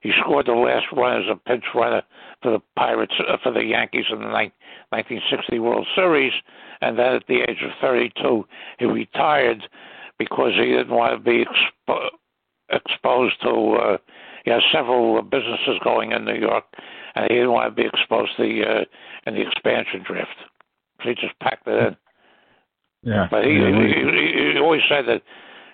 He 0.00 0.12
scored 0.20 0.46
the 0.46 0.52
last 0.52 0.86
run 0.92 1.22
as 1.22 1.28
a 1.30 1.36
pinch 1.36 1.64
runner 1.74 2.02
for 2.42 2.50
the 2.52 2.60
Pirates 2.76 3.14
uh, 3.26 3.36
for 3.42 3.52
the 3.52 3.64
Yankees 3.64 4.04
in 4.10 4.18
the 4.18 4.26
1960 4.26 5.58
World 5.60 5.86
Series, 5.94 6.32
and 6.82 6.98
then 6.98 7.14
at 7.14 7.26
the 7.28 7.40
age 7.48 7.62
of 7.64 7.70
32, 7.80 8.44
he 8.78 8.84
retired 8.84 9.62
because 10.24 10.52
he 10.54 10.66
didn't 10.66 10.90
want 10.90 11.12
to 11.12 11.18
be 11.18 11.44
expo- 11.44 12.10
exposed 12.70 13.40
to. 13.42 13.50
Uh, 13.50 13.98
he 14.44 14.50
has 14.50 14.62
several 14.72 15.22
businesses 15.22 15.78
going 15.84 16.12
in 16.12 16.24
New 16.24 16.38
York, 16.38 16.64
and 17.14 17.26
he 17.30 17.36
didn't 17.36 17.52
want 17.52 17.74
to 17.74 17.82
be 17.82 17.86
exposed 17.86 18.32
to 18.36 18.42
the 18.42 18.62
uh, 18.62 18.84
in 19.26 19.34
the 19.34 19.42
expansion 19.42 20.02
draft. 20.04 20.36
So 21.02 21.08
he 21.08 21.14
just 21.14 21.38
packed 21.40 21.66
it 21.66 21.78
in. 21.78 21.96
Yeah. 23.02 23.26
But 23.30 23.44
he, 23.44 23.50
he, 23.50 24.52
he 24.54 24.58
always 24.58 24.82
said 24.88 25.06
that 25.06 25.22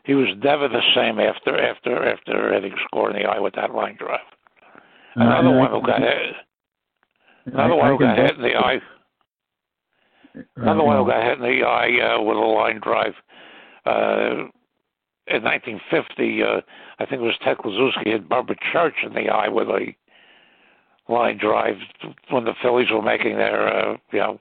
he 0.05 0.15
was 0.15 0.29
never 0.43 0.69
the 0.69 0.83
same 0.95 1.21
after 1.21 1.59
after 1.61 2.09
after 2.09 2.53
hitting 2.55 2.75
score 2.87 3.11
in 3.11 3.23
the 3.23 3.29
eye 3.29 3.41
with 3.41 3.55
that 3.55 3.75
line 3.75 3.97
drive. 3.99 4.21
Another 5.15 5.57
one 5.57 5.71
who 5.71 5.83
got 5.83 6.01
hit. 6.01 6.35
Another 7.47 7.75
one 7.75 7.91
who 7.91 7.99
got 7.99 8.19
hit 8.19 8.37
in 8.37 8.43
the 8.43 8.55
eye. 8.55 8.81
Another 10.57 10.85
one 10.85 10.97
who 10.97 11.11
got 11.11 11.23
hit 11.25 11.39
in 11.39 11.45
the 11.45 11.67
eye 11.67 12.17
uh, 12.17 12.23
with 12.23 12.37
a 12.37 12.41
line 12.41 12.81
drive. 12.83 13.15
Uh, 13.89 14.49
in 15.31 15.43
1950, 15.45 16.43
uh, 16.43 16.61
I 16.99 17.07
think 17.07 17.21
it 17.21 17.25
was 17.25 17.39
Ted 17.45 17.59
Kluszewski 17.59 18.13
hit 18.13 18.29
Bubba 18.29 18.57
Church 18.73 18.95
in 19.05 19.13
the 19.13 19.29
eye 19.29 19.49
with 19.49 19.69
a 19.69 19.95
line 21.09 21.39
drive 21.39 21.77
when 22.31 22.45
the 22.45 22.55
Phillies 22.63 22.91
were 22.91 23.03
making 23.03 23.37
their, 23.37 23.69
uh, 23.69 23.97
you 24.13 24.19
know, 24.19 24.41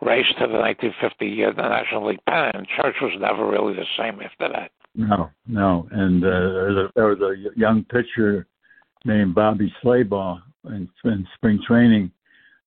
race 0.00 0.26
to 0.38 0.46
the 0.46 0.58
1950 0.58 1.44
uh, 1.44 1.50
National 1.52 2.08
League 2.08 2.24
pennant. 2.28 2.66
Church 2.76 2.96
was 3.00 3.12
never 3.20 3.48
really 3.48 3.74
the 3.74 3.86
same 3.96 4.20
after 4.20 4.48
that. 4.52 4.70
No, 4.94 5.30
no. 5.46 5.88
And 5.90 6.24
uh, 6.24 6.90
there 6.94 7.06
was 7.06 7.20
a 7.20 7.58
young 7.58 7.84
pitcher 7.84 8.46
named 9.04 9.34
Bobby 9.34 9.72
Slaybaugh 9.82 10.40
in, 10.66 10.88
in 11.04 11.26
spring 11.36 11.60
training. 11.66 12.10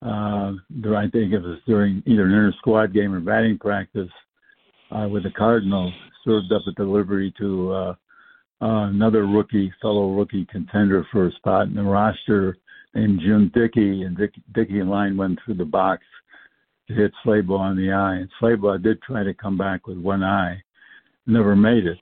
Uh, 0.01 0.53
I 0.95 1.09
think 1.11 1.33
it 1.33 1.41
was 1.41 1.59
during 1.65 2.03
either 2.05 2.25
an 2.25 2.31
inter 2.31 2.53
squad 2.59 2.93
game 2.93 3.13
or 3.13 3.19
batting 3.19 3.57
practice 3.57 4.09
uh, 4.91 5.07
with 5.07 5.23
the 5.23 5.31
Cardinals, 5.31 5.93
served 6.25 6.51
up 6.51 6.61
a 6.67 6.71
delivery 6.73 7.33
to 7.37 7.71
uh, 7.71 7.95
uh, 8.61 8.87
another 8.89 9.25
rookie, 9.25 9.71
fellow 9.81 10.13
rookie 10.13 10.45
contender 10.51 11.05
for 11.11 11.27
a 11.27 11.31
spot 11.33 11.67
in 11.67 11.75
the 11.75 11.83
roster 11.83 12.57
named 12.95 13.19
Jim 13.21 13.51
Dickey, 13.53 14.03
and 14.03 14.17
Dick, 14.17 14.33
Dickey 14.53 14.81
line 14.81 15.17
went 15.17 15.39
through 15.45 15.55
the 15.55 15.65
box 15.65 16.03
to 16.87 16.93
hit 16.93 17.11
Slaybaugh 17.25 17.71
in 17.71 17.77
the 17.77 17.91
eye, 17.91 18.15
and 18.15 18.29
Slaybaugh 18.41 18.81
did 18.81 19.01
try 19.01 19.23
to 19.23 19.33
come 19.33 19.57
back 19.57 19.87
with 19.87 19.97
one 19.97 20.23
eye, 20.23 20.61
never 21.25 21.55
made 21.55 21.85
it. 21.85 21.99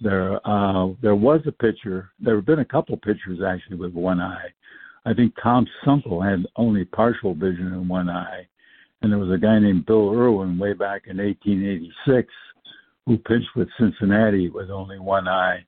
There, 0.00 0.44
uh, 0.46 0.88
there 1.00 1.14
was 1.14 1.40
a 1.46 1.52
pitcher. 1.52 2.10
There 2.18 2.34
have 2.34 2.46
been 2.46 2.58
a 2.58 2.64
couple 2.64 2.96
pitchers 2.96 3.38
actually 3.46 3.76
with 3.76 3.92
one 3.92 4.20
eye. 4.20 4.48
I 5.04 5.14
think 5.14 5.34
Tom 5.40 5.66
Sunkel 5.84 6.28
had 6.28 6.44
only 6.56 6.84
partial 6.84 7.34
vision 7.34 7.68
in 7.68 7.86
one 7.86 8.08
eye, 8.08 8.46
and 9.02 9.10
there 9.10 9.18
was 9.18 9.30
a 9.30 9.38
guy 9.38 9.58
named 9.58 9.86
Bill 9.86 10.12
Irwin 10.12 10.58
way 10.58 10.72
back 10.72 11.02
in 11.06 11.18
1886 11.18 12.32
who 13.06 13.18
pitched 13.18 13.56
with 13.56 13.68
Cincinnati 13.78 14.48
with 14.48 14.70
only 14.70 14.98
one 14.98 15.26
eye. 15.26 15.64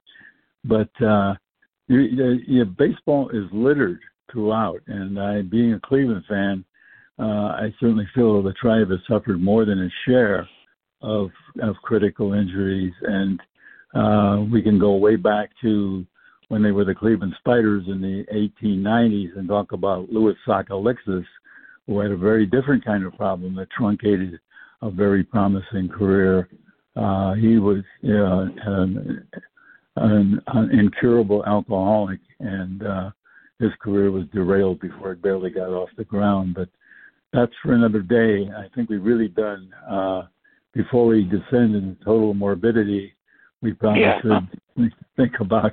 But 0.65 0.91
uh, 1.03 1.35
you, 1.89 2.39
you, 2.47 2.65
baseball 2.65 3.29
is 3.31 3.45
littered 3.53 4.01
throughout, 4.33 4.81
and 4.87 5.19
I, 5.21 5.43
being 5.43 5.75
a 5.75 5.81
Cleveland 5.81 6.25
fan, 6.29 6.65
uh, 7.19 7.23
I 7.23 7.75
certainly 7.81 8.09
feel 8.15 8.43
the 8.43 8.53
tribe 8.55 8.91
has 8.91 9.01
suffered 9.09 9.41
more 9.41 9.65
than 9.65 9.79
its 9.79 9.95
share 10.07 10.49
of 11.03 11.31
of 11.63 11.77
critical 11.83 12.33
injuries, 12.33 12.95
and 13.03 13.41
uh, 13.95 14.45
we 14.51 14.63
can 14.63 14.79
go 14.79 14.97
way 14.97 15.17
back 15.17 15.51
to 15.63 16.05
when 16.49 16.63
they 16.63 16.73
were 16.73 16.85
the 16.85 16.95
Cleveland 16.95 17.35
Spiders 17.39 17.85
in 17.87 18.01
the 18.01 18.25
1890s 18.63 19.37
and 19.37 19.49
talk 19.49 19.73
about 19.73 20.11
Louis 20.11 20.35
Sockalexis, 20.47 21.25
who 21.87 21.99
had 22.01 22.11
a 22.11 22.17
very 22.17 22.47
different 22.47 22.85
kind 22.85 23.05
of 23.05 23.15
problem 23.17 23.55
that 23.57 23.71
truncated 23.71 24.39
a 24.83 24.91
very 24.91 25.23
promising 25.25 25.89
career. 25.89 26.49
Uh, 26.97 27.35
he 27.35 27.59
was 27.59 27.83
uh, 28.05 28.47
an, 28.71 29.27
an, 29.97 30.41
an 30.47 30.71
incurable 30.79 31.45
alcoholic, 31.47 32.21
and 32.41 32.87
uh, 32.87 33.11
his 33.59 33.71
career 33.81 34.11
was 34.11 34.25
derailed 34.33 34.81
before 34.81 35.13
it 35.13 35.23
barely 35.23 35.51
got 35.51 35.69
off 35.71 35.89
the 35.97 36.05
ground. 36.05 36.55
But 36.55 36.69
that's 37.33 37.53
for 37.63 37.73
another 37.73 38.01
day. 38.01 38.49
I 38.57 38.67
think 38.75 38.91
we've 38.91 39.03
really 39.05 39.29
done 39.29 39.73
uh, 39.91 40.23
before 40.73 41.07
we 41.07 41.25
descend 41.25 41.75
into 41.75 41.97
total 42.05 42.35
morbidity. 42.35 43.15
we 43.63 43.73
probably 43.73 44.03
Yeah. 44.03 44.21
should 44.21 44.93
think 45.17 45.41
about 45.41 45.73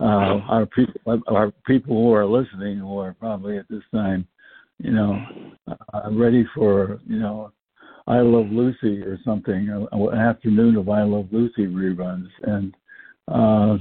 uh, 0.00 0.40
our 0.48 0.66
people, 0.66 1.22
our 1.28 1.52
people 1.64 1.94
who 1.94 2.12
are 2.12 2.26
listening, 2.26 2.78
who 2.78 2.98
are 2.98 3.14
probably 3.14 3.56
at 3.56 3.68
this 3.68 3.84
time, 3.94 4.26
you 4.82 4.92
know, 4.92 5.18
I'm 5.92 6.20
ready 6.20 6.46
for 6.54 7.00
you 7.06 7.18
know, 7.18 7.52
I 8.06 8.20
Love 8.20 8.46
Lucy 8.50 9.02
or 9.02 9.18
something, 9.24 9.68
uh, 9.70 9.96
an 10.08 10.18
afternoon 10.18 10.76
of 10.76 10.88
I 10.88 11.02
Love 11.02 11.28
Lucy 11.30 11.66
reruns, 11.66 12.28
and 12.42 12.74
uh, 13.28 13.76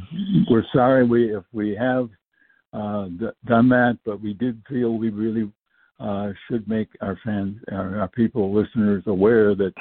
we're 0.49 0.65
sorry 0.73 1.05
we 1.05 1.35
if 1.35 1.43
we 1.51 1.75
have 1.75 2.09
uh, 2.73 3.05
d- 3.05 3.29
done 3.45 3.69
that, 3.69 3.97
but 4.05 4.21
we 4.21 4.33
did 4.33 4.61
feel 4.69 4.97
we 4.97 5.09
really 5.09 5.51
uh, 5.99 6.31
should 6.47 6.67
make 6.67 6.89
our 7.01 7.17
fans, 7.23 7.57
our, 7.71 8.01
our 8.01 8.07
people, 8.09 8.53
listeners 8.53 9.03
aware 9.07 9.55
that 9.55 9.73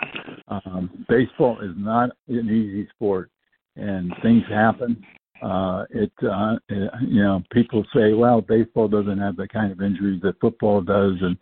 um, 0.49 1.05
baseball 1.09 1.61
is 1.61 1.75
not 1.77 2.11
an 2.29 2.49
easy 2.49 2.89
sport, 2.95 3.31
and 3.77 4.13
things 4.23 4.43
happen. 4.49 5.05
Uh, 5.43 5.85
it, 5.91 6.13
uh, 6.23 6.57
it, 6.69 6.91
you 7.07 7.23
know, 7.23 7.43
people 7.53 7.85
say, 7.95 8.13
well, 8.13 8.41
baseball 8.41 8.89
doesn't 8.89 9.19
have 9.19 9.37
the 9.37 9.47
kind 9.47 9.71
of 9.71 9.81
injuries 9.81 10.21
that 10.23 10.41
football 10.41 10.81
does 10.81 11.15
and 11.21 11.37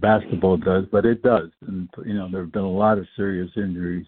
basketball 0.00 0.56
does, 0.56 0.84
but 0.92 1.04
it 1.04 1.22
does. 1.22 1.50
And 1.66 1.88
you 2.04 2.14
know, 2.14 2.28
there 2.30 2.42
have 2.42 2.52
been 2.52 2.62
a 2.62 2.70
lot 2.70 2.98
of 2.98 3.06
serious 3.16 3.50
injuries 3.56 4.06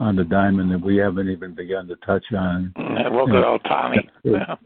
on 0.00 0.16
the 0.16 0.24
diamond 0.24 0.72
that 0.72 0.80
we 0.80 0.96
haven't 0.96 1.28
even 1.28 1.54
begun 1.54 1.86
to 1.88 1.96
touch 1.96 2.24
on. 2.36 2.72
Yeah, 2.78 3.08
look 3.08 3.28
at 3.30 3.44
old 3.44 3.62
Tommy. 3.64 4.08
Yeah. 4.24 4.56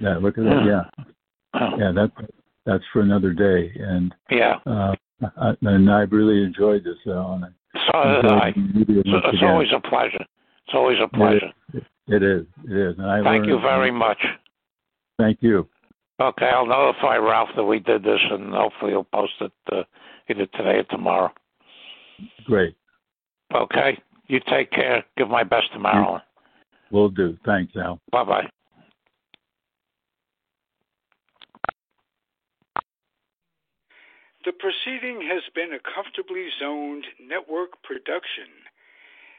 Yeah, 0.00 0.18
look 0.18 0.38
at 0.38 0.44
that. 0.44 0.64
Yeah, 0.66 1.68
yeah, 1.78 1.92
that's 1.94 2.28
that's 2.66 2.84
for 2.92 3.02
another 3.02 3.32
day. 3.32 3.72
And 3.78 4.12
Yeah. 4.30 4.58
uh, 4.66 4.94
I, 5.36 5.54
and 5.62 5.90
I 5.90 6.00
really 6.00 6.42
enjoyed 6.42 6.82
this, 6.82 6.96
Alan. 7.06 7.54
So 7.74 8.20
did 8.22 8.32
I. 8.32 8.52
It's, 8.56 9.08
it's 9.08 9.42
always 9.42 9.68
a 9.72 9.80
pleasure. 9.80 10.24
It's 10.66 10.74
always 10.74 10.98
a 11.00 11.08
pleasure. 11.08 11.52
It 11.72 11.84
is. 12.08 12.46
It 12.64 12.76
is. 12.76 12.98
And 12.98 13.06
I 13.10 13.22
Thank 13.22 13.46
you 13.46 13.52
learned- 13.54 13.62
very 13.62 13.90
much. 13.90 14.18
Thank 15.18 15.38
you. 15.42 15.68
Okay, 16.20 16.46
I'll 16.46 16.66
notify 16.66 17.16
Ralph 17.16 17.48
that 17.56 17.64
we 17.64 17.80
did 17.80 18.02
this, 18.04 18.20
and 18.30 18.52
hopefully 18.52 18.92
he'll 18.92 19.04
post 19.04 19.32
it 19.40 19.52
uh, 19.72 19.82
either 20.28 20.46
today 20.46 20.78
or 20.78 20.84
tomorrow. 20.84 21.32
Great. 22.44 22.76
Okay, 23.52 23.98
you 24.28 24.40
take 24.48 24.70
care. 24.70 25.04
Give 25.16 25.28
my 25.28 25.42
best 25.44 25.72
to 25.72 25.78
Marilyn. 25.80 26.20
Will 26.90 27.08
do. 27.08 27.36
Thanks, 27.44 27.74
Al. 27.76 28.00
Bye 28.12 28.24
bye. 28.24 28.48
The 34.44 34.52
proceeding 34.52 35.22
has 35.22 35.42
been 35.54 35.72
a 35.72 35.80
comfortably 35.94 36.48
zoned 36.60 37.06
network 37.18 37.82
production. 37.82 38.44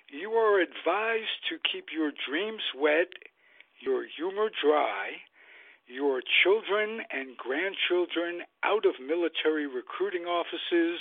You 0.10 0.32
are 0.32 0.62
advised 0.62 1.40
to 1.50 1.58
keep 1.72 1.86
your 1.94 2.12
dreams 2.30 2.62
wet, 2.78 3.10
your 3.82 4.06
humor 4.06 4.50
dry, 4.64 5.18
your 5.88 6.22
children 6.44 7.02
and 7.12 7.38
grandchildren 7.38 8.42
out 8.64 8.86
of 8.86 8.94
military 9.02 9.68
recruiting 9.68 10.26
offices, 10.26 11.00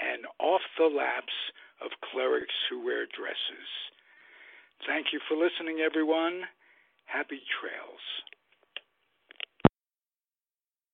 and 0.00 0.26
off 0.40 0.62
the 0.78 0.86
laps 0.86 1.34
of 1.80 1.90
clerics 2.10 2.54
who 2.68 2.84
wear 2.84 3.06
dresses. 3.06 3.68
Thank 4.86 5.12
you 5.12 5.20
for 5.28 5.36
listening, 5.36 5.80
everyone. 5.80 6.42
Happy 7.06 7.40
trails. 7.60 8.02